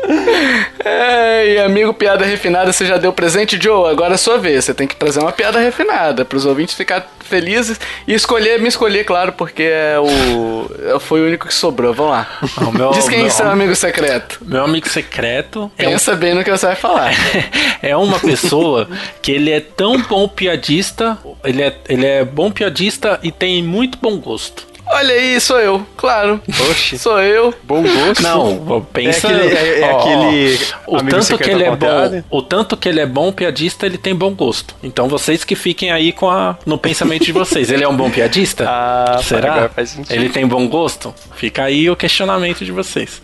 É, 0.84 1.54
e 1.54 1.58
amigo, 1.58 1.92
piada 1.92 2.24
refinada, 2.24 2.72
você 2.72 2.86
já 2.86 2.96
deu 2.96 3.12
presente, 3.12 3.58
Joe? 3.60 3.90
Agora 3.90 4.14
é 4.14 4.16
sua 4.16 4.38
vez. 4.38 4.64
Você 4.64 4.72
tem 4.78 4.86
que 4.86 4.94
trazer 4.94 5.18
uma 5.18 5.32
piada 5.32 5.58
refinada 5.58 6.24
para 6.24 6.38
os 6.38 6.46
ouvintes 6.46 6.76
ficar 6.76 7.04
felizes 7.20 7.80
e 8.06 8.14
escolher, 8.14 8.60
me 8.60 8.68
escolher, 8.68 9.04
claro, 9.04 9.32
porque 9.32 9.64
é 9.64 9.98
o 9.98 11.00
foi 11.00 11.20
o 11.20 11.26
único 11.26 11.48
que 11.48 11.52
sobrou. 11.52 11.92
Vamos 11.92 12.12
lá. 12.12 12.28
Não, 12.60 12.72
meu, 12.72 12.90
Diz 12.92 13.08
quem 13.08 13.26
é 13.26 13.28
seu 13.28 13.50
amigo 13.50 13.74
secreto. 13.74 14.38
Meu 14.42 14.62
amigo 14.64 14.88
secreto. 14.88 15.70
Pensa 15.76 16.12
é 16.12 16.14
um... 16.14 16.16
bem 16.16 16.34
no 16.34 16.44
que 16.44 16.50
você 16.50 16.66
vai 16.66 16.76
falar. 16.76 17.12
é 17.82 17.96
uma 17.96 18.20
pessoa 18.20 18.88
que 19.20 19.32
ele 19.32 19.50
é 19.50 19.60
tão 19.60 20.00
bom 20.02 20.28
piadista, 20.28 21.18
ele 21.44 21.62
é, 21.62 21.76
ele 21.88 22.06
é 22.06 22.24
bom 22.24 22.50
piadista 22.50 23.18
e 23.22 23.32
tem 23.32 23.62
muito 23.62 23.98
bom 24.00 24.16
gosto. 24.16 24.66
Olha 24.90 25.14
aí, 25.14 25.40
sou 25.40 25.58
eu, 25.60 25.86
claro. 25.96 26.40
Oxi. 26.70 26.98
Sou 26.98 27.20
eu. 27.20 27.54
Bom 27.62 27.82
gosto. 27.82 28.22
Não, 28.22 28.86
pensa. 28.92 29.28
É 29.28 29.30
aquele. 29.30 29.54
É, 29.54 29.80
é 29.80 29.92
ó, 29.92 29.98
aquele 29.98 30.58
o 30.86 31.02
tanto 31.02 31.38
que 31.38 31.50
ele 31.50 31.64
é 31.64 31.76
bom. 31.76 32.22
O 32.30 32.42
tanto 32.42 32.76
que 32.76 32.88
ele 32.88 33.00
é 33.00 33.06
bom 33.06 33.30
piadista, 33.30 33.86
ele 33.86 33.98
tem 33.98 34.14
bom 34.14 34.34
gosto. 34.34 34.74
Então 34.82 35.08
vocês 35.08 35.44
que 35.44 35.54
fiquem 35.54 35.90
aí 35.90 36.12
com 36.12 36.30
a, 36.30 36.56
no 36.64 36.78
pensamento 36.78 37.24
de 37.24 37.32
vocês. 37.32 37.70
Ele 37.70 37.84
é 37.84 37.88
um 37.88 37.96
bom 37.96 38.10
piadista? 38.10 38.66
Ah, 38.80 39.20
Será? 39.22 39.70
Ele 40.10 40.28
tem 40.28 40.46
bom 40.46 40.68
gosto? 40.68 41.14
Fica 41.34 41.64
aí 41.64 41.90
o 41.90 41.96
questionamento 41.96 42.64
de 42.64 42.70
vocês. 42.70 43.20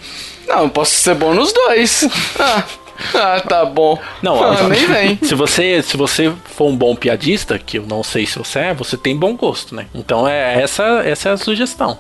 Não, 0.46 0.68
posso 0.68 0.94
ser 0.94 1.14
bom 1.14 1.33
nos 1.33 1.53
dois. 1.53 2.09
Ah. 2.38 2.64
Ah, 3.14 3.40
tá 3.40 3.64
bom. 3.64 3.98
Não, 4.22 4.42
ah, 4.42 4.68
nem 4.68 4.87
vem. 4.87 5.18
Se 5.22 5.35
você, 5.35 5.83
se 5.83 5.96
você 5.96 6.33
for 6.44 6.66
um 6.66 6.76
bom 6.76 6.94
piadista, 6.94 7.59
que 7.59 7.78
eu 7.78 7.87
não 7.87 8.02
sei 8.02 8.26
se 8.26 8.38
você 8.38 8.59
é, 8.59 8.74
você 8.74 8.96
tem 8.96 9.16
bom 9.16 9.37
gosto, 9.37 9.74
né? 9.74 9.87
Então 9.94 10.28
é 10.28 10.62
essa, 10.62 10.83
essa 11.04 11.30
é 11.30 11.33
a 11.33 11.37
sugestão. 11.37 11.98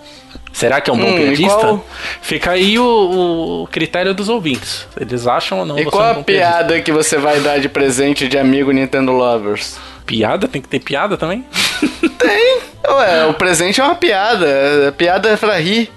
Será 0.52 0.80
que 0.80 0.88
é 0.88 0.92
um 0.92 0.98
bom 0.98 1.10
hum, 1.10 1.16
piadista? 1.16 1.58
Qual... 1.58 1.84
Fica 2.22 2.52
aí 2.52 2.78
o, 2.78 3.62
o, 3.62 3.66
critério 3.68 4.14
dos 4.14 4.28
ouvintes. 4.28 4.86
Eles 5.00 5.26
acham 5.26 5.60
ou 5.60 5.66
não. 5.66 5.78
E 5.78 5.84
qual 5.84 6.04
é 6.04 6.16
um 6.16 6.20
a 6.20 6.24
piada 6.24 6.56
piadista. 6.58 6.82
que 6.82 6.92
você 6.92 7.18
vai 7.18 7.40
dar 7.40 7.58
de 7.58 7.68
presente 7.68 8.28
de 8.28 8.38
amigo 8.38 8.70
Nintendo 8.70 9.12
Lovers? 9.12 9.76
Piada? 10.06 10.48
Tem 10.48 10.60
que 10.60 10.68
ter 10.68 10.80
piada 10.80 11.16
também? 11.16 11.44
Tem. 12.18 12.60
Ué, 12.86 13.26
o 13.26 13.34
presente 13.34 13.80
é 13.80 13.84
uma 13.84 13.94
piada. 13.94 14.88
A 14.88 14.92
piada 14.92 15.28
é 15.30 15.36
pra 15.36 15.58
rir. 15.58 15.90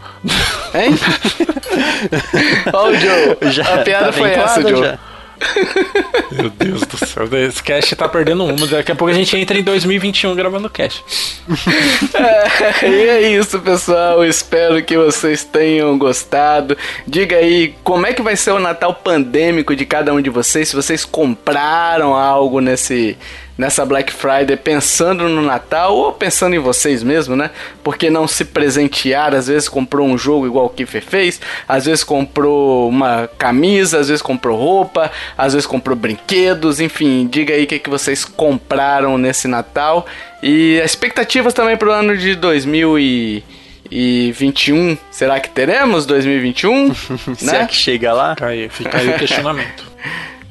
Hein? 0.73 0.97
Ó, 2.73 2.89
o 2.89 2.95
Joe. 2.95 3.51
Já 3.51 3.75
a 3.75 3.77
piada 3.79 4.05
tá 4.07 4.13
foi 4.13 4.31
essa, 4.31 4.61
Joe. 4.61 4.81
Já. 4.81 4.99
Meu 6.31 6.49
Deus 6.49 6.81
do 6.81 6.97
céu, 6.97 7.27
esse 7.33 7.61
cast 7.61 7.95
tá 7.95 8.09
perdendo 8.09 8.45
uma. 8.45 8.67
Daqui 8.67 8.91
a 8.91 8.95
pouco 8.95 9.11
a 9.11 9.15
gente 9.15 9.37
entra 9.37 9.57
em 9.57 9.63
2021 9.63 10.35
gravando 10.35 10.69
cast. 10.69 11.03
É, 12.81 12.87
e 12.87 13.09
é 13.09 13.21
isso, 13.33 13.59
pessoal. 13.59 14.25
Espero 14.25 14.81
que 14.83 14.97
vocês 14.97 15.43
tenham 15.43 15.97
gostado. 15.97 16.75
Diga 17.05 17.37
aí 17.37 17.75
como 17.83 18.07
é 18.07 18.13
que 18.13 18.21
vai 18.21 18.35
ser 18.35 18.51
o 18.51 18.59
Natal 18.59 18.93
pandêmico 18.93 19.75
de 19.75 19.85
cada 19.85 20.13
um 20.13 20.21
de 20.21 20.29
vocês. 20.29 20.69
Se 20.69 20.75
vocês 20.75 21.05
compraram 21.05 22.15
algo 22.15 22.59
nesse 22.59 23.15
nessa 23.57 23.85
Black 23.85 24.13
Friday 24.13 24.55
pensando 24.55 25.27
no 25.27 25.41
Natal 25.41 25.95
ou 25.95 26.13
pensando 26.13 26.55
em 26.55 26.59
vocês 26.59 27.01
mesmo, 27.01 27.35
né? 27.35 27.49
Porque 27.83 28.09
não 28.09 28.27
se 28.27 28.45
presentear, 28.45 29.33
às 29.33 29.47
vezes 29.47 29.67
comprou 29.67 30.07
um 30.07 30.17
jogo 30.17 30.45
igual 30.45 30.67
o 30.67 30.69
Kiffer 30.69 31.03
fez, 31.03 31.41
às 31.67 31.85
vezes 31.85 32.03
comprou 32.03 32.87
uma 32.87 33.27
camisa, 33.37 33.99
às 33.99 34.09
vezes 34.09 34.21
comprou 34.21 34.57
roupa, 34.57 35.11
às 35.37 35.53
vezes 35.53 35.65
comprou 35.65 35.95
brinquedos, 35.95 36.79
enfim, 36.79 37.27
diga 37.27 37.53
aí 37.53 37.63
o 37.63 37.67
que, 37.67 37.79
que 37.79 37.89
vocês 37.89 38.23
compraram 38.23 39.17
nesse 39.17 39.47
Natal 39.47 40.05
e 40.43 40.79
expectativas 40.83 41.53
também 41.53 41.77
para 41.77 41.89
o 41.89 41.91
ano 41.91 42.15
de 42.15 42.35
2021. 42.35 44.97
Será 45.11 45.39
que 45.39 45.49
teremos 45.49 46.05
2021? 46.05 46.93
Será 47.35 47.59
né? 47.61 47.67
que 47.67 47.75
chega 47.75 48.13
lá? 48.13 48.35
Fica 48.35 48.47
aí, 48.47 48.69
fica 48.69 48.97
aí 48.97 49.09
o 49.09 49.17
questionamento. 49.17 49.86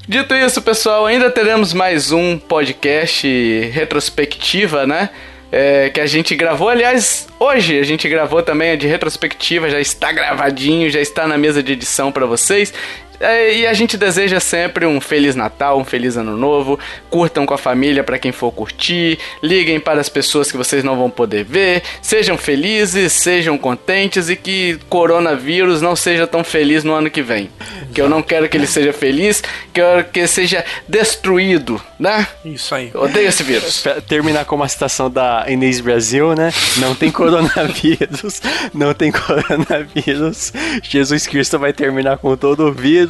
Dito 0.08 0.36
isso, 0.36 0.62
pessoal, 0.62 1.04
ainda 1.04 1.28
teremos 1.32 1.72
mais 1.72 2.12
um 2.12 2.38
podcast 2.38 3.26
retrospectiva, 3.72 4.86
né? 4.86 5.10
É, 5.50 5.90
que 5.90 5.98
a 5.98 6.06
gente 6.06 6.36
gravou, 6.36 6.68
aliás, 6.68 7.26
hoje 7.40 7.76
a 7.76 7.82
gente 7.82 8.08
gravou 8.08 8.40
também 8.40 8.70
a 8.70 8.76
de 8.76 8.86
retrospectiva, 8.86 9.68
já 9.68 9.80
está 9.80 10.12
gravadinho, 10.12 10.88
já 10.90 11.00
está 11.00 11.26
na 11.26 11.36
mesa 11.36 11.60
de 11.60 11.72
edição 11.72 12.12
para 12.12 12.24
vocês. 12.24 12.72
É, 13.20 13.54
e 13.54 13.66
a 13.66 13.72
gente 13.72 13.96
deseja 13.96 14.40
sempre 14.40 14.86
um 14.86 15.00
Feliz 15.00 15.34
Natal, 15.34 15.78
um 15.78 15.84
Feliz 15.84 16.16
Ano 16.16 16.36
Novo. 16.36 16.78
Curtam 17.10 17.46
com 17.46 17.54
a 17.54 17.58
família 17.58 18.04
para 18.04 18.18
quem 18.18 18.32
for 18.32 18.52
curtir. 18.52 19.18
Liguem 19.42 19.80
para 19.80 20.00
as 20.00 20.08
pessoas 20.08 20.50
que 20.50 20.56
vocês 20.56 20.84
não 20.84 20.96
vão 20.96 21.10
poder 21.10 21.44
ver. 21.44 21.82
Sejam 22.02 22.36
felizes, 22.36 23.12
sejam 23.12 23.56
contentes 23.56 24.28
e 24.28 24.36
que 24.36 24.78
coronavírus 24.88 25.80
não 25.80 25.96
seja 25.96 26.26
tão 26.26 26.44
feliz 26.44 26.84
no 26.84 26.92
ano 26.92 27.10
que 27.10 27.22
vem. 27.22 27.50
Que 27.94 28.00
eu 28.00 28.08
não 28.08 28.22
quero 28.22 28.48
que 28.48 28.56
ele 28.56 28.66
seja 28.66 28.92
feliz, 28.92 29.42
quero 29.72 30.04
que 30.04 30.20
ele 30.20 30.28
seja 30.28 30.64
destruído, 30.88 31.80
né? 31.98 32.26
Isso 32.44 32.74
aí. 32.74 32.90
Odeio 32.94 33.28
esse 33.28 33.42
vírus. 33.42 33.80
Pra 33.80 34.00
terminar 34.00 34.44
com 34.44 34.56
uma 34.56 34.68
citação 34.68 35.10
da 35.10 35.46
Inês 35.48 35.80
Brasil, 35.80 36.34
né? 36.34 36.52
Não 36.78 36.94
tem 36.94 37.10
coronavírus, 37.10 38.42
não 38.74 38.92
tem 38.92 39.10
coronavírus. 39.10 40.52
Jesus 40.82 41.26
Cristo 41.26 41.58
vai 41.58 41.72
terminar 41.72 42.18
com 42.18 42.36
todo 42.36 42.66
o 42.66 42.72
vírus. 42.72 43.05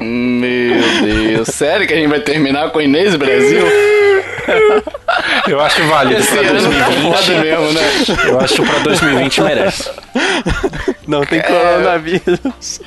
Meu 0.00 0.80
Deus, 1.02 1.48
sério 1.48 1.86
que 1.86 1.94
a 1.94 1.96
gente 1.96 2.08
vai 2.08 2.20
terminar 2.20 2.70
com 2.70 2.80
Inês 2.80 3.14
Brasil? 3.16 3.64
Eu 5.48 5.60
acho 5.60 5.82
válido 5.88 6.20
Esse 6.20 6.32
pra 6.32 6.42
2020. 6.42 7.12
Tá 7.12 7.40
mesmo, 7.40 7.72
né? 7.72 7.82
Eu 8.28 8.40
acho 8.40 8.54
que 8.54 8.68
pra 8.68 8.78
2020 8.80 9.40
merece. 9.42 9.90
Não 11.06 11.24
tem 11.24 11.38
é... 11.38 11.42
coronavírus. 11.42 12.80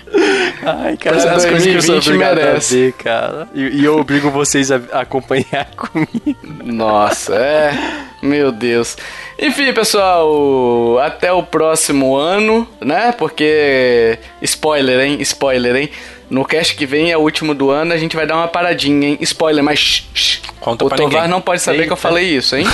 Ai, 0.64 0.98
cara, 0.98 1.36
as 1.36 1.46
coisas 1.46 1.64
que 1.64 1.74
eu 1.74 1.82
sou 1.82 1.98
obrigado 1.98 2.36
merece. 2.36 2.76
a 2.76 2.78
ver, 2.78 2.94
cara. 2.94 3.48
E, 3.54 3.62
e, 3.62 3.86
eu 3.86 3.98
obrigo 3.98 4.30
vocês 4.30 4.72
a, 4.72 4.80
a 4.92 5.02
acompanhar 5.02 5.68
comigo. 5.76 6.40
Nossa, 6.64 7.36
é. 7.36 7.74
Meu 8.22 8.52
Deus. 8.52 8.98
Enfim, 9.42 9.72
pessoal, 9.72 11.00
até 11.00 11.32
o 11.32 11.42
próximo 11.42 12.16
ano, 12.16 12.68
né? 12.82 13.14
Porque. 13.14 14.20
Spoiler, 14.42 15.00
hein? 15.00 15.18
Spoiler, 15.22 15.76
hein? 15.78 15.90
No 16.30 16.46
cast 16.46 16.76
que 16.76 16.86
vem 16.86 17.10
é 17.10 17.18
o 17.18 17.22
último 17.22 17.56
do 17.56 17.72
ano, 17.72 17.94
a 17.94 17.98
gente 17.98 18.16
vai 18.16 18.28
dar 18.28 18.36
uma 18.36 18.48
paradinha, 18.50 19.08
hein? 19.08 19.18
Spoiler, 19.22 19.64
mas 19.64 19.80
shh, 19.80 20.04
shh. 20.14 20.42
Conta 20.60 20.86
o 20.86 20.90
Tovar 20.90 21.28
não 21.30 21.40
pode 21.40 21.62
saber 21.62 21.78
Eita. 21.78 21.88
que 21.88 21.94
eu 21.94 21.98
falei 21.98 22.26
isso, 22.26 22.56
hein? 22.56 22.66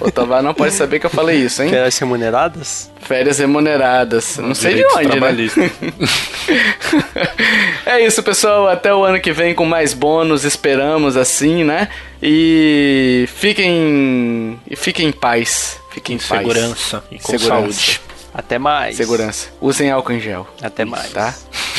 o 0.00 0.10
Tovar 0.10 0.40
não 0.40 0.54
pode 0.54 0.72
saber 0.72 1.00
que 1.00 1.06
eu 1.06 1.10
falei 1.10 1.36
isso, 1.36 1.62
hein? 1.62 1.68
Férias 1.68 1.98
remuneradas? 1.98 2.92
Férias 3.00 3.38
remuneradas. 3.40 4.38
Não 4.38 4.54
sei 4.54 4.76
de 4.76 4.84
onde, 4.86 5.20
né? 5.20 5.70
é 7.84 8.06
isso, 8.06 8.22
pessoal. 8.22 8.68
Até 8.68 8.94
o 8.94 9.04
ano 9.04 9.20
que 9.20 9.32
vem 9.32 9.52
com 9.52 9.64
mais 9.64 9.92
bônus, 9.92 10.44
esperamos 10.44 11.16
assim, 11.16 11.64
né? 11.64 11.88
E 12.22 13.28
fiquem. 13.34 14.58
Fiquem 14.76 15.08
em 15.08 15.12
paz. 15.12 15.83
Fiquem 15.94 16.16
em 16.16 16.18
paz. 16.18 16.40
Segurança 16.40 17.04
e 17.10 17.18
com 17.20 17.30
Segurança. 17.38 17.72
saúde. 17.72 18.00
Até 18.34 18.58
mais. 18.58 18.96
Segurança. 18.96 19.48
Usem 19.60 19.90
álcool 19.92 20.12
em 20.12 20.20
gel. 20.20 20.46
Até 20.60 20.84
mais. 20.84 21.10
Tá? 21.12 21.32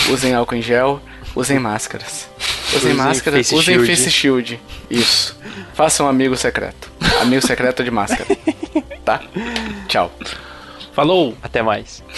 Usem 0.10 0.34
álcool 0.34 0.56
em 0.56 0.62
gel. 0.62 1.02
Usem 1.36 1.60
máscaras. 1.60 2.30
Usem, 2.70 2.78
usem 2.78 2.94
máscaras, 2.94 3.40
face 3.50 3.56
usem 3.56 3.76
shield. 3.76 3.96
face 3.98 4.12
shield. 4.12 4.60
Isso. 4.90 5.38
Façam 5.74 6.06
um 6.06 6.10
amigo 6.10 6.38
secreto. 6.38 6.90
Amigo 7.22 7.46
secreto 7.46 7.84
de 7.84 7.92
máscara. 7.92 8.26
Tá? 9.06 9.22
Tchau. 9.88 10.12
Falou! 10.94 11.38
Até 11.44 11.62
mais. 11.62 12.02